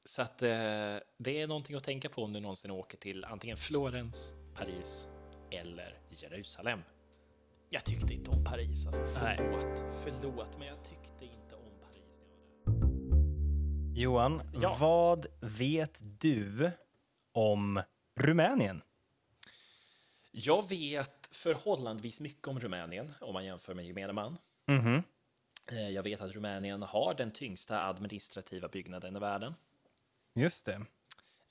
Så 0.04 0.22
att 0.22 0.42
eh, 0.42 0.48
det 1.18 1.40
är 1.40 1.46
någonting 1.46 1.76
att 1.76 1.84
tänka 1.84 2.08
på 2.08 2.24
om 2.24 2.32
du 2.32 2.40
någonsin 2.40 2.70
åker 2.70 2.98
till 2.98 3.24
antingen 3.24 3.56
Florens, 3.56 4.34
Paris 4.54 5.08
eller 5.50 5.98
Jerusalem. 6.10 6.82
Jag 7.70 7.84
tyckte 7.84 8.14
inte 8.14 8.30
om 8.30 8.44
Paris, 8.44 8.86
alltså 8.86 9.02
Nej. 9.24 9.36
förlåt. 9.36 9.84
Förlåt, 10.04 10.58
men 10.58 10.68
jag 10.68 10.84
tyckte 10.84 11.24
inte 11.24 11.54
om 11.54 11.70
Paris 11.82 12.20
när 12.20 12.72
jag 12.72 12.80
var 12.80 13.94
där. 13.94 14.00
Johan, 14.00 14.42
Ja. 14.62 14.76
vad 14.80 15.26
vet 15.40 15.98
du 16.20 16.70
om 17.32 17.82
Rumänien? 18.20 18.82
Jag 20.32 20.68
vet 20.68 21.28
förhållandevis 21.32 22.20
mycket 22.20 22.48
om 22.48 22.60
Rumänien 22.60 23.12
om 23.20 23.32
man 23.32 23.44
jämför 23.44 23.74
med 23.74 23.86
gemene 23.86 24.12
man. 24.12 24.38
Mhm. 24.66 25.02
Eh, 25.72 25.88
Jag 25.88 26.02
vet 26.02 26.20
att 26.20 26.30
Rumänien 26.32 26.82
har 26.82 27.14
den 27.14 27.30
tyngsta 27.30 27.82
administrativa 27.86 28.68
byggnaden 28.68 29.16
i 29.16 29.18
världen. 29.18 29.54
Just 30.34 30.66
det. 30.66 30.82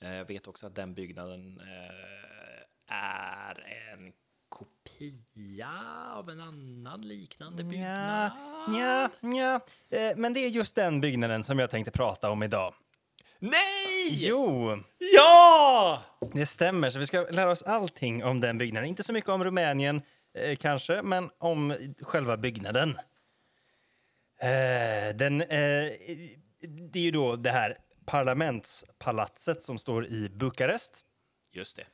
Eh, 0.00 0.14
Jag 0.14 0.24
vet 0.24 0.46
också 0.48 0.66
att 0.66 0.74
den 0.74 0.94
byggnaden 0.94 1.60
eh, 1.60 2.94
är 2.96 3.60
en 3.92 4.12
kopia 4.56 5.68
av 6.12 6.30
en 6.30 6.40
annan 6.40 7.00
liknande 7.00 7.64
byggnad. 7.64 8.30
Ja, 8.68 9.10
ja. 9.20 9.60
Eh, 9.90 10.16
men 10.16 10.32
det 10.32 10.40
är 10.40 10.48
just 10.48 10.74
den 10.74 11.00
byggnaden 11.00 11.44
som 11.44 11.58
jag 11.58 11.70
tänkte 11.70 11.90
prata 11.90 12.30
om 12.30 12.42
idag. 12.42 12.74
Nej! 13.38 14.08
Jo, 14.10 14.78
Ja! 14.98 16.02
det 16.32 16.46
stämmer. 16.46 16.90
Så 16.90 16.98
vi 16.98 17.06
ska 17.06 17.20
lära 17.30 17.50
oss 17.50 17.62
allting 17.62 18.24
om 18.24 18.40
den 18.40 18.58
byggnaden. 18.58 18.88
Inte 18.88 19.02
så 19.02 19.12
mycket 19.12 19.30
om 19.30 19.44
Rumänien 19.44 20.02
eh, 20.34 20.56
kanske, 20.56 21.02
men 21.02 21.30
om 21.38 21.74
själva 22.00 22.36
byggnaden. 22.36 22.98
Eh, 24.40 25.16
den, 25.16 25.40
eh, 25.40 25.92
det 26.92 26.98
är 26.98 27.02
ju 27.02 27.10
då 27.10 27.36
det 27.36 27.50
här 27.50 27.78
parlamentspalatset 28.06 29.62
som 29.62 29.78
står 29.78 30.06
i 30.06 30.28
Bukarest. 30.28 31.04
Just 31.52 31.76
det. 31.76 31.84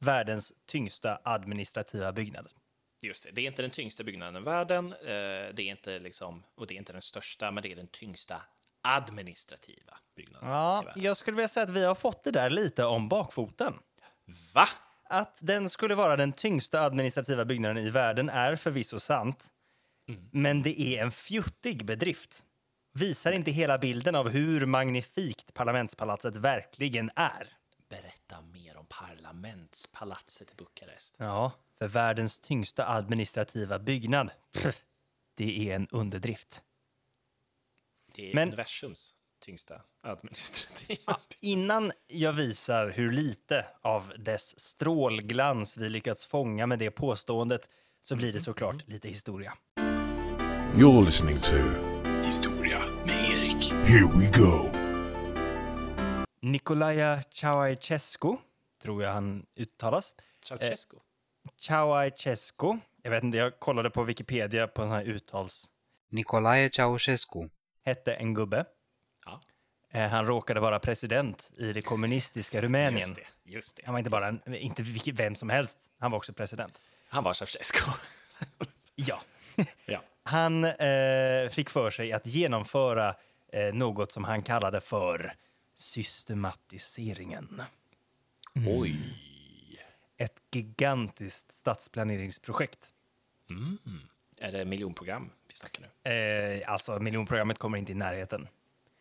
Världens 0.00 0.52
tyngsta 0.66 1.20
administrativa 1.24 2.12
byggnad. 2.12 2.48
Just 3.02 3.24
det. 3.24 3.30
Det 3.30 3.40
är 3.40 3.46
inte 3.46 3.62
den 3.62 3.70
tyngsta 3.70 4.04
byggnaden 4.04 4.42
i 4.42 4.44
världen. 4.44 4.92
eh, 4.92 4.98
Det 5.54 5.58
är 5.58 5.60
inte 5.60 5.98
liksom, 5.98 6.42
och 6.54 6.66
det 6.66 6.74
är 6.74 6.78
inte 6.78 6.92
den 6.92 7.02
största, 7.02 7.50
men 7.50 7.62
det 7.62 7.72
är 7.72 7.76
den 7.76 7.86
tyngsta 7.88 8.42
administrativa 8.82 9.98
byggnaden 10.16 10.48
i 10.48 10.52
Ja, 10.52 10.82
världen. 10.86 11.02
jag 11.02 11.16
skulle 11.16 11.36
vilja 11.36 11.48
säga 11.48 11.64
att 11.64 11.70
vi 11.70 11.84
har 11.84 11.94
fått 11.94 12.24
det 12.24 12.30
där 12.30 12.50
lite 12.50 12.84
om 12.84 13.08
bakfoten. 13.08 13.74
Va? 14.54 14.68
Att 15.10 15.38
den 15.42 15.70
skulle 15.70 15.94
vara 15.94 16.16
den 16.16 16.32
tyngsta 16.32 16.80
administrativa 16.80 17.44
byggnaden 17.44 17.78
i 17.78 17.90
världen 17.90 18.28
är 18.28 18.56
förvisso 18.56 19.00
sant. 19.00 19.48
Men 20.32 20.62
det 20.62 20.80
är 20.80 21.02
en 21.02 21.10
fjuttig 21.10 21.84
bedrift. 21.84 22.44
Visar 22.94 23.32
inte 23.32 23.50
hela 23.50 23.78
bilden 23.78 24.14
av 24.14 24.28
hur 24.28 24.66
magnifikt 24.66 25.54
parlamentspalatset 25.54 26.36
verkligen 26.36 27.10
är. 27.16 27.48
Parlamentspalatset 28.98 30.50
i 30.50 30.54
Bukarest. 30.56 31.14
Ja, 31.18 31.52
för 31.78 31.88
världens 31.88 32.40
tyngsta 32.40 32.86
administrativa 32.88 33.78
byggnad. 33.78 34.30
Pff, 34.52 34.82
det 35.34 35.70
är 35.70 35.74
en 35.76 35.88
underdrift. 35.90 36.62
Det 38.16 38.30
är 38.30 38.34
Men- 38.34 38.48
universums 38.48 39.14
tyngsta 39.40 39.80
administrativa 40.00 41.16
Innan 41.40 41.92
jag 42.06 42.32
visar 42.32 42.88
hur 42.88 43.12
lite 43.12 43.66
av 43.82 44.12
dess 44.18 44.60
strålglans 44.60 45.76
vi 45.76 45.88
lyckats 45.88 46.26
fånga 46.26 46.66
med 46.66 46.78
det 46.78 46.90
påståendet 46.90 47.68
så 48.00 48.16
blir 48.16 48.32
det 48.32 48.40
såklart 48.40 48.88
lite 48.88 49.08
historia. 49.08 49.54
You're 50.74 51.04
listening 51.04 51.40
to 51.40 51.52
Historia 52.24 52.78
med 53.06 53.24
Erik. 53.30 53.72
Here 53.72 54.06
We 54.16 54.38
Go. 54.38 54.70
Nikolaja 56.40 57.22
Ceausescu, 57.30 58.36
tror 58.82 59.02
jag 59.02 59.12
han 59.12 59.46
uttalas. 59.56 60.14
Ceausescu. 60.44 60.96
Ceausescu. 61.60 62.78
Jag 63.02 63.10
vet 63.10 63.22
inte, 63.24 63.38
jag 63.38 63.60
kollade 63.60 63.90
på 63.90 64.02
Wikipedia 64.02 64.66
på 64.66 64.82
en 64.82 64.88
sån 64.88 64.96
här 64.96 65.04
uttals... 65.04 65.68
Nicolae 66.10 66.70
Ceausescu. 66.72 67.48
Hette 67.84 68.14
en 68.14 68.34
gubbe. 68.34 68.64
Ja, 69.26 69.40
Eh, 69.90 70.08
Han 70.08 70.26
råkade 70.26 70.60
vara 70.60 70.78
president 70.78 71.52
i 71.58 71.72
det 71.72 71.82
kommunistiska 71.82 72.60
Rumänien. 72.62 72.94
just 73.00 73.16
det. 73.16 73.22
Just 73.44 73.76
det. 73.76 73.82
Han 73.86 73.94
var 73.94 73.98
inte 73.98 74.10
bara 74.10 74.26
en, 74.26 74.54
inte 74.54 74.82
vilken- 74.82 75.14
vem 75.14 75.34
som 75.34 75.50
helst, 75.50 75.78
han 75.98 76.10
var 76.10 76.18
också 76.18 76.32
president. 76.32 76.78
Han 77.08 77.24
var 77.24 77.32
Ceausescu. 77.32 77.90
Ja. 78.94 79.20
ja. 79.86 80.02
Han 80.22 80.64
eh, 80.64 81.48
fick 81.50 81.70
för 81.70 81.90
sig 81.90 82.12
att 82.12 82.26
genomföra 82.26 83.14
eh, 83.52 83.74
något 83.74 84.12
som 84.12 84.24
han 84.24 84.42
kallade 84.42 84.80
för 84.80 85.34
systematiseringen. 85.76 87.62
Oj. 88.66 88.96
Ett 90.16 90.36
gigantiskt 90.52 91.52
stadsplaneringsprojekt. 91.52 92.92
Är 94.38 94.52
det 94.52 94.64
miljonprogram 94.64 95.30
vi 95.48 95.54
snackar 95.54 95.88
nu? 96.02 96.10
Eh, 96.10 96.72
alltså, 96.72 96.98
miljonprogrammet 96.98 97.58
kommer 97.58 97.78
inte 97.78 97.92
i 97.92 97.94
närheten. 97.94 98.48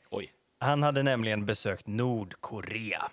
Oj. 0.10 0.34
Han 0.60 0.84
hade 0.84 1.04
nämligen 1.04 1.46
besökt 1.46 1.88
Nordkorea. 1.88 3.12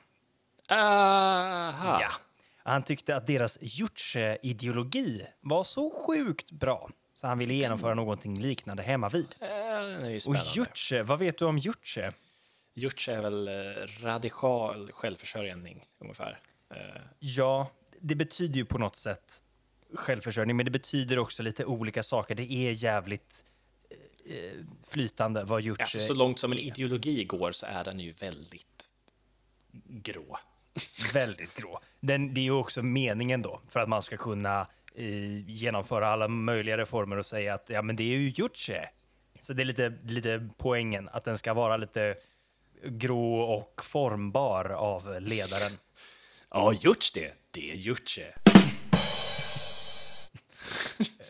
Aha. 0.68 1.99
Ja. 2.01 2.11
Han 2.57 2.82
tyckte 2.82 3.16
att 3.16 3.26
deras 3.26 3.59
Juche-ideologi 3.61 5.26
var 5.40 5.64
så 5.64 5.90
sjukt 5.90 6.51
bra 6.51 6.90
så 7.14 7.26
han 7.26 7.38
ville 7.38 7.55
genomföra 7.55 7.95
någonting 7.95 8.40
liknande 8.40 8.82
hemma 8.82 9.09
vid. 9.09 9.36
Eh, 9.40 10.28
Och. 10.28 10.36
Juche, 10.57 11.03
vad 11.03 11.18
vet 11.18 11.38
du 11.38 11.45
om 11.45 11.59
Juche? 11.59 12.12
Juche 12.74 13.12
är 13.12 13.22
väl 13.22 13.48
eh, 13.48 14.04
radikal 14.04 14.92
självförsörjning, 14.92 15.84
ungefär. 15.98 16.40
Eh, 16.70 17.00
Ja, 17.18 17.70
det 18.00 18.14
betyder 18.14 18.54
ju 18.56 18.64
på 18.64 18.78
något 18.78 18.96
sätt 18.96 19.42
självförsörjning, 19.94 20.56
men 20.56 20.64
det 20.64 20.70
betyder 20.70 21.18
också 21.18 21.42
lite 21.42 21.64
olika 21.64 22.02
saker. 22.02 22.34
Det 22.34 22.52
är 22.52 22.72
jävligt 22.72 23.44
eh, 24.26 24.60
flytande 24.88 25.44
vad 25.44 25.60
Juche 25.62 25.82
Alltså, 25.82 26.00
så 26.00 26.14
långt 26.14 26.38
som 26.38 26.52
en 26.52 26.58
ideologi 26.58 27.24
går 27.24 27.52
så 27.52 27.66
är 27.66 27.84
den 27.84 28.00
ju 28.00 28.10
väldigt 28.10 28.90
grå. 29.86 30.38
väldigt 31.12 31.54
grå. 31.56 31.80
Den, 32.00 32.34
det 32.34 32.40
är 32.40 32.42
ju 32.42 32.50
också 32.50 32.82
meningen 32.82 33.42
då, 33.42 33.60
för 33.68 33.80
att 33.80 33.88
man 33.88 34.02
ska 34.02 34.16
kunna 34.16 34.66
eh, 34.94 35.50
genomföra 35.50 36.08
alla 36.08 36.28
möjliga 36.28 36.78
reformer 36.78 37.16
och 37.16 37.26
säga 37.26 37.54
att 37.54 37.70
ja, 37.70 37.82
men 37.82 37.96
det 37.96 38.02
är 38.02 38.18
ju 38.18 38.32
Juche. 38.36 38.88
Så 39.40 39.52
det 39.52 39.62
är 39.62 39.64
lite, 39.64 39.92
lite 40.04 40.48
poängen, 40.56 41.08
att 41.12 41.24
den 41.24 41.38
ska 41.38 41.54
vara 41.54 41.76
lite 41.76 42.16
grå 42.87 43.41
och 43.41 43.85
formbar 43.85 44.64
av 44.70 45.20
ledaren. 45.20 45.72
Ja, 46.51 46.72
Juche 46.72 47.11
det. 47.14 47.32
Det 47.51 47.70
är 47.70 47.74
Juche. 47.74 48.35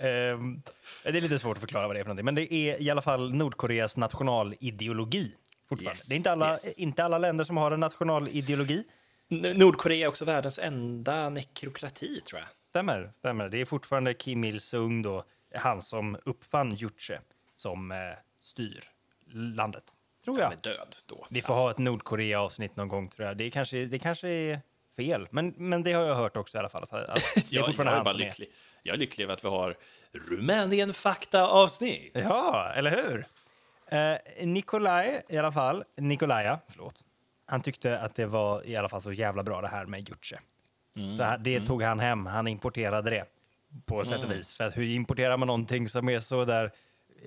Ehm, 0.01 0.63
det 1.03 1.09
är 1.09 1.21
lite 1.21 1.39
svårt 1.39 1.57
att 1.57 1.61
förklara 1.61 1.87
vad 1.87 1.97
det 1.97 2.01
är 2.01 2.05
för 2.05 2.09
någonting, 2.09 2.25
men 2.25 2.35
det 2.35 2.55
är 2.55 2.83
i 2.83 2.91
alla 2.91 3.03
fall 3.03 3.35
Nordkoreas 3.35 3.97
nationalideologi. 3.97 5.35
Fortfarande. 5.69 5.99
Yes, 5.99 6.09
det 6.09 6.15
är 6.15 6.17
inte 6.17 6.33
alla, 6.33 6.51
yes. 6.53 6.79
inte 6.79 7.05
alla 7.05 7.19
länder 7.19 7.45
som 7.45 7.57
har 7.57 7.73
en 7.73 7.81
nationalideologi. 7.81 8.85
Nordkorea 9.29 10.05
är 10.05 10.09
också 10.09 10.25
världens 10.25 10.59
enda 10.59 11.31
nekrokrati, 11.31 12.21
tror 12.21 12.41
jag. 12.41 12.49
Stämmer, 12.63 13.13
stämmer. 13.15 13.49
Det 13.49 13.61
är 13.61 13.65
fortfarande 13.65 14.15
Kim 14.15 14.45
Il-Sung 14.45 15.03
då, 15.03 15.25
han 15.55 15.83
som 15.83 16.17
uppfann 16.25 16.75
Juche, 16.75 17.21
som 17.55 17.93
eh, 17.93 17.99
styr 18.39 18.85
landet. 19.33 19.85
Tror 20.25 20.39
jag. 20.39 20.45
Han 20.45 20.53
är 20.53 20.57
död 20.63 20.97
då. 21.07 21.27
Vi 21.31 21.43
får 21.43 21.55
ha 21.55 21.71
ett 21.71 21.79
Nordkorea-avsnitt 21.79 22.77
någon 22.77 22.89
gång, 22.89 23.09
tror 23.09 23.29
jag. 23.29 23.37
Det 23.37 23.51
kanske, 23.51 23.85
det 23.85 23.99
kanske 23.99 24.29
är 24.29 24.61
fel, 24.97 25.29
men, 25.31 25.55
men 25.57 25.83
det 25.83 25.93
har 25.93 26.03
jag 26.03 26.15
hört 26.15 26.37
också 26.37 26.57
i 26.57 26.59
alla 26.59 26.69
fall. 26.69 26.83
Att, 26.83 26.93
att 26.93 27.09
det 27.35 27.41
är 27.41 27.57
jag, 27.57 27.69
jag 27.69 27.81
är 27.81 27.85
bara 27.85 28.05
som 28.13 28.21
är. 28.21 28.25
lycklig. 28.25 28.49
Jag 28.83 28.95
är 28.95 28.99
lycklig 28.99 29.25
över 29.25 29.35
att 29.35 29.45
vi 29.45 29.49
har 29.49 29.77
Rumänien 30.13 30.93
fakta-avsnitt. 30.93 32.11
Ja, 32.15 32.73
eller 32.75 32.91
hur? 32.91 33.25
Eh, 33.87 34.47
Nikolaj, 34.47 35.23
i 35.29 35.39
alla 35.39 35.53
fall, 35.53 35.85
Nikolaja, 35.97 36.59
förlåt. 36.69 37.05
Han 37.47 37.63
tyckte 37.63 37.99
att 37.99 38.17
det 38.17 38.27
var 38.27 38.67
i 38.67 38.77
alla 38.77 38.89
fall 38.89 39.01
så 39.01 39.13
jävla 39.13 39.43
bra 39.43 39.61
det 39.61 39.69
här 39.69 39.87
med 39.87 40.09
Juche. 40.09 40.39
Mm, 40.97 41.15
Så 41.15 41.37
det 41.41 41.67
tog 41.67 41.83
han 41.83 42.01
hem, 42.01 42.27
han 42.27 42.47
importerade 42.47 43.11
det 43.11 43.25
på 43.87 44.05
sätt 44.05 44.25
och 44.25 44.31
vis. 44.31 44.53
För 44.53 44.65
att 44.65 44.77
hur 44.77 44.85
importerar 44.85 45.37
man 45.37 45.47
någonting 45.47 45.89
som 45.89 46.09
är 46.09 46.21
så 46.21 46.45
där 46.45 46.73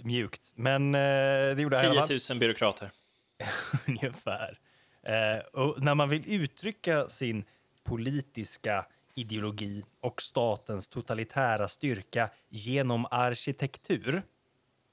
mjukt? 0.03 0.51
Men 0.55 0.95
eh, 0.95 0.99
det 0.99 1.61
gjorde 1.61 1.77
han 1.77 1.85
i 1.85 1.89
alla 1.89 2.05
10 2.05 2.19
fall. 2.19 2.35
000 2.35 2.39
byråkrater. 2.39 2.89
Ungefär. 3.87 4.59
Eh, 5.03 5.39
och 5.53 5.83
när 5.83 5.95
man 5.95 6.09
vill 6.09 6.23
uttrycka 6.41 7.09
sin 7.09 7.43
politiska 7.83 8.85
ideologi 9.15 9.83
och 10.01 10.21
statens 10.21 10.87
totalitära 10.87 11.67
styrka 11.67 12.29
genom 12.49 13.05
arkitektur, 13.11 14.21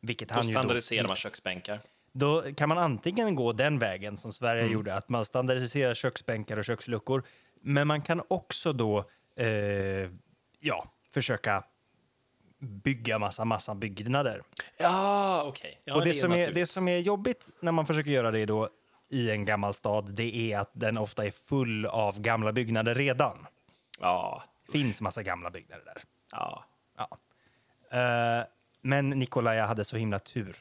vilket 0.00 0.28
Då 0.28 0.34
han 0.34 0.46
då 0.46 0.50
standardiserar 0.52 1.06
man 1.08 1.16
köksbänkar. 1.16 1.80
då 2.12 2.42
kan 2.54 2.68
man 2.68 2.78
antingen 2.78 3.34
gå 3.34 3.52
den 3.52 3.78
vägen 3.78 4.16
som 4.16 4.32
Sverige 4.32 4.62
Mm. 4.62 4.72
gjorde, 4.74 4.94
att 4.94 5.08
man 5.08 5.24
standardiserar 5.24 5.94
köksbänkar 5.94 6.56
och 6.56 6.64
köksluckor. 6.64 7.22
Men 7.60 7.86
man 7.86 8.02
kan 8.02 8.22
också 8.28 8.72
då 8.72 9.10
eh, 9.36 9.46
ja, 10.60 10.90
försöka 11.10 11.64
bygga 12.64 13.18
massa, 13.18 13.44
massa 13.44 13.74
byggnader. 13.74 14.42
Ja, 14.78 15.42
okej. 15.46 15.80
Ja, 15.84 15.94
och 15.94 16.04
det, 16.04 16.10
är 16.10 16.12
som 16.12 16.32
är, 16.32 16.36
naturligt. 16.36 16.54
det 16.54 16.66
som 16.66 16.88
är 16.88 16.98
jobbigt 16.98 17.50
när 17.60 17.72
man 17.72 17.86
försöker 17.86 18.10
göra 18.10 18.30
det 18.30 18.46
då 18.46 18.68
i 19.08 19.30
en 19.30 19.44
gammal 19.44 19.74
stad, 19.74 20.10
det 20.14 20.36
är 20.36 20.58
att 20.58 20.70
den 20.72 20.98
ofta 20.98 21.26
är 21.26 21.30
full 21.30 21.86
av 21.86 22.20
gamla 22.20 22.52
byggnader 22.52 22.94
redan. 22.94 23.46
Ja, 24.00 24.42
finns 24.72 25.00
massa 25.00 25.22
gamla 25.22 25.50
byggnader 25.50 25.84
där. 25.84 26.02
ja. 26.32 26.64
Ja. 26.96 27.18
Eh, 27.98 28.44
men 28.80 29.10
Nikolaja 29.10 29.66
hade 29.66 29.84
så 29.84 29.96
himla 29.96 30.18
tur. 30.18 30.56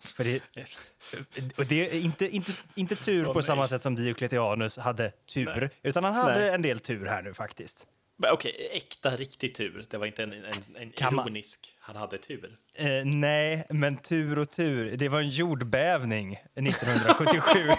För 0.00 0.24
det, 0.24 0.42
och 1.58 1.66
det 1.66 1.90
är 1.96 2.00
inte, 2.00 2.28
inte, 2.28 2.52
inte 2.74 2.96
tur 2.96 3.26
Åh, 3.26 3.32
på 3.32 3.38
nej. 3.38 3.46
samma 3.46 3.68
sätt 3.68 3.82
som 3.82 3.94
Diocletianus 3.94 4.78
hade 4.78 5.10
tur, 5.10 5.60
Nej. 5.60 5.70
utan 5.82 6.04
han 6.04 6.14
hade 6.14 6.40
Nej. 6.40 6.48
en 6.50 6.62
del 6.62 6.80
tur 6.80 7.06
här 7.06 7.22
nu 7.22 7.34
faktiskt. 7.34 7.86
Okej, 8.28 8.68
äkta 8.72 9.10
riktig 9.10 9.54
tur. 9.54 9.84
Det 9.90 9.98
var 9.98 10.06
inte 10.06 10.22
en, 10.22 10.32
en, 10.32 10.42
en 10.76 10.92
ironisk, 11.12 11.76
han 11.80 11.96
hade 11.96 12.18
tur. 12.18 12.56
Eh, 12.74 13.04
nej, 13.04 13.66
men 13.70 13.96
tur 13.96 14.38
och 14.38 14.50
tur. 14.50 14.96
Det 14.96 15.08
var 15.08 15.20
en 15.20 15.28
jordbävning 15.28 16.32
1977. 16.54 17.58
eh, 17.68 17.76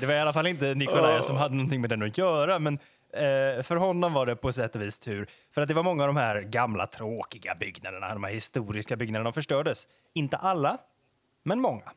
det 0.00 0.06
var 0.06 0.14
i 0.14 0.20
alla 0.20 0.32
fall 0.32 0.46
inte 0.46 0.74
Nikolaja 0.74 1.22
som 1.22 1.36
hade 1.36 1.54
någonting 1.54 1.80
med 1.80 1.90
den 1.90 2.02
att 2.02 2.18
göra, 2.18 2.58
men 2.58 2.74
eh, 3.12 3.62
för 3.62 3.76
honom 3.76 4.12
var 4.12 4.26
det 4.26 4.36
på 4.36 4.52
sätt 4.52 4.76
och 4.76 4.82
vis 4.82 4.98
tur. 4.98 5.28
För 5.54 5.60
att 5.62 5.68
det 5.68 5.74
var 5.74 5.82
många 5.82 6.02
av 6.02 6.08
de 6.08 6.16
här 6.16 6.40
gamla 6.40 6.86
tråkiga 6.86 7.54
byggnaderna, 7.54 8.14
de 8.14 8.24
här 8.24 8.32
historiska 8.32 8.96
byggnaderna, 8.96 9.24
de 9.24 9.32
förstördes. 9.32 9.88
Inte 10.14 10.36
alla, 10.36 10.78
men 11.42 11.60
många. 11.60 11.92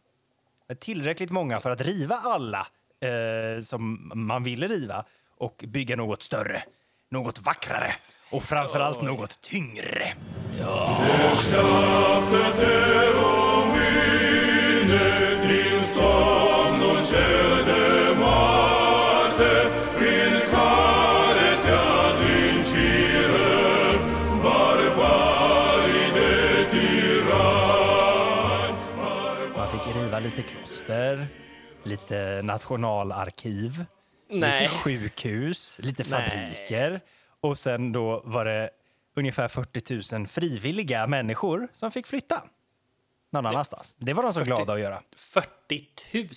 Tillräckligt 0.80 1.32
många 1.32 1.60
för 1.60 1.70
att 1.70 1.82
riva 1.82 2.16
alla 2.16 2.68
eh, 3.02 3.64
som 3.64 4.12
man 4.16 4.44
ville 4.44 4.68
riva 4.68 5.06
och 5.42 5.64
bygga 5.68 5.96
något 5.96 6.24
större, 6.24 6.64
något 7.12 7.40
vackrare 7.40 7.94
och 8.32 8.44
framförallt 8.44 9.02
något 9.02 9.42
tyngre. 9.42 10.14
Man 29.56 29.70
fick 29.70 29.96
riva 29.96 30.20
lite 30.20 30.42
kloster, 30.42 31.28
lite 31.84 32.42
nationalarkiv, 32.44 33.86
Nej. 34.32 34.62
lite 34.62 34.74
sjukhus, 34.74 35.80
lite 35.80 36.04
Nej. 36.10 36.30
fabriker 36.30 37.02
och 37.40 37.58
sen 37.58 37.92
då 37.92 38.22
var 38.26 38.46
det 38.46 38.70
ungefär 39.16 39.48
40 39.48 40.16
000 40.18 40.28
frivilliga 40.28 41.08
människor 41.08 41.68
som 41.74 41.92
fick 41.92 42.08
flytta 42.08 42.44
någon 43.30 43.46
annanstans. 43.46 43.96
Det 43.98 44.14
var 44.14 44.24
de 44.24 44.34
så 44.34 44.40
40 44.40 44.48
glada 44.48 44.74
att 44.74 44.80
göra. 44.80 45.02
40 45.16 45.88
000 46.14 46.28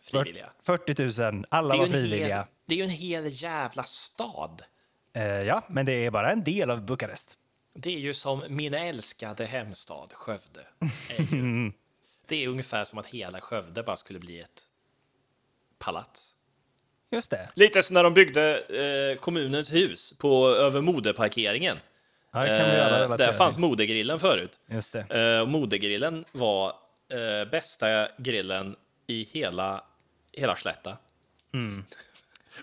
frivilliga. 0.00 0.50
40 0.62 1.22
000, 1.32 1.46
alla 1.48 1.68
var 1.68 1.74
en 1.74 1.80
hel, 1.80 2.00
frivilliga. 2.00 2.46
det 2.66 2.74
är 2.74 2.78
ju 2.78 2.84
en 2.84 2.90
hel 2.90 3.42
jävla 3.42 3.82
stad. 3.82 4.62
Eh, 5.12 5.22
ja, 5.22 5.62
men 5.68 5.86
det 5.86 5.92
är 5.92 6.10
bara 6.10 6.32
en 6.32 6.44
del 6.44 6.70
av 6.70 6.82
Bukarest. 6.82 7.38
Det 7.74 7.94
är 7.94 7.98
ju 7.98 8.14
som 8.14 8.42
min 8.48 8.74
älskade 8.74 9.46
hemstad 9.46 10.12
Skövde. 10.12 10.66
Är 11.08 11.22
ju. 11.22 11.72
Det 12.26 12.44
är 12.44 12.48
ungefär 12.48 12.84
som 12.84 12.98
att 12.98 13.06
hela 13.06 13.40
Skövde 13.40 13.82
bara 13.82 13.96
skulle 13.96 14.18
bli 14.18 14.40
ett 14.40 14.62
palats. 15.78 16.34
Just 17.10 17.30
det. 17.30 17.46
Lite 17.54 17.82
som 17.82 17.94
när 17.94 18.04
de 18.04 18.14
byggde 18.14 18.58
eh, 19.12 19.18
kommunens 19.20 19.72
hus 19.72 20.14
på 20.18 20.48
över 20.48 20.80
modeparkeringen. 20.80 21.78
Ja, 22.32 22.46
Eh, 22.46 23.16
där 23.16 23.32
fanns 23.32 23.58
modegrillen 23.58 24.18
förut. 24.18 24.60
Just 24.66 24.92
det. 24.92 25.38
Eh, 25.40 25.46
modegrillen 25.46 26.24
var 26.32 26.68
eh, 27.12 27.50
bästa 27.50 28.08
grillen 28.18 28.76
i 29.06 29.28
hela, 29.32 29.84
hela 30.32 30.56
Slätta. 30.56 30.96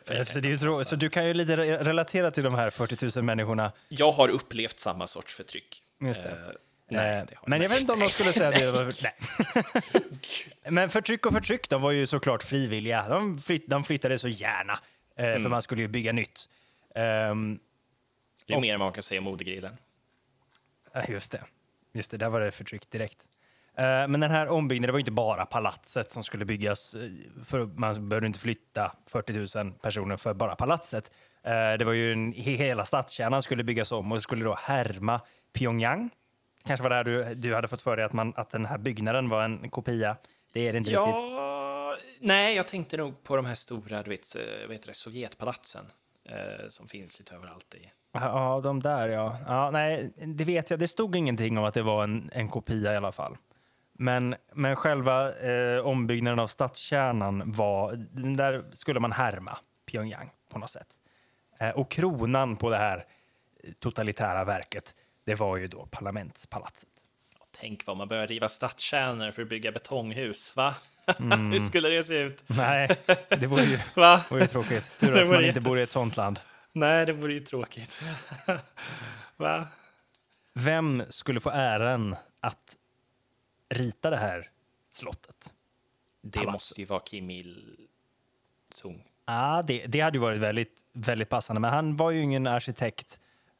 För 0.05 0.15
jag 0.15 0.27
Så, 0.27 0.33
kan 0.33 0.41
det 0.41 0.47
är 0.47 0.49
ju 0.49 0.83
så 0.85 0.95
du 0.95 1.09
kan 1.09 1.25
ju 1.27 1.33
lite 1.33 1.55
re- 1.55 1.83
relatera 1.83 2.31
till 2.31 2.43
de 2.43 2.55
här 2.55 2.69
40 2.69 3.19
000 3.19 3.25
människorna. 3.25 3.71
Jag 3.89 4.11
har 4.11 4.29
upplevt 4.29 4.79
samma 4.79 5.07
sorts 5.07 5.33
förtryck. 5.35 5.81
Just 6.01 6.23
det. 6.23 6.37
Nej, 6.87 7.25
men 7.47 7.61
jag 7.61 7.69
vet 7.69 7.79
inte 7.81 7.93
om 7.93 7.99
de 7.99 8.07
skulle 8.07 8.33
säga 8.33 8.49
det. 8.51 8.71
Var, 8.71 8.93
men 10.71 10.89
förtryck 10.89 11.25
och 11.25 11.33
förtryck, 11.33 11.69
de 11.69 11.81
var 11.81 11.91
ju 11.91 12.07
såklart 12.07 12.43
frivilliga. 12.43 13.09
De, 13.09 13.39
flytt, 13.39 13.67
de 13.69 13.83
flyttade 13.83 14.19
så 14.19 14.27
gärna, 14.27 14.79
eh, 15.17 15.25
Mm. 15.25 15.43
för 15.43 15.49
man 15.49 15.61
skulle 15.61 15.81
ju 15.81 15.87
bygga 15.87 16.11
nytt. 16.11 16.49
Ehm, 16.95 17.59
Det 18.47 18.53
är 18.53 18.59
mer 18.59 18.73
än 18.73 18.79
vad 18.79 18.87
man 18.87 18.93
kan 18.93 19.03
säga 19.03 19.19
om 19.19 19.23
modegrillen. 19.25 19.77
Just 21.07 21.31
det. 21.31 21.41
Just 21.93 22.11
det, 22.11 22.17
där 22.17 22.29
var 22.29 22.39
det 22.41 22.51
förtryck 22.51 22.89
direkt. 22.89 23.19
Eh, 23.77 23.83
men 24.07 24.19
den 24.19 24.31
här 24.31 24.47
ombyggnaden, 24.47 24.87
det 24.87 24.91
var 24.91 24.99
ju 24.99 25.01
inte 25.01 25.11
bara 25.11 25.45
palatset 25.45 26.11
som 26.11 26.23
skulle 26.23 26.45
byggas. 26.45 26.93
eh, 26.95 27.09
För 27.45 27.65
man 27.65 28.09
behövde 28.09 28.27
inte 28.27 28.39
flytta 28.39 28.91
40 29.07 29.57
000 29.63 29.71
personer 29.73 30.17
för 30.17 30.33
bara 30.33 30.55
palatset. 30.55 31.11
Eh, 31.43 31.73
det 31.79 31.85
var 31.85 31.93
ju 31.93 32.11
en, 32.13 32.33
he- 32.33 32.57
hela 32.57 32.85
stadskärnan 32.85 33.41
skulle 33.41 33.63
byggas 33.63 33.91
om 33.91 34.11
och 34.11 34.23
skulle 34.23 34.45
då 34.45 34.55
härma 34.61 35.21
Pyongyang. 35.53 36.09
Kanske 36.65 36.83
var 36.83 36.89
där 36.89 37.03
du, 37.03 37.35
du 37.35 37.55
hade 37.55 37.67
fått 37.67 37.81
för 37.81 37.95
dig 37.95 38.05
att, 38.05 38.13
man, 38.13 38.33
att 38.35 38.49
den 38.49 38.65
här 38.65 38.77
byggnaden 38.77 39.29
var 39.29 39.43
en 39.43 39.69
kopia. 39.69 40.17
Det 40.53 40.67
är 40.67 40.71
det 40.71 40.77
inte 40.77 40.89
riktigt. 40.89 41.05
Ja, 41.05 41.97
nej, 42.19 42.55
jag 42.55 42.67
tänkte 42.67 42.97
nog 42.97 43.23
på 43.23 43.35
de 43.35 43.45
här 43.45 43.55
stora, 43.55 44.03
du 44.03 44.09
vet, 44.09 44.35
eh, 44.35 44.41
vad 44.67 44.71
heter 44.71 44.87
det, 44.87 44.93
Sovjetpalatsen 44.93 45.85
eh, 46.29 46.67
som 46.69 46.87
finns 46.87 47.19
lite 47.19 47.35
överallt 47.35 47.75
i. 47.75 47.91
Ja, 48.11 48.61
de 48.63 48.79
där 48.79 49.09
ja. 49.09 49.37
ja. 49.47 49.71
Nej, 49.71 50.13
det 50.17 50.43
vet 50.43 50.69
jag. 50.69 50.79
Det 50.79 50.87
stod 50.87 51.15
ingenting 51.15 51.57
om 51.57 51.63
att 51.63 51.73
det 51.73 51.81
var 51.81 52.03
en, 52.03 52.29
en 52.33 52.49
kopia 52.49 52.93
i 52.93 52.97
alla 52.97 53.11
fall. 53.11 53.37
Men, 53.93 54.35
men 54.53 54.75
själva 54.75 55.33
eh, 55.33 55.79
ombyggnaden 55.79 56.39
av 56.39 56.47
stadskärnan 56.47 57.51
var, 57.51 57.93
där 58.35 58.65
skulle 58.73 58.99
man 58.99 59.11
härma 59.11 59.57
Pyongyang 59.85 60.31
på 60.49 60.59
något 60.59 60.69
sätt. 60.69 60.87
Eh, 61.59 61.69
och 61.69 61.91
kronan 61.91 62.55
på 62.55 62.69
det 62.69 62.77
här 62.77 63.05
totalitära 63.79 64.43
verket, 64.43 64.95
det 65.25 65.35
var 65.35 65.57
ju 65.57 65.67
då 65.67 65.85
parlamentspalatset. 65.85 66.89
Tänk 67.59 67.85
vad 67.85 67.97
man 67.97 68.07
börjar 68.07 68.27
riva 68.27 68.49
stadskärnor 68.49 69.31
för 69.31 69.41
att 69.41 69.49
bygga 69.49 69.71
betonghus, 69.71 70.55
va? 70.55 70.75
Mm. 71.19 71.51
Hur 71.51 71.59
skulle 71.59 71.89
det 71.89 72.03
se 72.03 72.19
ut? 72.19 72.43
Nej, 72.47 72.89
det 73.29 73.47
var 73.47 73.61
ju, 73.61 73.79
Va? 73.95 74.25
var 74.29 74.39
ju 74.39 74.47
tråkigt. 74.47 74.99
Tur 74.99 75.23
att 75.23 75.29
man 75.29 75.45
inte 75.45 75.61
bor 75.61 75.79
i 75.79 75.81
ett 75.81 75.91
sånt 75.91 76.17
land. 76.17 76.39
Nej, 76.71 77.05
det 77.05 77.13
vore 77.13 77.33
ju 77.33 77.39
tråkigt. 77.39 78.03
va? 79.37 79.67
Vem 80.53 81.03
skulle 81.09 81.39
få 81.39 81.49
äran 81.49 82.15
att 82.39 82.77
rita 83.69 84.09
det 84.09 84.17
här 84.17 84.49
slottet? 84.91 85.53
Det 86.21 86.39
Palatset. 86.39 86.53
måste 86.53 86.81
ju 86.81 86.85
vara 86.85 86.99
Kim 86.99 87.29
Il-Sung. 87.29 89.03
Ja, 89.25 89.63
det, 89.67 89.85
det 89.87 89.99
hade 89.99 90.17
ju 90.17 90.21
varit 90.21 90.39
väldigt, 90.39 90.77
väldigt 90.93 91.29
passande, 91.29 91.59
men 91.59 91.73
han 91.73 91.95
var 91.95 92.11
ju 92.11 92.21
ingen 92.21 92.47
arkitekt. 92.47 93.19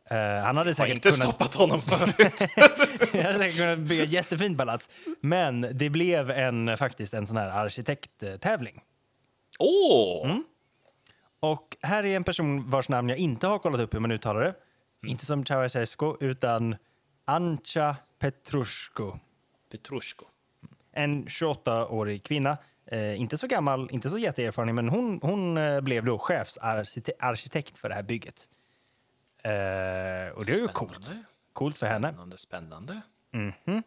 Eh, 0.10 0.44
han 0.44 0.58
hade 0.58 0.76
säkert 0.76 0.96
inte 0.96 1.10
kunnat, 1.10 1.28
stoppat 1.28 1.56
honom 1.56 1.82
förut. 1.82 2.48
han 3.14 3.22
hade 3.22 3.38
säkert 3.38 3.58
kunnat 3.58 3.80
bygga 3.80 4.04
ett 4.04 4.12
jättefint 4.12 4.58
palats. 4.58 4.90
Men 5.22 5.68
det 5.74 5.90
blev 5.90 6.32
en, 6.32 6.78
faktiskt 6.78 7.14
en 7.14 7.28
sån 7.28 7.38
här 7.38 7.50
arkitekttävling. 7.50 8.82
Åh! 9.60 10.30
Mm. 10.30 10.44
Och 11.40 11.78
här 11.82 12.04
är 12.04 12.16
en 12.16 12.24
person 12.24 12.70
vars 12.70 12.90
namn 12.90 13.10
jag 13.10 13.18
inte 13.18 13.48
har 13.48 13.60
kollat 13.60 13.80
upp 13.80 13.94
hur 13.94 14.00
man 14.00 14.12
uttalar 14.12 14.42
det. 14.42 14.56
Inte 15.08 15.26
som 15.26 15.46
Ceausescu, 15.46 16.14
utan 16.20 16.76
Ancha 17.26 17.96
Petrushko. 18.20 19.20
Petrushko. 19.72 20.26
En 20.92 21.26
28-årig 21.26 22.24
kvinna. 22.24 22.58
Eh, 22.86 23.22
inte 23.22 23.38
så 23.38 23.48
gammal, 23.48 23.90
inte 23.92 24.10
så 24.10 24.18
jätteerfaren, 24.18 24.76
men 24.76 24.90
hon, 24.90 25.20
hon 25.22 25.58
eh, 25.58 25.82
blev 25.82 26.06
då 26.06 26.20
chefsarkitekt 26.20 27.78
för 27.78 27.90
det 27.90 27.96
här 27.96 28.04
bygget. 28.04 28.48
Eh, 29.46 30.32
och 30.34 30.46
det 30.46 30.52
är 30.52 30.60
ju 30.62 30.68
coolt. 30.68 31.12
Coolt 31.54 31.78
för 31.78 31.86
henne. 31.88 32.08
Spännande, 32.14 32.38
spännande. 32.38 33.02
Mhm. 33.32 33.84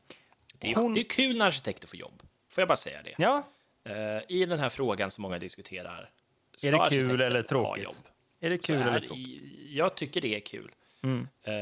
Det, 0.59 0.70
är, 0.70 0.74
Hon- 0.74 0.94
det 0.94 1.00
är 1.00 1.04
kul 1.04 1.38
när 1.38 1.46
arkitekter 1.46 1.88
får 1.88 1.98
jobb. 1.98 2.22
Får 2.48 2.62
jag 2.62 2.68
bara 2.68 2.76
säga 2.76 3.02
det? 3.02 3.14
Ja, 3.18 3.42
Eh, 3.84 4.22
I 4.28 4.46
den 4.46 4.59
här 4.59 4.68
frågan 4.68 5.11
som 5.11 5.22
många 5.22 5.38
diskuterar. 5.38 6.11
Ska 6.56 6.68
är 6.68 6.72
det 6.72 6.88
kul 6.88 7.20
eller 7.20 7.42
tråkigt? 7.42 7.84
jobb? 7.84 7.94
Är 8.40 8.50
det 8.50 8.59
kul 8.66 8.76
här, 8.82 8.88
eller 8.90 9.00
tråkigt? 9.06 9.38
Mm. 9.42 9.76
Jag 9.76 9.94
tycker 9.94 10.20
det 10.20 10.36
är 10.36 10.40
kul. 10.40 10.70
Eh, 11.42 11.52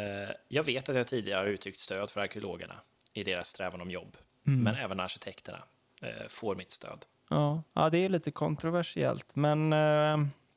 jag 0.48 0.62
vet 0.62 0.88
att 0.88 0.96
jag 0.96 1.06
tidigare 1.06 1.38
har 1.38 1.46
uttryckt 1.46 1.78
stöd 1.78 2.10
för 2.10 2.20
arkeologerna 2.20 2.80
i 3.12 3.22
deras 3.24 3.48
strävan 3.48 3.80
om 3.80 3.90
jobb. 3.90 4.16
Mm. 4.46 4.62
Men 4.62 4.74
även 4.74 5.00
arkitekterna 5.00 5.62
får 6.28 6.54
mitt 6.54 6.70
stöd. 6.70 7.04
Ja, 7.30 7.62
ja, 7.72 7.90
det 7.90 7.98
är 7.98 8.08
lite 8.08 8.30
kontroversiellt. 8.30 9.36
Men 9.36 9.72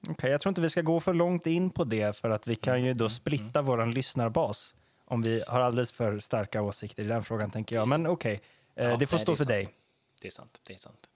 okej, 0.09 0.31
jag 0.31 0.41
tror 0.41 0.51
inte 0.51 0.61
vi 0.61 0.69
ska 0.69 0.81
gå 0.81 0.99
för 0.99 1.13
långt 1.13 1.47
in 1.47 1.69
på 1.69 1.83
det 1.83 2.17
för 2.17 2.29
att 2.29 2.47
vi 2.47 2.55
kan 2.55 2.83
ju 2.83 2.93
då 2.93 3.09
splitta 3.09 3.61
våran 3.61 3.91
lyssnarbas 3.91 4.75
om 5.05 5.21
vi 5.21 5.43
har 5.47 5.59
alldeles 5.59 5.91
för 5.91 6.19
starka 6.19 6.61
åsikter 6.61 7.03
i 7.03 7.07
den 7.07 7.23
frågan, 7.23 7.51
tänker 7.51 7.75
jag. 7.75 7.87
Men 7.87 8.07
okej, 8.07 8.39
eh, 8.75 8.87
Ja, 8.87 8.97
det 8.97 9.07
får 9.07 9.17
nej, 9.17 9.23
stå 9.23 9.31
det 9.31 9.37
för 9.37 9.45
dig. 9.45 9.65
sant. 9.65 9.75
Det 10.21 10.27
är 10.27 10.31
sant. 10.31 10.61
Det 10.67 10.73
är 10.73 10.77
sant. 10.77 11.09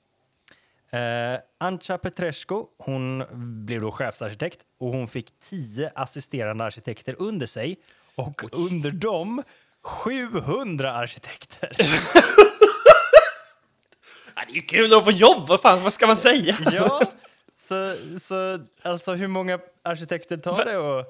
Eh, 0.90 1.40
Ancha 1.58 1.98
Petrescu, 1.98 2.64
hon 2.78 3.24
blev 3.66 3.82
då 3.82 3.92
chefsarkitekt 3.92 4.60
och 4.78 4.88
hon 4.88 5.08
fick 5.08 5.40
tio 5.40 5.92
assisterande 5.96 6.64
arkitekter 6.64 7.16
under 7.20 7.48
sig 7.48 7.78
och 8.16 8.44
under 8.52 8.92
dem 8.92 9.44
700 9.82 10.94
arkitekter. 10.94 11.72
Det 14.36 14.52
är 14.52 14.56
ju 14.56 14.62
kul 14.62 14.94
att 14.94 15.06
få 15.06 15.12
jobb! 15.12 15.48
Vad 15.48 15.62
fan, 15.62 15.84
vad 15.84 15.94
ska 15.94 16.08
man 16.08 16.18
säga? 16.18 16.56
ja, 16.72 17.02
så, 17.64 17.96
så 18.20 18.60
alltså 18.82 19.14
hur 19.14 19.28
många 19.28 19.60
arkitekter 19.84 20.38
tar 20.38 20.66
det 20.66 20.78
och, 20.78 21.06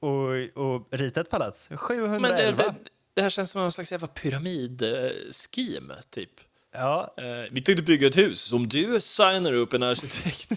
och, 0.00 0.66
och 0.66 0.88
rita 0.90 1.20
ett 1.20 1.30
palats? 1.30 1.68
711? 1.76 2.18
Men 2.18 2.30
det, 2.30 2.52
det, 2.52 2.74
det 3.14 3.22
här 3.22 3.30
känns 3.30 3.50
som 3.50 3.60
någon 3.62 3.72
slags 3.72 3.92
jävla 3.92 4.08
pyramid-scheme, 4.08 5.94
typ. 6.10 6.30
Ja, 6.72 7.14
Eh, 7.16 7.24
vi 7.50 7.62
tänkte 7.62 7.82
bygga 7.82 8.06
ett 8.06 8.16
hus. 8.16 8.52
Om 8.52 8.68
du 8.68 9.00
signar 9.00 9.52
upp 9.52 9.72
en 9.72 9.82
arkitekt 9.82 10.52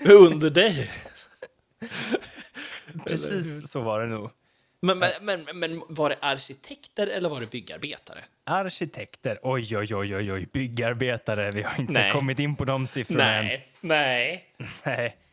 under 0.10 0.50
dig. 0.50 0.90
precis 3.06 3.70
så 3.70 3.80
var 3.80 4.00
det 4.00 4.06
nog. 4.06 4.30
Men, 4.84 4.98
men, 4.98 5.10
men, 5.20 5.58
men 5.58 5.82
var 5.88 6.10
det 6.10 6.16
arkitekter 6.20 7.06
eller 7.06 7.28
var 7.28 7.40
det 7.40 7.50
byggarbetare? 7.50 8.18
Arkitekter, 8.44 9.38
oj, 9.42 9.76
oj, 9.76 9.94
oj, 9.94 10.16
oj, 10.16 10.32
oj, 10.32 10.48
byggarbetare. 10.52 11.50
Vi 11.50 11.62
har 11.62 11.80
inte 11.80 11.92
Nej. 11.92 12.12
kommit 12.12 12.38
in 12.38 12.56
på 12.56 12.64
de 12.64 12.86
siffrorna 12.86 13.34
än. 13.34 13.60
nej. 13.80 14.42
Nej. 14.84 15.16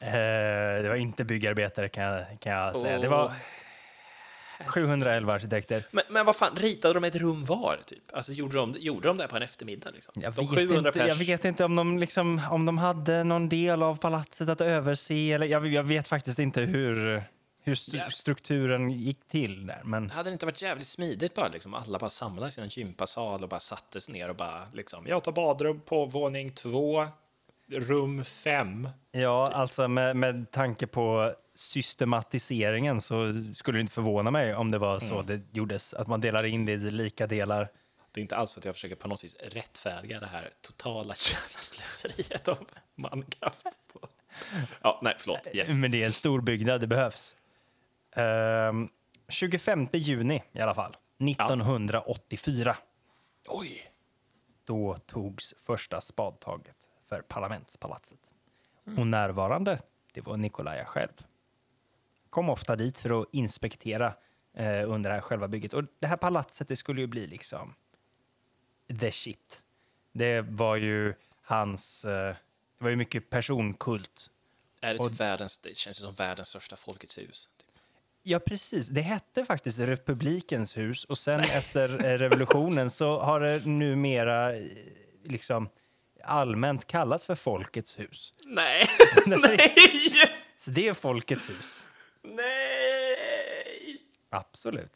Eh, 0.00 0.82
det 0.82 0.88
var 0.88 0.96
inte 0.96 1.24
byggarbetare 1.24 1.88
kan 1.88 2.04
jag, 2.04 2.24
kan 2.40 2.52
jag 2.52 2.76
säga. 2.76 2.98
Det 2.98 3.08
var 3.08 3.24
Åh. 3.24 3.32
711 4.66 5.32
arkitekter. 5.32 5.82
Men, 5.90 6.04
men 6.08 6.26
vad 6.26 6.36
fan, 6.36 6.56
ritade 6.56 6.94
de 6.94 7.04
ett 7.04 7.16
rum 7.16 7.44
var, 7.44 7.78
typ? 7.86 8.02
Alltså, 8.12 8.32
gjorde 8.32 8.56
de, 8.56 8.74
gjorde 8.78 9.08
de 9.08 9.16
det 9.16 9.28
på 9.28 9.36
en 9.36 9.42
eftermiddag? 9.42 9.90
Liksom? 9.90 10.22
Jag 10.22 10.32
de 10.34 10.46
vet, 10.46 10.54
700 10.54 10.78
inte, 10.78 10.92
pers. 10.92 11.08
jag 11.08 11.14
vet 11.14 11.44
inte 11.44 11.64
om 11.64 11.76
de, 11.76 11.98
liksom, 11.98 12.40
om 12.50 12.66
de 12.66 12.78
hade 12.78 13.24
någon 13.24 13.48
del 13.48 13.82
av 13.82 13.96
palatset 13.96 14.48
att 14.48 14.60
överse. 14.60 15.32
Eller, 15.32 15.46
jag, 15.46 15.66
jag 15.66 15.82
vet 15.82 16.08
faktiskt 16.08 16.38
inte 16.38 16.60
hur, 16.60 17.22
hur 17.64 17.72
st- 17.72 17.96
Ja. 17.98 18.10
strukturen 18.10 18.90
gick 18.90 19.28
till 19.28 19.66
där. 19.66 19.80
Men 19.84 20.10
Hade 20.10 20.30
det 20.30 20.32
inte 20.32 20.46
varit 20.46 20.62
jävligt 20.62 20.86
smidigt 20.86 21.34
bara 21.34 21.48
liksom, 21.48 21.74
alla 21.74 21.98
bara 21.98 22.10
samlades 22.10 22.58
i 22.58 22.60
en 22.60 22.68
gympasal 22.68 23.42
och 23.42 23.48
bara 23.48 23.60
sattes 23.60 24.08
ner 24.08 24.28
och 24.28 24.36
bara 24.36 24.68
liksom, 24.72 25.06
jag 25.06 25.24
tar 25.24 25.32
badrum 25.32 25.80
på 25.80 26.06
våning 26.06 26.50
två, 26.50 27.06
rum 27.72 28.24
fem. 28.24 28.88
ja, 29.12 29.50
alltså 29.52 29.88
med, 29.88 30.16
med 30.16 30.50
tanke 30.50 30.86
på 30.86 31.34
systematiseringen 31.54 33.00
så 33.00 33.32
skulle 33.54 33.78
det 33.78 33.80
inte 33.80 33.92
förvåna 33.92 34.30
mig 34.30 34.54
om 34.54 34.70
det 34.70 34.78
var 34.78 34.98
så 34.98 35.22
det 35.22 35.40
gjordes. 35.52 35.94
Att 35.94 36.06
man 36.06 36.20
delar 36.20 36.44
in 36.44 36.64
det 36.66 36.72
i 36.72 36.76
lika 36.76 37.26
delar. 37.26 37.68
Det 38.12 38.20
är 38.20 38.22
inte 38.22 38.36
alls 38.36 38.58
att 38.58 38.64
jag 38.64 38.74
försöker 38.74 38.94
på 38.96 39.08
något 39.08 39.24
vis 39.24 39.36
rättfärdiga 39.40 40.20
det 40.20 40.26
här 40.26 40.50
totala 40.60 41.14
slöseriet 41.58 42.48
av 42.48 42.58
mankraft. 42.94 43.66
På. 43.92 44.08
Ja, 44.82 45.00
nej, 45.02 45.14
förlåt. 45.18 45.48
Yes. 45.52 45.78
Men 45.78 45.90
det 45.90 46.02
är 46.02 46.06
en 46.06 46.12
stor 46.12 46.40
byggnad, 46.40 46.80
det 46.80 46.86
behövs. 46.86 47.34
Ehm, 48.14 48.88
25 49.28 49.88
juni 49.92 50.42
i 50.52 50.60
alla 50.60 50.74
fall, 50.74 50.96
1984. 51.18 52.76
Oj! 53.48 53.90
Då 54.64 54.96
togs 55.06 55.54
första 55.58 56.00
spadtaget 56.00 56.88
för 57.08 57.22
parlamentspalatset. 57.22 58.34
Och 58.98 59.06
närvarande, 59.06 59.82
det 60.12 60.20
var 60.20 60.36
Nikolaja 60.36 60.84
själv. 60.84 61.26
Kom 62.30 62.48
ofta 62.50 62.76
dit 62.76 62.98
för 62.98 63.22
att 63.22 63.28
inspektera 63.32 64.14
eh, 64.54 64.90
under 64.90 65.10
det 65.10 65.14
här 65.14 65.20
själva 65.20 65.48
bygget. 65.48 65.72
Och 65.72 65.84
det 65.98 66.06
här 66.06 66.16
palatset, 66.16 66.68
det 66.68 66.76
skulle 66.76 67.00
ju 67.00 67.06
bli 67.06 67.26
liksom 67.26 67.74
the 69.00 69.12
shit. 69.12 69.62
Det 70.12 70.40
var 70.40 70.76
ju 70.76 71.14
hans... 71.42 72.04
Eh, 72.04 72.36
det 72.78 72.84
var 72.84 72.90
ju 72.90 72.96
mycket 72.96 73.30
personkult 73.30 74.30
Är 74.80 74.94
det, 74.94 75.00
Och- 75.00 75.10
typ 75.10 75.20
världens, 75.20 75.58
det 75.58 75.76
känns 75.76 76.00
ju 76.00 76.04
som 76.04 76.14
världens 76.14 76.48
största 76.48 76.76
Folkets 76.76 77.18
hus. 77.18 77.48
Ja, 78.26 78.38
precis. 78.38 78.88
Det 78.88 79.00
hette 79.00 79.44
faktiskt 79.44 79.78
Republikens 79.78 80.76
hus 80.76 81.04
och 81.04 81.18
sen 81.18 81.40
efter 81.54 82.04
eh, 82.04 82.18
revolutionen 82.18 82.90
så 82.90 83.18
har 83.18 83.40
det 83.40 83.66
numera 83.66 84.56
eh, 84.56 84.64
liksom 85.24 85.68
allmänt 86.24 86.86
kallas 86.86 87.26
för 87.26 87.34
Folkets 87.34 87.98
hus. 87.98 88.32
Nej! 88.46 88.86
Nej! 89.26 89.74
Så 90.58 90.70
det 90.70 90.88
är 90.88 90.94
Folkets 90.94 91.50
hus. 91.50 91.84
Nej! 92.22 93.98
Absolut. 94.30 94.92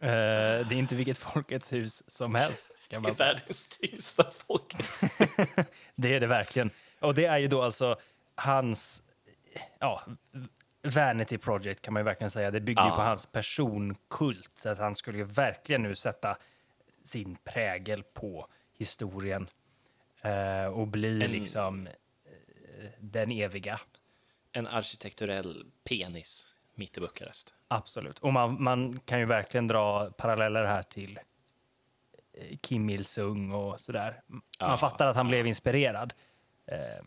Eh, 0.00 0.08
det 0.08 0.70
är 0.70 0.72
inte 0.72 0.94
vilket 0.94 1.18
Folkets 1.18 1.72
hus 1.72 2.02
som 2.06 2.34
helst. 2.34 2.66
Kan 2.88 3.02
Det 3.02 3.02
man 3.02 3.10
är 3.10 3.14
säga. 3.14 3.32
världens 3.32 3.68
tyngsta 3.68 4.24
folket. 4.30 5.00
Det 5.94 6.14
är 6.14 6.20
det 6.20 6.26
verkligen. 6.26 6.70
Och 7.00 7.14
det 7.14 7.24
är 7.24 7.38
ju 7.38 7.46
då 7.46 7.62
alltså 7.62 7.96
hans 8.34 9.02
ja, 9.78 10.02
vanity 10.82 11.38
project 11.38 11.82
kan 11.82 11.94
man 11.94 12.00
ju 12.00 12.04
verkligen 12.04 12.30
säga. 12.30 12.50
Det 12.50 12.60
bygger 12.60 12.82
ju 12.82 12.88
Ja. 12.88 12.96
på 12.96 13.02
hans 13.02 13.26
personkult. 13.26 14.50
Så 14.58 14.68
att 14.68 14.78
han 14.78 14.94
skulle 14.96 15.18
ju 15.18 15.24
verkligen 15.24 15.82
nu 15.82 15.94
sätta 15.94 16.36
sin 17.04 17.36
prägel 17.36 18.02
på 18.02 18.46
historien 18.78 19.48
eh, 20.22 20.64
och 20.64 20.88
bli 20.88 21.24
En- 21.24 21.30
liksom 21.30 21.86
eh, 21.86 21.92
den 22.98 23.30
eviga. 23.32 23.80
En 24.52 24.66
arkitekturell 24.66 25.66
penis 25.88 26.56
mitt 26.74 26.96
i 26.98 27.00
Bukarest. 27.00 27.54
Absolut. 27.68 28.18
Och 28.18 28.32
man, 28.32 28.62
man 28.62 29.00
kan 29.00 29.18
ju 29.18 29.24
verkligen 29.24 29.66
dra 29.66 30.10
paralleller 30.10 30.64
här 30.64 30.82
till 30.82 31.18
eh, 32.32 32.56
Kim 32.60 32.90
Il-Sung 32.90 33.52
och 33.52 33.80
sådär. 33.80 34.22
Man 34.26 34.42
Ja, 34.58 34.76
fattar 34.76 35.06
att 35.06 35.16
han 35.16 35.28
blev 35.28 35.46
inspirerad. 35.46 36.14
Eh, 36.66 37.04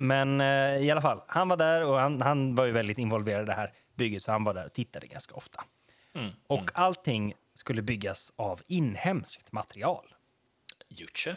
Men 0.00 0.40
eh, 0.40 0.76
i 0.76 0.90
alla 0.90 1.00
fall, 1.00 1.20
han 1.26 1.48
var 1.48 1.56
där 1.56 1.84
och 1.84 1.98
han, 1.98 2.20
han 2.20 2.54
var 2.54 2.64
ju 2.64 2.72
väldigt 2.72 2.98
involverad 2.98 3.42
i 3.42 3.46
det 3.46 3.54
här 3.54 3.72
bygget 3.94 4.22
så 4.22 4.32
han 4.32 4.44
var 4.44 4.54
där 4.54 4.66
och 4.66 4.72
tittade 4.72 5.06
ganska 5.06 5.34
ofta. 5.34 5.64
Mm. 6.14 6.30
Och 6.46 6.70
allting 6.74 7.34
skulle 7.54 7.82
byggas 7.82 8.32
av 8.36 8.62
inhemskt 8.66 9.52
material. 9.52 10.14
Jutsche. 10.88 11.36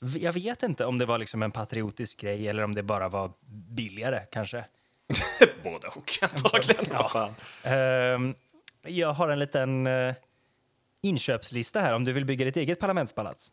Jag 0.00 0.32
vet 0.32 0.62
inte 0.62 0.84
om 0.84 0.98
det 0.98 1.06
var 1.06 1.18
liksom 1.18 1.42
en 1.42 1.50
patriotisk 1.50 2.20
grej 2.20 2.48
eller 2.48 2.62
om 2.62 2.74
det 2.74 2.82
bara 2.82 3.08
var 3.08 3.32
billigare 3.46 4.26
kanske. 4.30 4.64
Både 5.62 5.88
och 5.88 6.10
antagligen. 6.22 6.84
Ja. 6.90 7.34
Ehm, 7.62 8.34
jag 8.86 9.12
har 9.12 9.28
en 9.28 9.38
liten 9.38 9.86
eh, 9.86 10.14
inköpslista 11.00 11.80
här 11.80 11.94
om 11.94 12.04
du 12.04 12.12
vill 12.12 12.24
bygga 12.24 12.44
ditt 12.44 12.56
eget 12.56 12.80
parlamentspalats. 12.80 13.52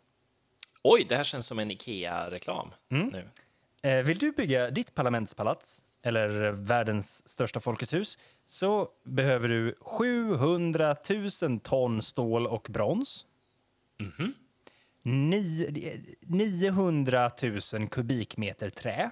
Oj, 0.83 1.05
det 1.09 1.15
här 1.15 1.23
känns 1.23 1.47
som 1.47 1.59
en 1.59 1.71
Ikea-reklam 1.71 2.73
nu. 2.87 3.29
Eh, 3.86 4.03
vill 4.03 4.17
du 4.17 4.31
bygga 4.31 4.69
ditt 4.69 4.95
parlamentspalats 4.95 5.81
eller 6.01 6.51
världens 6.51 7.29
största 7.29 7.59
Folkets 7.59 7.93
hus 7.93 8.17
så 8.45 8.89
behöver 9.03 9.47
du 9.49 9.75
700 9.81 10.95
000 11.41 11.59
ton 11.59 12.01
stål 12.01 12.47
och 12.47 12.67
brons. 12.69 13.25
Ni, 15.01 16.17
900 16.21 17.31
000 17.73 17.88
kubikmeter 17.89 18.69
trä. 18.69 19.11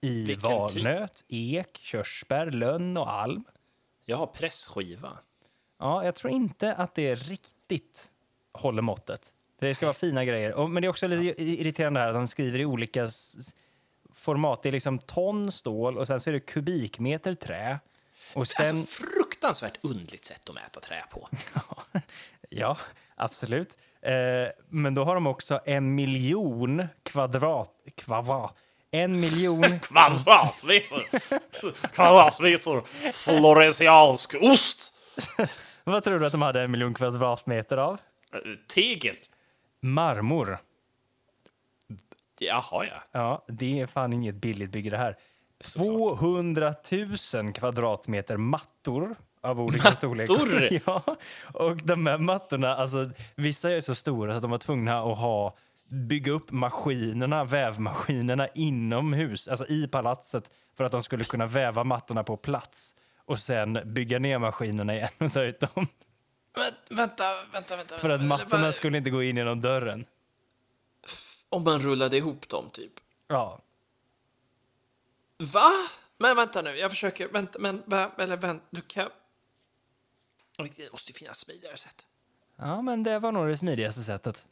I 0.00 0.24
Vilken 0.24 0.34
typ? 0.34 0.42
valnöt, 0.42 1.24
ek, 1.28 1.78
körsbär, 1.78 2.50
lönn 2.50 2.96
och 2.96 3.12
alm. 3.12 3.44
Jag 4.04 4.16
har 4.16 4.26
pressskiva. 4.26 5.18
Ja, 5.78 6.04
jag 6.04 6.14
tror 6.14 6.32
inte 6.32 6.74
att 6.74 6.94
det 6.94 7.14
riktigt 7.14 8.10
håller 8.52 8.82
måttet. 8.82 9.34
Det 9.66 9.74
ska 9.74 9.86
vara 9.86 9.94
fina 9.94 10.24
grejer. 10.24 10.54
Och, 10.54 10.70
men 10.70 10.80
det 10.80 10.86
är 10.86 10.90
också 10.90 11.06
lite 11.06 11.42
irriterande 11.42 12.00
här 12.00 12.08
att 12.08 12.14
de 12.14 12.28
skriver 12.28 12.58
i 12.58 12.64
olika 12.64 13.10
format. 14.14 14.62
Det 14.62 14.68
är 14.68 14.72
liksom 14.72 14.98
ton 14.98 15.52
stål 15.52 15.98
och 15.98 16.06
sen 16.06 16.20
så 16.20 16.30
är 16.30 16.34
det 16.34 16.40
kubikmeter 16.40 17.34
trä. 17.34 17.80
Och 18.34 18.48
sen, 18.48 18.76
Alltså 18.76 19.04
fruktansvärt 19.04 19.78
undligt 19.80 20.24
sätt 20.24 20.48
att 20.48 20.54
mäta 20.54 20.80
trä 20.80 21.04
på. 21.10 21.28
ja, 22.48 22.78
absolut. 23.14 23.78
Eh, 24.00 24.12
men 24.68 24.94
då 24.94 25.04
har 25.04 25.14
de 25.14 25.26
också 25.26 25.60
en 25.64 25.94
miljon 25.94 26.86
kvadrat... 27.02 27.70
Kvadrat. 27.94 28.56
En 28.90 29.20
miljon... 29.20 29.62
Kvadratmeter! 29.82 31.08
Kvadratmeter 31.92 32.82
floresiansk 33.12 34.34
ost! 34.40 34.94
vad 35.84 36.04
tror 36.04 36.18
du 36.18 36.26
att 36.26 36.32
de 36.32 36.42
hade 36.42 36.62
en 36.62 36.70
miljon 36.70 36.94
kvadratmeter 36.94 37.76
av? 37.76 38.00
Eh, 38.34 38.38
Tegel. 38.68 39.16
Marmor. 39.82 40.58
Jaha, 42.40 42.84
ja. 42.84 43.02
Ja, 43.12 43.44
det 43.48 43.80
är 43.80 43.86
fan 43.86 44.12
inget 44.12 44.34
billigt 44.34 44.70
bygge 44.70 44.90
det 44.90 44.98
här. 44.98 45.16
200 45.74 46.74
000 47.34 47.52
kvadratmeter 47.52 48.36
mattor 48.36 49.16
av 49.40 49.60
olika 49.60 49.84
Mattor? 49.88 50.26
storlekar. 50.26 50.80
Ja, 50.86 51.16
och 51.52 51.76
de 51.76 52.06
här 52.06 52.18
mattorna, 52.18 52.74
alltså 52.74 53.10
vissa 53.34 53.70
är 53.70 53.80
så 53.80 53.94
stora 53.94 54.36
att 54.36 54.42
de 54.42 54.50
var 54.50 54.58
tvungna 54.58 54.98
att 54.98 55.18
ha 55.18 55.56
bygga 55.88 56.32
upp 56.32 56.50
maskinerna, 56.50 57.44
vävmaskinerna 57.44 58.48
inomhus, 58.48 59.48
alltså 59.48 59.66
i 59.66 59.88
palatset 59.88 60.50
för 60.76 60.84
att 60.84 60.92
de 60.92 61.02
skulle 61.02 61.24
kunna 61.24 61.46
väva 61.46 61.84
mattorna 61.84 62.24
på 62.24 62.36
plats 62.36 62.94
och 63.24 63.38
sen 63.38 63.78
bygga 63.84 64.18
ner 64.18 64.38
maskinerna 64.38 64.94
igen 64.94 65.10
och 65.18 65.32
ta 65.32 65.42
ut 65.42 65.60
dem. 65.60 65.86
Men, 66.54 66.74
vänta, 66.88 67.24
vänta, 67.52 67.76
vänta. 67.76 67.98
För 67.98 68.10
att 68.10 68.22
mattorna 68.24 68.62
Vad- 68.62 68.74
skulle 68.74 68.98
inte 68.98 69.10
gå 69.10 69.22
in 69.22 69.36
genom 69.36 69.60
dörren. 69.60 70.06
Om 71.48 71.64
man 71.64 71.80
rullade 71.80 72.16
ihop 72.16 72.48
dem, 72.48 72.70
typ. 72.70 72.92
Ja, 73.26 73.60
Va? 75.54 75.70
Men 76.18 76.36
vänta 76.36 76.62
nu, 76.62 76.70
jag 76.76 76.90
försöker... 76.90 77.28
Vänta, 77.28 77.58
men... 77.58 77.82
va- 77.86 78.10
Eller 78.18 78.36
vänta, 78.36 78.64
du 78.70 78.80
kan... 78.80 79.10
Det 80.76 80.92
måste 80.92 81.12
ju 81.12 81.18
finnas 81.18 81.38
smidigare 81.38 81.76
sätt. 81.76 82.06
ja 82.56 82.82
men 82.82 83.02
det 83.02 83.18
var 83.18 83.32
nog 83.32 83.48
det 83.48 83.56
smidigaste 83.56 84.02
sättet. 84.02 84.46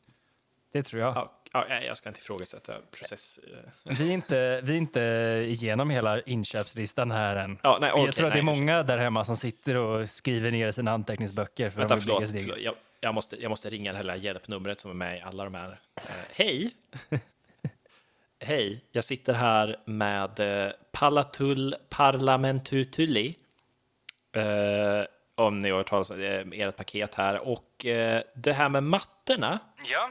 Det 0.73 0.83
tror 0.83 1.03
jag. 1.03 1.17
Ja, 1.17 1.33
ja, 1.53 1.65
nej, 1.69 1.87
jag 1.87 1.97
ska 1.97 2.09
inte 2.09 2.21
ifrågasätta 2.21 2.75
process... 2.91 3.39
eh. 3.39 3.93
Vi 3.99 4.09
är, 4.09 4.13
inte, 4.13 4.61
vi 4.61 4.73
är 4.73 4.77
inte 4.77 5.01
igenom 5.49 5.91
hela 5.91 6.21
inköpslistan 6.21 7.11
här 7.11 7.37
än. 7.37 7.59
Ja, 7.63 7.79
nej, 7.81 7.89
jag 7.89 8.01
okej, 8.01 8.13
tror 8.13 8.27
att 8.27 8.33
det 8.33 8.39
är 8.39 8.43
nej, 8.43 8.59
många 8.59 8.83
där 8.83 8.99
hemma 8.99 9.25
som 9.25 9.37
sitter 9.37 9.77
och 9.77 10.11
skriver 10.11 10.51
ner 10.51 10.73
sina 10.73 10.93
anteckningsböcker. 10.93 11.71
För 11.71 11.79
Vänta, 11.79 11.95
de 11.95 12.01
förlåt. 12.01 12.31
förlåt. 12.31 12.59
Jag, 12.59 12.75
jag, 13.01 13.15
måste, 13.15 13.43
jag 13.43 13.49
måste 13.49 13.71
ringa 13.71 13.93
det 13.93 14.11
här 14.11 14.17
hjälpnumret 14.17 14.81
som 14.81 14.91
är 14.91 14.95
med 14.95 15.19
i 15.19 15.21
alla 15.21 15.45
de 15.45 15.55
här. 15.55 15.79
Eh, 15.97 16.03
hej! 16.35 16.71
Hej, 18.43 18.85
jag 18.93 19.05
sitter 19.05 19.35
här 19.35 19.77
med 19.85 20.41
eh, 20.41 20.73
Palatul 20.93 21.75
Parlamentutuli. 21.89 23.37
Eh, 24.33 25.05
om 25.35 25.61
ni 25.61 25.71
har 25.71 25.77
hört 25.79 25.89
talas 25.89 26.11
om 26.11 26.23
eh, 26.23 26.47
ert 26.53 26.77
paket 26.77 27.15
här. 27.15 27.49
Och 27.49 27.87
eh, 27.87 28.23
det 28.35 28.53
här 28.53 28.69
med 28.69 28.83
mattorna. 28.83 29.59
Ja. 29.85 30.11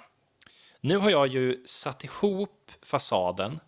Nu 0.82 0.98
har 0.98 1.10
jag 1.10 1.28
ju 1.28 1.66
satt 1.66 2.04
ihop 2.04 2.72
fasaden. 2.86 3.60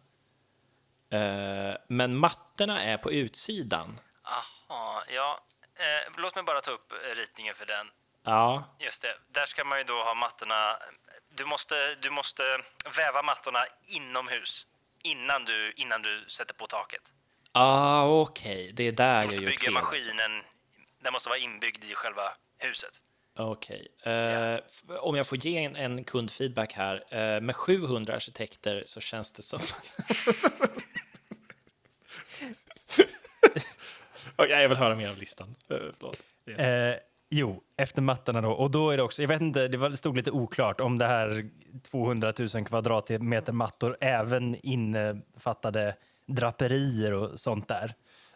Eh, 1.12 1.76
men 1.88 2.16
mattorna 2.18 2.84
är 2.84 2.98
på 2.98 3.12
utsidan. 3.12 4.00
Aha, 4.24 5.04
ja. 5.08 5.44
Eh, 5.76 6.12
låt 6.18 6.36
mig 6.36 6.44
bara 6.44 6.62
ta 6.62 6.72
upp 6.72 6.92
eh, 6.92 7.16
ritningen 7.16 7.56
för 7.56 7.66
den. 7.66 7.88
Ja, 8.24 8.76
Just 8.80 9.02
det. 9.02 9.18
Där 9.32 9.46
ska 9.46 9.64
man 9.64 9.78
ju 9.78 9.84
då 9.84 10.04
ha 10.04 10.14
mattorna. 10.14 10.78
Du 11.36 11.46
måste, 11.46 11.96
du 11.96 12.10
måste 12.10 12.44
väva 12.98 13.22
mattorna 13.24 13.60
inomhus 13.88 14.66
innan 15.04 15.46
du, 15.46 15.72
innan 15.76 16.02
du 16.02 16.26
sätter 16.30 16.54
på 16.54 16.68
taket. 16.68 17.02
ah, 17.52 18.06
okej. 18.22 18.72
Det 18.74 18.84
är 18.84 18.92
där 18.92 19.28
Du 19.28 19.36
jag 19.36 19.42
måste 19.42 19.42
gör 19.44 19.50
bygga 19.50 19.60
fel. 19.60 19.78
alltså. 19.78 19.92
maskinen. 19.92 20.44
Den 21.00 21.14
måste 21.14 21.30
vara 21.30 21.40
inbyggd 21.40 21.84
i 21.84 21.94
själva 21.96 22.34
huset. 22.58 22.94
Okej. 23.44 23.88
Eh, 24.04 24.54
f- 24.54 24.84
om 25.00 25.16
jag 25.16 25.28
får 25.28 25.38
ge 25.38 25.58
en, 25.64 25.76
en 25.76 26.04
kundfeedback 26.04 26.74
här. 26.74 27.04
Eh, 27.36 27.42
med 27.42 27.56
700 27.56 28.16
arkitekter 28.16 28.84
så 28.86 29.00
känns 29.00 29.32
det 29.32 29.42
som... 29.42 29.60
Okej, 34.36 34.62
jag 34.62 34.70
vill 34.70 34.78
höra 34.78 34.96
mer 34.96 35.10
av 35.10 35.18
listan. 35.18 35.56
Uh. 35.72 35.78
Yes. 36.48 36.60
Eh, 36.62 36.96
jo, 37.30 37.64
efter 37.78 38.02
mattorna 38.02 38.42
då. 38.42 38.52
Och 38.52 38.72
då 38.72 38.90
är 38.90 38.98
det 38.98 39.04
också, 39.04 39.22
jag 39.22 39.30
vet 39.30 39.42
inte, 39.42 39.68
det 39.68 39.78
var- 39.78 39.90
det 39.90 39.98
stod 39.98 40.18
lite 40.18 40.32
oklart 40.32 40.82
om 40.82 40.98
det 40.98 41.06
här 41.06 41.50
200 41.92 42.34
000 42.56 42.66
kvadratmeter 42.66 43.54
mattor 43.54 43.98
även 44.02 44.56
innefattade 44.66 45.96
draperier 46.26 47.14
och 47.14 47.40
sånt 47.40 47.68
där. 47.68 47.94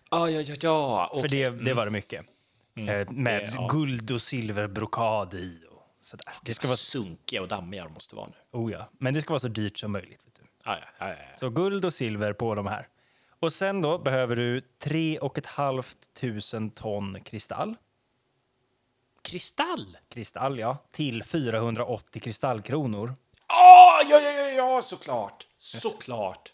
ah, 0.09 0.27
ja, 0.27 0.41
ja, 0.41 0.55
ja. 0.61 1.09
För 1.13 1.19
okej. 1.19 1.29
det, 1.29 1.49
det 1.65 1.73
var 1.73 1.85
det 1.85 1.91
mycket. 1.91 2.25
Eh, 2.77 3.11
med 3.11 3.41
det- 3.41 3.51
ja. 3.55 3.67
guld 3.71 4.11
och 4.11 4.21
silverbrokad 4.21 5.33
i 5.33 5.59
och 5.71 5.83
sådär. 6.01 6.33
Det 6.43 6.53
ska 6.53 6.67
vara, 6.67 6.77
Sunkiga 6.77 7.41
och 7.41 7.47
dammiga 7.47 7.83
de 7.83 7.93
måste 7.93 8.15
vara 8.15 8.27
nu. 8.27 8.59
oh 8.59 8.71
ja, 8.71 8.89
men 8.99 9.13
det 9.13 9.21
ska 9.21 9.29
vara 9.33 9.39
så 9.39 9.47
dyrt 9.47 9.77
som 9.77 9.91
möjligt. 9.91 10.25
Vet 10.25 10.35
du. 10.35 10.41
Ah, 10.63 10.77
ja, 10.77 10.85
ja, 10.99 11.09
ja. 11.09 11.35
Så 11.35 11.49
guld 11.49 11.85
och 11.85 11.93
silver 11.93 12.33
på 12.33 12.55
de 12.55 12.67
här. 12.67 12.87
Och 13.39 13.53
sen 13.53 13.81
då 13.81 13.97
behöver 13.97 14.35
du 14.35 14.61
3 14.61 15.19
500 15.55 16.71
ton 16.75 17.19
kristall. 17.23 17.75
Kristall! 19.21 19.97
Kristall, 20.09 20.59
ja. 20.59 20.77
Till 20.91 21.23
480 21.23 22.19
kristallkronor. 22.21 23.15
Ah, 23.47 24.01
ja, 24.09 24.19
ja, 24.21 24.31
ja, 24.31 24.47
ja, 24.49 24.81
såklart. 24.81 25.47
Såklart. 25.57 26.53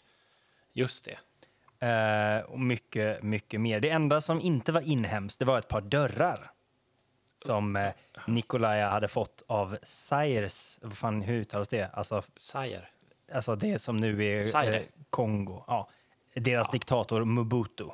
Just 0.72 1.04
det. 1.04 1.18
Eh, 1.82 2.40
och 2.44 2.60
mycket, 2.60 3.22
mycket 3.22 3.60
mer. 3.60 3.80
Det 3.80 3.90
enda 3.90 4.20
som 4.20 4.40
inte 4.40 4.72
var 4.72 4.80
inhemskt, 4.80 5.38
det 5.38 5.44
var 5.44 5.58
ett 5.58 5.68
par 5.68 5.80
dörrar. 5.80 6.50
som 7.44 7.76
eh, 7.76 7.92
Nikolaja 8.26 8.88
hade 8.88 9.08
fått 9.08 9.42
av 9.46 9.78
Zaires, 9.82 10.78
vad 10.82 10.96
fan, 10.98 11.22
hur 11.22 11.34
uttalas 11.40 11.68
det? 11.68 11.90
Alltså, 11.92 12.22
Sire. 12.36 12.88
alltså 13.32 13.56
det 13.56 13.78
som 13.78 13.96
nu 13.96 14.24
är 14.24 14.72
eh, 14.74 14.82
Kongo. 15.10 15.64
Ja. 15.66 15.88
Deras 16.34 16.70
diktator 16.70 17.24
Mobutu. 17.24 17.84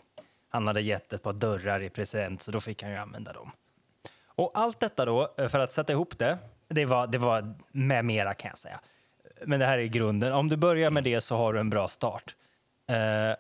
Han 0.49 0.67
hade 0.67 0.81
gett 0.81 1.13
ett 1.13 1.23
par 1.23 1.33
dörrar 1.33 1.83
i 1.83 1.91
present, 1.91 2.43
så 2.43 2.51
då 2.51 2.61
fick 2.61 2.83
han 2.83 2.93
ju 2.93 2.97
använda 2.97 3.33
dem. 3.33 3.51
Och 4.27 4.51
allt 4.55 4.81
detta 4.81 5.05
då, 5.05 5.35
eh, 5.39 5.49
för 5.49 5.59
att 5.59 5.73
sätta 5.73 5.93
ihop 5.93 6.19
det, 6.19 6.39
det 6.69 6.85
var, 6.85 7.07
det 7.07 7.19
var 7.19 7.55
med 7.73 8.05
mera 8.05 8.35
kan 8.35 8.49
jag 8.49 8.59
säga. 8.59 8.81
Men 9.47 9.61
det 9.61 9.67
här 9.67 9.79
är 9.79 9.87
grunden. 9.87 10.33
Om 10.33 10.49
du 10.49 10.57
börjar 10.57 10.91
med 10.91 11.05
det 11.05 11.21
så 11.21 11.37
har 11.37 11.53
du 11.53 11.61
en 11.61 11.71
bra 11.71 11.89
start. 11.89 12.35
Eh, 12.89 13.37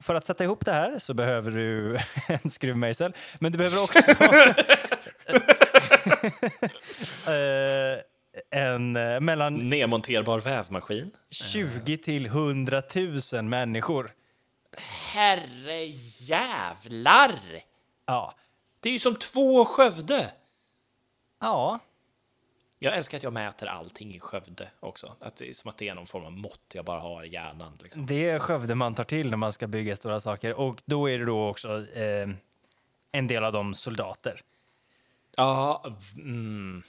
för 0.00 0.14
att 0.14 0.26
sätta 0.26 0.44
ihop 0.44 0.64
det 0.64 0.72
här 0.72 0.98
så 0.98 1.14
behöver 1.14 1.50
du 1.50 1.98
en 2.26 2.50
skruvmejsel, 2.50 3.12
men 3.38 3.52
du 3.52 3.58
behöver 3.58 3.82
också 3.82 3.98
eh, 7.30 7.98
en 8.50 8.96
eh, 8.96 9.20
mellan 9.20 9.54
Nedmonterbar 9.54 10.40
vävmaskin. 10.40 11.10
20 11.30 11.98
till 11.98 12.26
100 12.26 12.82
000 13.32 13.42
människor. 13.42 14.10
Herre 15.14 15.84
jävlar! 16.20 17.32
Ja. 18.06 18.34
Det 18.80 18.88
är 18.88 18.92
ju 18.92 18.98
som 18.98 19.16
två 19.16 19.64
Skövde. 19.64 20.30
Ja, 21.40 21.78
Jag 22.82 22.96
älskar 22.96 23.16
att 23.16 23.22
jag 23.22 23.32
mäter 23.32 23.66
allting 23.66 24.14
i 24.14 24.20
Skövde 24.20 24.68
också. 24.80 25.16
Att 25.20 25.36
det 25.36 25.48
är 25.48 25.52
som 25.52 25.70
att 25.70 25.78
det 25.78 25.88
är 25.88 25.94
någon 25.94 26.06
form 26.06 26.24
av 26.24 26.32
mått 26.32 26.60
jag 26.74 26.84
bara 26.84 27.00
har 27.00 27.24
i 27.24 27.28
hjärnan. 27.28 27.78
Liksom. 27.82 28.06
det 28.06 28.30
är 28.30 28.38
Skövde 28.38 28.74
man 28.74 28.94
tar 28.94 29.04
till 29.04 29.30
när 29.30 29.36
man 29.36 29.52
ska 29.52 29.66
bygga 29.66 29.96
stora 29.96 30.20
saker. 30.20 30.54
Och 30.54 30.82
då 30.84 31.10
är 31.10 31.18
det 31.18 31.24
då 31.24 31.48
också 31.48 31.86
eh, 31.94 32.28
en 33.12 33.26
del 33.26 33.44
av 33.44 33.52
dem 33.52 33.74
soldater. 33.74 34.40
Ja, 35.36 35.84
mm. 36.14 36.82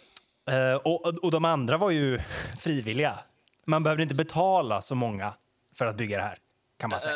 Eh, 0.46 0.74
och, 0.74 1.06
och 1.24 1.32
de 1.32 1.46
andra 1.46 1.78
var 1.78 1.92
ju 1.92 2.20
frivilliga. 2.60 3.20
Man 3.66 3.84
behövde 3.84 4.04
inte 4.04 4.16
betala 4.16 4.82
så 4.82 4.96
många 4.96 5.34
för 5.76 5.86
att 5.86 5.96
bygga 5.96 6.18
det 6.18 6.24
här, 6.24 6.38
kan 6.78 6.89
man 6.89 7.00
säga. 7.00 7.16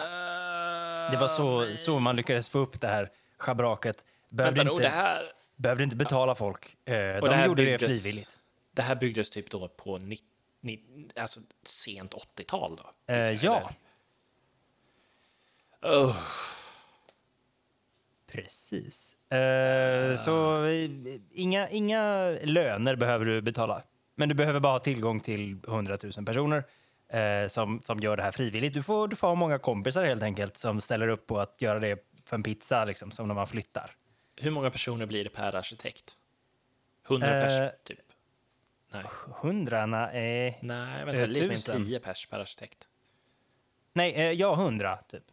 Det 1.12 1.18
var 1.18 1.28
så, 1.28 1.78
så 1.78 2.00
man 2.00 2.16
lyckades 2.16 2.50
få 2.50 2.60
upp 2.60 2.82
det 2.82 2.88
här 2.88 3.12
schabraket. 3.38 4.06
Behövde, 4.30 4.58
Vänta 4.58 4.72
inte, 4.72 4.84
det 4.84 4.90
här, 4.90 5.24
behövde 5.56 5.84
inte 5.84 5.96
betala 5.96 6.36
folk. 6.36 6.76
Eh, 6.86 6.94
de 6.94 7.20
det 7.20 7.36
här 7.36 7.48
gjorde 7.48 7.66
det 7.66 7.72
byggdes- 7.72 7.88
frivilligt. 8.04 8.40
Det 8.76 8.82
här 8.82 8.96
byggdes 8.96 9.30
typ 9.30 9.50
då 9.50 9.68
på 9.68 9.98
ni, 9.98 10.18
ni, 10.62 10.84
alltså 11.16 11.40
sent 11.64 12.14
80-tal 12.14 12.76
då? 12.76 13.14
Eh, 13.14 13.32
ja? 13.46 13.72
Oh, 15.82 16.16
precis. 18.28 19.16
Eh, 19.32 20.18
så 20.18 20.66
eh, 20.66 20.90
inga, 21.32 21.70
inga 21.70 22.30
löner 22.44 22.96
behöver 22.96 23.26
du 23.26 23.42
betala. 23.42 23.84
Men 24.16 24.30
du 24.30 24.36
behöver 24.36 24.60
bara 24.60 24.74
ha 24.74 24.80
tillgång 24.80 25.20
till 25.20 25.58
100 25.68 25.98
000 26.18 26.26
personer 26.26 26.64
eh, 27.10 27.48
som, 27.48 27.82
som 27.82 28.00
gör 28.00 28.18
det 28.18 28.24
här 28.24 28.32
frivilligt. 28.32 28.74
Du 28.74 28.84
får, 28.84 29.08
du 29.08 29.16
får 29.16 29.28
ha 29.28 29.36
många 29.36 29.60
kompisar 29.60 30.06
helt 30.06 30.24
enkelt 30.24 30.58
som 30.58 30.82
ställer 30.82 31.08
upp 31.08 31.28
på 31.28 31.40
att 31.40 31.62
göra 31.62 31.80
det 31.80 32.06
för 32.24 32.36
en 32.36 32.44
pizza, 32.44 32.86
liksom, 32.86 33.12
som 33.12 33.28
när 33.28 33.36
man 33.36 33.48
flyttar. 33.48 33.92
hur 34.42 34.52
många 34.52 34.72
personer 34.72 35.06
blir 35.06 35.24
det 35.24 35.30
per 35.30 35.56
arkitekt? 35.56 36.18
100 37.08 37.28
Eh, 37.28 37.48
pers, 37.48 37.74
typ? 37.84 38.00
Nej, 38.96 39.06
100? 39.42 39.86
Nej, 39.86 40.60
Nej 40.62 41.06
vänta, 41.06 41.22
eh, 41.22 41.28
lite 41.28 41.40
mer 41.48 41.56
än 41.56 41.62
tusen. 41.62 41.86
10 41.86 42.00
pers 42.00 42.26
per 42.28 42.40
arkitekt. 42.40 42.90
nej 43.94 44.14
eh, 44.14 44.32
ja, 44.32 44.54
100 44.54 44.98
typ. 45.08 45.24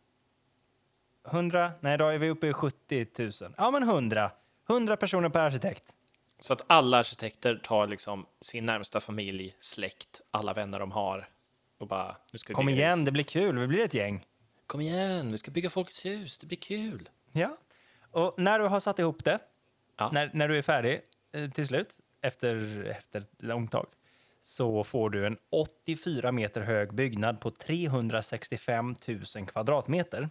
100? 1.30 1.72
Nej, 1.80 1.98
då 1.98 2.06
är 2.08 2.18
vi 2.18 2.30
uppe 2.30 2.46
i 2.46 2.52
70 2.52 3.06
000. 3.18 3.54
Ja, 3.56 3.70
men 3.70 3.82
100. 3.82 4.30
100 4.68 4.96
personer 4.96 5.28
per 5.28 5.40
arkitekt. 5.40 5.94
Så 6.38 6.52
att 6.52 6.62
alla 6.66 6.98
arkitekter 6.98 7.60
tar 7.64 7.86
liksom 7.86 8.26
sin 8.40 8.66
närmsta 8.66 9.00
familj, 9.00 9.56
släkt, 9.58 10.20
alla 10.30 10.52
vänner 10.52 10.78
de 10.80 10.92
har 10.92 11.28
och 11.78 11.86
bara, 11.86 12.16
nu 12.32 12.38
ska 12.38 12.50
vi 12.50 12.54
Kom 12.54 12.68
igen, 12.68 12.98
hus. 12.98 13.06
det 13.06 13.12
blir 13.12 13.24
kul. 13.24 13.58
Vi 13.58 13.66
blir 13.66 13.80
ett 13.84 13.94
gäng. 13.94 14.26
Kom 14.66 14.80
igen, 14.80 15.30
vi 15.30 15.38
ska 15.38 15.50
bygga 15.50 15.70
Folkets 15.70 16.04
hus, 16.04 16.38
det 16.38 16.46
blir 16.46 16.58
kul. 16.58 17.08
Ja. 17.32 17.56
Och 18.10 18.34
när 18.38 18.58
du 18.58 18.64
har 18.64 18.80
satt 18.80 18.98
ihop 18.98 19.24
det, 19.24 19.38
Ja. 19.96 20.10
när, 20.12 20.30
när 20.34 20.48
du 20.48 20.58
är 20.58 20.62
färdig 20.62 21.00
eh, 21.32 21.50
till 21.50 21.66
slut, 21.66 21.98
efter, 22.22 22.84
efter 22.84 23.20
ett 23.20 23.42
långt 23.42 23.70
tag, 23.70 23.86
så 24.42 24.84
får 24.84 25.10
du 25.10 25.26
en 25.26 25.36
84 25.50 26.32
meter 26.32 26.60
hög 26.60 26.94
byggnad 26.94 27.40
på 27.40 27.50
365 27.50 28.94
000 29.08 29.46
kvadratmeter. 29.46 30.28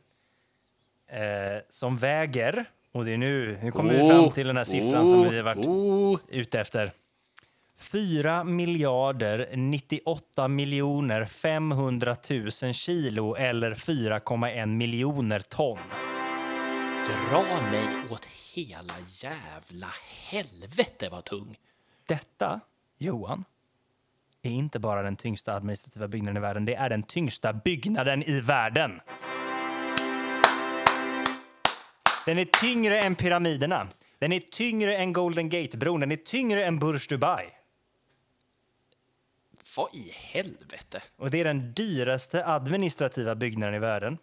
Eh, 1.07 1.61
som 1.69 1.97
väger, 1.97 2.65
och 2.91 3.05
det 3.05 3.11
är 3.11 3.17
nu, 3.17 3.59
nu 3.63 3.71
kommer 3.71 3.93
vi 3.93 4.09
fram 4.09 4.31
till 4.31 4.47
den 4.47 4.57
här 4.57 4.63
siffran 4.63 5.07
som 5.07 5.29
vi 5.29 5.37
har 5.37 5.43
varit 5.43 5.65
oh. 5.65 6.19
ute 6.29 6.59
efter. 6.59 6.91
4 7.77 8.43
miljarder 8.43 9.49
98 9.53 10.47
miljoner 10.47 11.25
500 11.25 12.15
000 12.29 12.73
kilo 12.73 13.35
eller 13.35 13.73
4,1 13.73 14.65
miljoner 14.65 15.39
ton. 15.39 15.77
Dra 17.05 17.43
mig 17.71 17.87
åt 18.09 18.25
hela 18.53 18.93
jävla 19.07 19.87
helvete 20.29 21.09
vad 21.11 21.23
tung. 21.23 21.57
Detta, 22.11 22.59
Johan, 22.97 23.45
är 24.41 24.51
inte 24.51 24.79
bara 24.79 25.01
den 25.01 25.15
tyngsta 25.15 25.53
administrativa 25.53 26.07
byggnaden 26.07 26.37
i 26.37 26.39
världen, 26.39 26.65
det 26.65 26.75
är 26.75 26.89
den 26.89 27.03
tyngsta 27.03 27.53
byggnaden 27.53 28.23
i 28.23 28.39
världen. 28.39 29.01
Den 32.25 32.37
är 32.37 32.45
tyngre 32.45 32.99
än 33.01 33.15
pyramiderna. 33.15 33.87
Den 34.19 34.31
är 34.31 34.39
tyngre 34.39 34.97
än 34.97 35.13
Golden 35.13 35.49
Gate-bron. 35.49 35.99
Den 35.99 36.11
är 36.11 36.15
tyngre 36.15 36.65
än 36.65 36.79
Burj 36.79 37.07
Dubai. 37.09 37.45
Vad 39.77 39.95
i 39.95 40.11
helvete? 40.33 41.01
Och 41.15 41.31
det 41.31 41.39
är 41.39 41.43
den 41.43 41.73
dyraste 41.73 42.45
administrativa 42.45 43.35
byggnaden 43.35 43.75
i 43.75 43.79
världen. 43.79 44.17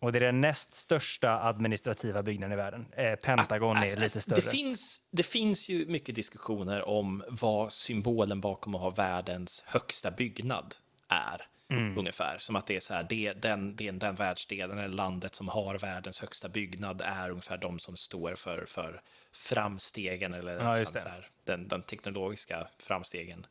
Och 0.00 0.12
det 0.12 0.18
är 0.18 0.20
den 0.20 0.40
näst 0.40 0.74
största 0.74 1.30
administrativa 1.30 2.22
byggnaden 2.22 2.52
i 2.52 2.56
världen. 2.56 2.86
Eh, 2.92 3.14
Pentagon 3.14 3.76
Alltså, 3.76 3.98
är 3.98 4.00
lite 4.00 4.20
större. 4.20 4.36
Det 4.36 4.50
finns, 4.50 5.08
det 5.10 5.22
finns 5.22 5.68
ju 5.68 5.86
mycket 5.86 6.14
diskussioner 6.14 6.88
om 6.88 7.24
vad 7.28 7.72
symbolen 7.72 8.40
bakom 8.40 8.74
att 8.74 8.80
ha 8.80 8.90
världens 8.90 9.64
högsta 9.66 10.10
byggnad 10.10 10.74
är. 11.08 11.46
Mm. 11.70 11.98
Ungefär 11.98 12.38
som 12.38 12.56
att 12.56 12.66
det 12.66 12.76
är 12.76 12.80
så 12.80 12.94
här, 12.94 13.06
det, 13.08 13.32
den, 13.32 13.76
det, 13.76 13.90
den 13.90 14.14
världsdelen 14.14 14.78
eller 14.78 14.88
landet 14.88 15.34
som 15.34 15.48
har 15.48 15.78
världens 15.78 16.20
högsta 16.20 16.48
byggnad 16.48 17.02
är 17.04 17.30
ungefär 17.30 17.56
de 17.56 17.78
som 17.78 17.96
står 17.96 18.34
för, 18.34 18.64
för 18.66 19.00
framstegen 19.32 20.34
eller 20.34 20.54
Ja, 20.54 20.74
så 20.84 20.98
här, 20.98 21.26
den, 21.44 21.68
den 21.68 21.82
teknologiska 21.82 22.68
framstegen. 22.78 23.46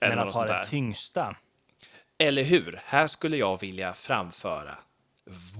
Men 0.00 0.18
att 0.18 0.34
ha 0.34 0.46
den 0.46 0.66
tyngsta. 0.66 1.36
Eller 2.18 2.44
hur? 2.44 2.80
Här 2.84 3.06
skulle 3.06 3.36
jag 3.36 3.60
vilja 3.60 3.92
framföra 3.92 4.78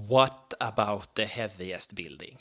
What 0.09 0.53
about 0.59 1.13
the 1.13 1.25
heaviest 1.25 1.91
building? 1.91 2.37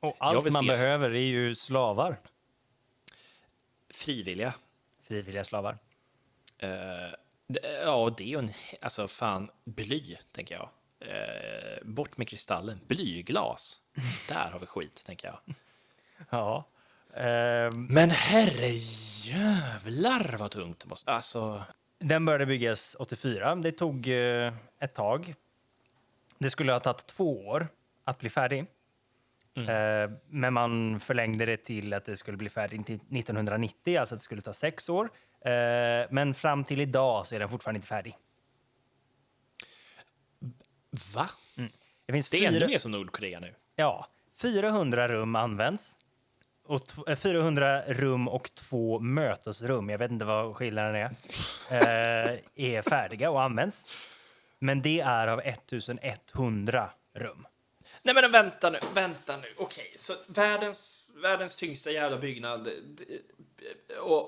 Och 0.00 0.16
allt 0.20 0.44
man 0.44 0.52
se- 0.52 0.66
behöver 0.66 1.10
är 1.10 1.14
ju 1.18 1.54
slavar. 1.54 2.20
Frivilliga. 3.90 4.54
Frivilliga 5.02 5.44
slavar. 5.44 5.78
Det- 7.48 7.80
ja, 7.82 8.14
det 8.16 8.24
är 8.24 8.28
ju 8.28 8.38
en... 8.38 8.50
Alltså, 8.80 9.08
fan, 9.08 9.50
bly, 9.64 10.16
tänker 10.32 10.54
jag. 10.54 10.68
Eh, 11.00 11.78
bort 11.84 12.16
med 12.16 12.28
kristallen. 12.28 12.80
Blyglas. 12.86 13.80
Där 14.28 14.50
har 14.50 14.58
vi 14.58 14.66
skit, 14.66 15.02
tänker 15.06 15.28
jag. 15.28 15.54
Ja. 16.30 16.64
Ehm, 17.14 17.84
Men 17.86 18.10
herre 18.10 18.68
jävlar 19.24 20.36
vad 20.38 20.50
tungt 20.50 20.80
det 20.80 20.88
måste... 20.88 21.10
Alltså... 21.10 21.62
den 21.98 22.24
började 22.24 22.46
byggas 22.46 22.96
84. 22.98 23.54
Det 23.54 23.72
tog 23.72 24.08
eh, 24.08 24.52
ett 24.78 24.94
tag. 24.94 25.34
Det 26.38 26.50
skulle 26.50 26.72
ha 26.72 26.80
tagit 26.80 27.06
två 27.06 27.46
år 27.46 27.68
att 28.04 28.18
bli 28.18 28.30
färdig. 28.30 28.66
Eh, 29.56 30.10
men 30.28 30.52
man 30.54 31.00
förlängde 31.00 31.46
det 31.46 31.56
till 31.56 31.92
att 31.92 32.04
det 32.04 32.16
skulle 32.16 32.36
bli 32.36 32.48
färdigt 32.48 32.86
till 32.86 32.94
1990, 32.94 33.96
alltså 34.00 34.14
att 34.14 34.20
det 34.20 34.24
skulle 34.24 34.40
ta 34.42 34.52
sex 34.52 34.88
år. 34.88 35.10
Eh, 35.40 35.50
men 36.10 36.34
fram 36.34 36.64
till 36.64 36.80
idag 36.80 37.26
så 37.26 37.34
är 37.34 37.38
den 37.38 37.48
fortfarande 37.48 37.76
inte 37.78 37.88
färdig. 37.88 38.16
Va? 41.14 41.28
Det 42.06 42.12
finns 42.12 42.28
Det 42.28 42.44
är 42.44 42.48
ännu 42.48 42.58
fyra, 42.58 42.66
mer 42.68 42.78
som 42.78 42.90
Nordkorea 42.92 43.40
nu. 43.40 43.54
ja, 43.76 44.06
400 44.42 45.08
rum 45.08 45.36
används. 45.36 45.98
Och 46.64 46.86
tv- 46.86 47.12
eh, 47.12 47.16
400 47.16 47.82
rum 47.86 48.28
och 48.28 48.50
två 48.54 48.98
mötesrum, 49.00 49.88
jag 49.90 49.98
vet 49.98 50.10
inte 50.10 50.24
vad 50.24 50.56
skillnaden 50.56 50.94
är, 50.94 51.04
eh, 51.70 52.38
är 52.54 52.82
färdiga 52.82 53.30
och 53.30 53.42
används. 53.42 53.86
Men 54.58 54.82
det 54.82 55.00
är 55.00 55.28
av 55.28 55.40
1100 55.40 56.90
rum. 57.14 57.46
Nej 58.02 58.14
men 58.14 58.32
vänta 58.32 58.70
nu, 58.70 58.78
vänta 58.94 59.36
nu. 59.36 59.48
Okej, 59.56 59.92
så 59.96 60.12
världens, 60.26 61.12
världens 61.22 61.56
tyngsta 61.56 61.90
jävla 61.90 62.18
byggnad 62.18 62.68
och, 64.00 64.20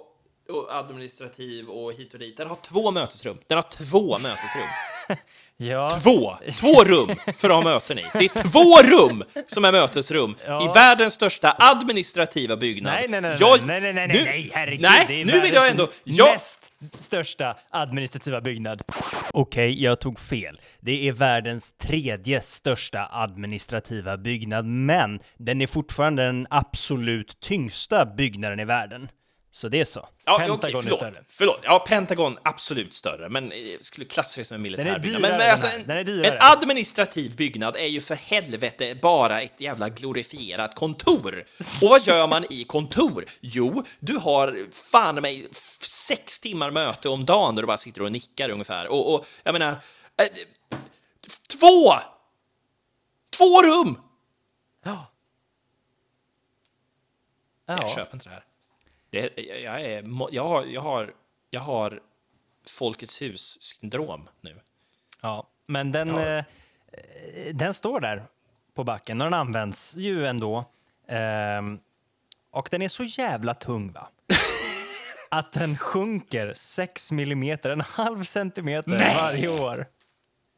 och 0.49 0.76
administrativ 0.76 1.68
och 1.68 1.93
hit 1.93 2.14
och 2.14 2.20
dit. 2.20 2.37
Den 2.37 2.49
har 2.49 2.57
två 2.57 2.91
mötesrum. 2.91 3.39
Den 3.47 3.57
har 3.57 3.62
två 3.62 4.18
mötesrum. 4.18 4.68
Ja, 5.61 5.91
Två! 6.03 6.35
Två 6.61 6.85
rum 6.85 7.17
för 7.39 7.49
att 7.51 7.55
ha 7.55 7.63
möten 7.63 7.99
i. 7.99 8.05
Det 8.13 8.19
är 8.25 8.43
två 8.51 8.97
rum 8.97 9.25
som 9.47 9.65
är 9.65 9.73
mötesrum 9.73 10.35
Ja. 10.47 10.65
i 10.71 10.75
världens 10.75 11.15
största 11.15 11.57
administrativa 11.59 12.57
byggnad. 12.57 12.93
nej, 12.93 13.07
nej, 13.09 13.21
nej, 13.21 13.37
Jag- 13.41 13.67
nej, 13.67 13.81
nej, 13.81 13.93
nej, 13.93 14.09
nu- 14.09 14.25
nej, 14.25 14.51
herregud. 14.55 14.81
Nej, 14.81 15.05
det 15.09 15.21
är 15.21 15.25
nu 15.25 15.41
vill 15.41 15.55
jag 15.55 15.69
ändå... 15.71 15.89
Jag, 16.05 16.33
Näst 16.33 16.73
största 16.99 17.57
administrativa 17.71 18.41
byggnad. 18.41 18.83
Okej, 19.33 19.83
jag 19.83 20.01
tog 20.01 20.19
fel. 20.21 20.61
Det 20.81 21.09
är 21.09 21.13
världens 21.13 21.73
tredje 21.73 22.43
största 22.43 23.09
administrativa 23.13 24.17
byggnad, 24.17 24.65
men 24.67 25.21
den 25.37 25.61
är 25.61 25.67
fortfarande 25.67 26.27
den 26.27 26.47
absolut 26.51 27.41
tyngsta 27.41 28.07
byggnaden 28.07 28.61
i 28.61 28.65
världen. 28.65 29.09
Så 29.51 29.69
det 29.69 29.81
är 29.81 29.85
så. 29.85 30.09
Ja, 30.25 30.39
Pentagon 30.39 30.59
okej, 30.59 30.73
är 30.73 30.83
förlåt. 30.83 30.99
större. 30.99 31.25
Förlåt. 31.29 31.61
Ja, 31.63 31.79
Pentagon 31.89 32.39
absolut 32.43 32.95
större, 32.95 33.29
men 33.29 33.53
eh, 33.53 33.59
skulle 33.81 34.07
klassa 34.07 34.41
det 34.41 34.45
som 34.45 34.55
en 34.55 34.63
militärbyggnad. 34.63 35.21
Men, 35.23 35.31
men 35.39 35.51
alltså, 35.51 35.67
en, 35.67 35.91
är 35.91 36.25
en 36.25 36.39
administrativ 36.41 37.37
byggnad 37.37 37.77
är 37.77 37.87
ju 37.87 38.01
för 38.01 38.15
helvete 38.15 38.99
bara 39.03 39.41
ett 39.43 39.61
jävla 39.61 39.89
glorifierat 39.89 40.75
kontor. 40.75 41.45
Och 41.59 41.67
vad 41.81 42.07
gör 42.07 42.27
man 42.27 42.45
i 42.53 42.65
kontor? 42.65 43.25
Jo, 43.41 43.85
du 44.01 44.17
har 44.17 44.67
fan 44.91 45.15
mig 45.15 45.49
sex 45.81 46.41
timmar 46.41 46.71
möte 46.71 47.09
om 47.09 47.25
dagen 47.25 47.55
där 47.55 47.63
du 47.63 47.67
bara 47.67 47.77
sitter 47.77 48.03
och 48.03 48.13
nickar 48.13 48.49
ungefär. 48.49 48.87
Och, 48.89 49.15
och 49.15 49.27
jag 49.43 49.53
menar, 49.53 49.71
eh, 50.23 50.29
två! 51.61 51.93
Två 53.37 53.63
rum! 53.63 54.01
Ja. 54.85 55.13
Jag 57.67 57.79
Ja. 57.83 57.89
köper 57.95 58.15
inte 58.15 58.29
det 58.29 58.35
här. 58.35 58.45
Det, 59.11 59.39
jag, 59.63 59.81
är, 59.85 60.05
jag, 60.31 60.45
har, 60.49 60.65
jag, 60.65 60.81
har, 60.81 61.15
jag 61.51 61.61
har 61.61 62.01
Folkets 62.69 63.23
hus-syndrom 63.23 64.29
nu. 64.41 64.61
Ja, 65.21 65.47
men 65.69 65.93
den, 65.93 66.09
Ja. 66.09 66.21
eh, 66.39 66.45
den 67.55 67.75
står 67.75 68.01
där 68.01 68.23
på 68.75 68.85
backen 68.85 69.21
och 69.21 69.25
den 69.27 69.35
används 69.35 69.95
ju 69.97 70.27
ändå. 70.27 70.65
Ehm, 71.09 71.79
och 72.51 72.69
den 72.71 72.83
är 72.83 72.89
så 72.89 73.05
jävla 73.05 73.55
tung 73.55 73.93
va? 73.93 74.09
att 75.31 75.53
den 75.53 75.79
sjunker 75.79 76.53
6 76.57 77.13
millimeter, 77.13 77.71
en 77.71 77.81
halv 77.81 78.25
centimeter 78.25 78.91
varje 79.23 79.49
år. 79.49 79.87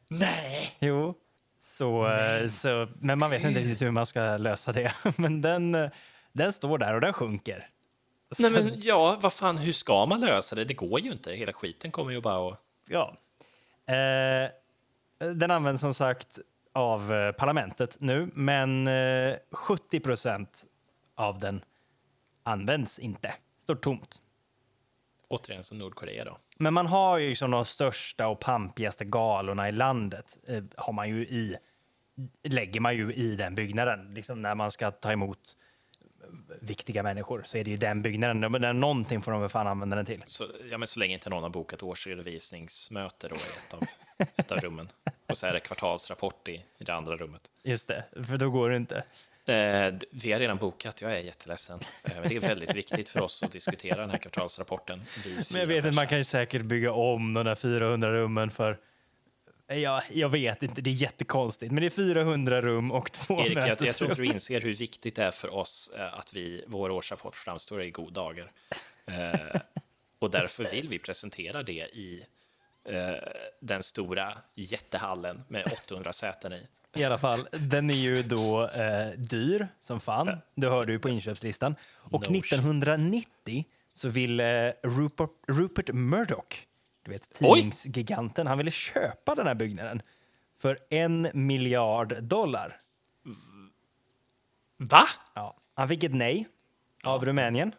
Nej! 0.07 0.75
Jo. 0.79 1.13
Så, 1.59 2.07
eh, 2.13 2.49
så, 2.49 2.87
men 2.95 3.19
man 3.19 3.29
vet 3.29 3.43
inte 3.43 3.59
riktigt 3.59 3.81
hur 3.81 3.91
man 3.91 4.05
ska 4.05 4.37
lösa 4.37 4.71
det. 4.71 4.93
Men 5.17 5.41
den, 5.41 5.75
eh, 5.75 5.89
den 6.33 6.53
står 6.53 6.77
där 6.77 6.93
och 6.93 7.01
den 7.01 7.13
sjunker. 7.13 7.69
Nej, 8.39 8.51
men 8.51 8.79
ja, 8.81 9.17
vad 9.21 9.33
fan, 9.33 9.57
hur 9.57 9.73
ska 9.73 10.05
man 10.05 10.19
lösa 10.19 10.55
det? 10.55 10.65
Det 10.65 10.73
går 10.73 10.99
ju 10.99 11.11
inte. 11.11 11.33
Hela 11.33 11.53
skiten 11.53 11.91
kommer 11.91 12.11
ju 12.11 12.21
bara 12.21 12.53
att... 12.53 12.61
Ja. 12.87 13.17
Eh, 13.85 14.49
den 15.33 15.51
används 15.51 15.81
som 15.81 15.93
sagt 15.93 16.39
av 16.73 17.13
eh, 17.13 17.31
parlamentet 17.31 17.97
nu, 17.99 18.29
men 18.33 18.87
eh, 18.87 19.35
70 19.51 19.99
procent 19.99 20.65
av 21.15 21.39
den 21.39 21.63
används 22.43 22.99
inte. 22.99 23.33
Står 23.63 23.75
tomt. 23.75 24.21
Återigen 25.27 25.63
som 25.63 25.77
Nordkorea 25.77 26.25
då. 26.25 26.37
Men 26.57 26.73
man 26.73 26.87
har 26.87 27.17
ju 27.17 27.29
liksom 27.29 27.51
de 27.51 27.65
största 27.65 28.27
och 28.27 28.39
pampigaste 28.39 29.05
galorna 29.05 29.69
i 29.69 29.71
landet. 29.71 30.37
Eh, 30.47 30.63
har 30.77 30.93
man 30.93 31.09
ju 31.09 31.21
i, 31.21 31.55
lägger 32.43 32.79
man 32.79 32.95
ju 32.95 33.13
i 33.13 33.35
den 33.35 33.55
byggnaden. 33.55 34.13
Liksom 34.13 34.41
när 34.41 34.55
man 34.55 34.71
ska 34.71 34.91
ta 34.91 35.11
emot 35.11 35.57
viktiga 36.59 37.03
människor 37.03 37.41
så 37.45 37.57
är 37.57 37.63
det 37.63 37.71
ju 37.71 37.77
den 37.77 38.01
byggnaden. 38.01 38.51
Men 38.51 38.79
någonting 38.79 39.21
får 39.21 39.31
de 39.31 39.41
väl 39.41 39.49
fan 39.49 39.67
använda 39.67 39.95
den 39.95 40.05
till. 40.05 40.23
Så, 40.25 40.47
ja, 40.71 40.77
men 40.77 40.87
så 40.87 40.99
länge 40.99 41.13
inte 41.13 41.29
någon 41.29 41.43
har 41.43 41.49
bokat 41.49 41.83
årsredovisningsmöte 41.83 43.27
då 43.27 43.35
i 43.35 43.39
ett 43.39 43.73
av, 43.73 43.83
ett 44.35 44.51
av 44.51 44.57
rummen. 44.57 44.87
Och 45.27 45.37
så 45.37 45.47
är 45.47 45.53
det 45.53 45.59
kvartalsrapport 45.59 46.47
i, 46.47 46.65
i 46.77 46.83
det 46.83 46.93
andra 46.93 47.15
rummet. 47.15 47.41
Just 47.63 47.87
det, 47.87 48.03
för 48.27 48.37
då 48.37 48.49
går 48.49 48.69
det 48.69 48.77
inte. 48.77 49.03
Eh, 49.45 49.93
vi 50.11 50.31
har 50.31 50.39
redan 50.39 50.57
bokat, 50.57 51.01
jag 51.01 51.11
är 51.11 51.19
jätteledsen. 51.19 51.79
Eh, 52.03 52.11
men 52.19 52.29
det 52.29 52.35
är 52.35 52.39
väldigt 52.39 52.75
viktigt 52.75 53.09
för 53.09 53.21
oss 53.21 53.43
att 53.43 53.51
diskutera 53.51 54.01
den 54.01 54.09
här 54.09 54.17
kvartalsrapporten. 54.17 55.01
Men 55.51 55.59
jag 55.59 55.67
vet 55.67 55.85
inte, 55.85 55.95
man 55.95 56.07
kan 56.07 56.17
ju 56.17 56.23
säkert 56.23 56.61
bygga 56.61 56.91
om 56.91 57.33
de 57.33 57.45
där 57.45 57.55
400 57.55 58.11
rummen 58.11 58.51
för... 58.51 58.77
Ja, 59.75 60.03
jag 60.13 60.29
vet 60.29 60.63
inte, 60.63 60.81
det 60.81 60.89
är 60.89 60.93
jättekonstigt. 60.93 61.71
Men 61.71 61.81
det 61.81 61.87
är 61.87 61.89
400 61.89 62.61
rum 62.61 62.91
och 62.91 63.11
två 63.11 63.41
Erik, 63.41 63.57
jag, 63.57 63.81
jag 63.81 63.95
tror 63.95 64.09
inte 64.09 64.21
du 64.21 64.27
inser 64.27 64.61
hur 64.61 64.73
viktigt 64.73 65.15
det 65.15 65.23
är 65.23 65.31
för 65.31 65.53
oss 65.53 65.91
eh, 65.97 66.19
att 66.19 66.33
vi, 66.33 66.63
vår 66.67 66.89
årsrapport 66.89 67.35
framstår 67.35 67.83
i 67.83 67.91
god 67.91 68.13
dagar. 68.13 68.51
Eh, 69.05 69.61
och 70.19 70.31
därför 70.31 70.71
vill 70.71 70.89
vi 70.89 70.99
presentera 70.99 71.63
det 71.63 71.87
i 71.93 72.25
eh, 72.85 73.13
den 73.59 73.83
stora 73.83 74.37
jättehallen 74.55 75.43
med 75.47 75.65
800 75.65 76.13
säten 76.13 76.53
i. 76.53 76.67
I 76.95 77.03
alla 77.03 77.17
fall, 77.17 77.47
den 77.51 77.89
är 77.89 77.93
ju 77.93 78.23
då 78.23 78.67
eh, 78.67 79.09
dyr 79.17 79.67
som 79.79 79.99
fan. 79.99 80.37
Det 80.55 80.67
hörde 80.67 80.91
du 80.91 80.99
på 80.99 81.09
inköpslistan. 81.09 81.75
Och 81.93 82.21
No 82.21 82.33
shit. 82.33 82.43
1990 82.43 83.65
så 83.93 84.09
ville 84.09 84.73
Rupert, 84.83 85.29
Rupert 85.47 85.89
Murdoch, 85.93 86.67
du 87.11 87.15
vet 87.15 87.41
Oj! 87.41 87.59
tidningsgiganten, 87.59 88.47
han 88.47 88.57
ville 88.57 88.71
köpa 88.71 89.35
den 89.35 89.47
här 89.47 89.55
byggnaden 89.55 90.01
för 90.59 90.79
en 90.89 91.27
miljard 91.33 92.23
dollar. 92.23 92.77
Va? 94.77 95.03
Ja, 95.33 95.57
han 95.73 95.87
fick 95.87 96.03
ett 96.03 96.13
nej 96.13 96.47
av 97.03 97.25
Rumänien. 97.25 97.75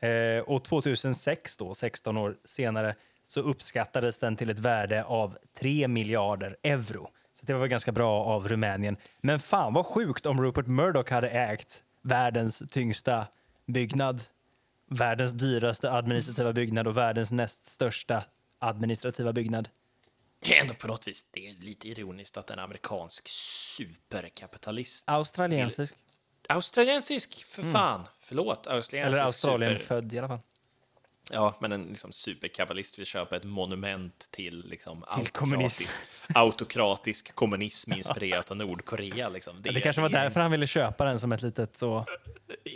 Eh, 0.00 0.42
och 0.46 0.64
2006, 0.64 1.56
då, 1.56 1.74
16 1.74 2.16
år 2.16 2.36
senare, 2.44 2.94
så 3.24 3.40
uppskattades 3.40 4.18
den 4.18 4.36
till 4.36 4.50
ett 4.50 4.58
värde 4.58 5.04
av 5.04 5.38
3 5.58 5.88
miljarder 5.88 6.56
euro. 6.62 7.10
Så 7.34 7.46
det 7.46 7.54
var 7.54 7.66
ganska 7.66 7.92
bra 7.92 8.24
av 8.24 8.48
Rumänien. 8.48 8.96
Men 9.20 9.40
fan 9.40 9.72
vad 9.72 9.86
sjukt 9.86 10.26
om 10.26 10.42
Rupert 10.42 10.66
Murdoch 10.66 11.10
hade 11.10 11.28
ägt 11.28 11.82
världens 12.02 12.62
tyngsta 12.70 13.26
byggnad, 13.66 14.22
världens 14.90 15.32
dyraste 15.32 15.92
administrativa 15.92 16.52
byggnad 16.52 16.86
och 16.86 16.96
världens 16.96 17.30
näst 17.32 17.66
största 17.66 18.24
administrativa 18.68 19.32
byggnad. 19.32 19.68
Det 20.40 20.56
är 20.56 20.60
ändå 20.60 20.74
på 20.74 20.86
något 20.86 21.08
vis 21.08 21.30
det 21.32 21.48
är 21.48 21.52
lite 21.52 21.88
ironiskt 21.88 22.36
att 22.36 22.50
en 22.50 22.58
amerikansk 22.58 23.28
superkapitalist... 23.28 25.08
Australiensisk. 25.08 25.94
Australiensisk, 26.48 27.44
för 27.46 27.62
fan! 27.62 28.06
Förlåt, 28.20 28.66
australiensisk 28.66 29.16
Eller 29.16 29.26
Australien 29.26 29.72
super... 29.72 29.86
född 29.86 30.12
i 30.12 30.18
alla 30.18 30.28
fall. 30.28 30.40
Ja, 31.30 31.54
men 31.60 31.72
en 31.72 31.82
liksom, 31.84 32.12
superkapitalist 32.12 32.98
vill 32.98 33.06
köpa 33.06 33.36
ett 33.36 33.44
monument 33.44 34.28
till, 34.30 34.66
liksom, 34.68 35.04
Till 35.16 35.28
kommunism. 35.28 35.82
autokratisk, 35.82 36.02
autokratisk 36.34 37.34
kommunism 37.34 37.92
inspirerat 37.96 38.50
av 38.50 38.56
Nordkorea. 38.56 39.28
Liksom. 39.28 39.62
Det, 39.62 39.70
det 39.70 39.80
kanske 39.80 40.02
var 40.02 40.08
är- 40.08 40.12
därför 40.12 40.40
han 40.40 40.50
ville 40.50 40.66
köpa 40.66 41.04
den 41.04 41.20
som 41.20 41.32
ett 41.32 41.42
litet 41.42 41.76
så, 41.76 42.06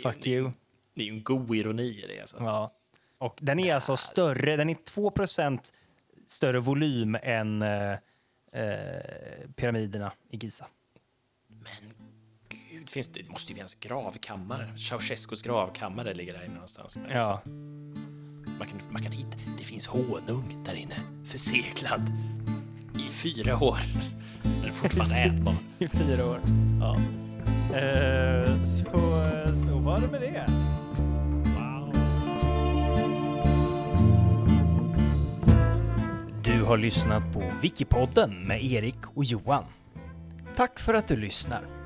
fuck 0.03 0.27
you. 0.27 0.51
Det 0.93 1.01
är 1.03 1.05
ju 1.05 1.13
en 1.13 1.23
god 1.23 1.55
ironi 1.55 1.83
i 2.03 2.05
det. 2.07 2.21
Alltså. 2.21 2.37
Ja. 2.39 2.75
Och 3.19 3.37
den 3.41 3.59
är 3.59 3.75
alltså 3.75 3.97
större, 3.97 4.55
den 4.55 4.69
är 4.69 4.73
2% 4.73 5.73
större 6.27 6.59
volym 6.59 7.17
än 7.23 7.61
eh, 7.61 7.91
eh, 8.53 9.49
pyramiderna 9.55 10.11
i 10.29 10.37
Giza. 10.37 10.67
Men 11.47 11.93
gud, 12.71 12.89
finns 12.89 13.07
det, 13.07 13.21
det 13.21 13.29
måste 13.29 13.51
ju 13.51 13.55
finnas 13.55 13.75
gravkammare. 13.75 14.77
Ceausescus 14.77 15.41
gravkammare 15.41 16.13
ligger 16.13 16.33
där 16.33 16.43
inne 16.43 16.53
någonstans. 16.53 16.97
Ja. 17.09 17.41
liksom, 17.45 17.53
man, 18.59 18.67
kan, 18.67 18.79
man 18.89 19.03
kan 19.03 19.11
hitta, 19.11 19.37
det 19.57 19.63
finns 19.63 19.87
honung 19.87 20.63
där 20.65 20.75
inne, 20.75 20.95
förseglad 21.25 22.01
i 22.99 23.11
fyra 23.11 23.63
år. 23.63 23.79
Den 24.43 24.65
är 24.65 24.73
fortfarande 24.73 25.15
ätbar. 25.19 25.55
I 25.79 25.87
fyra 25.87 26.25
år. 26.25 26.39
Ja. 26.79 26.97
Eh, 27.77 28.63
så, 28.63 28.83
så 29.65 29.79
var 29.79 29.99
det 30.01 30.07
med 30.07 30.21
det. 30.21 30.45
Har 36.69 36.77
lyssnat 36.77 37.33
på 37.33 37.51
Wikipodden 37.61 38.47
med 38.47 38.63
Erik 38.63 38.97
och 39.15 39.25
Johan. 39.25 39.63
Tack 40.55 40.79
för 40.79 40.93
att 40.93 41.07
du 41.07 41.17
lyssnar. 41.17 41.78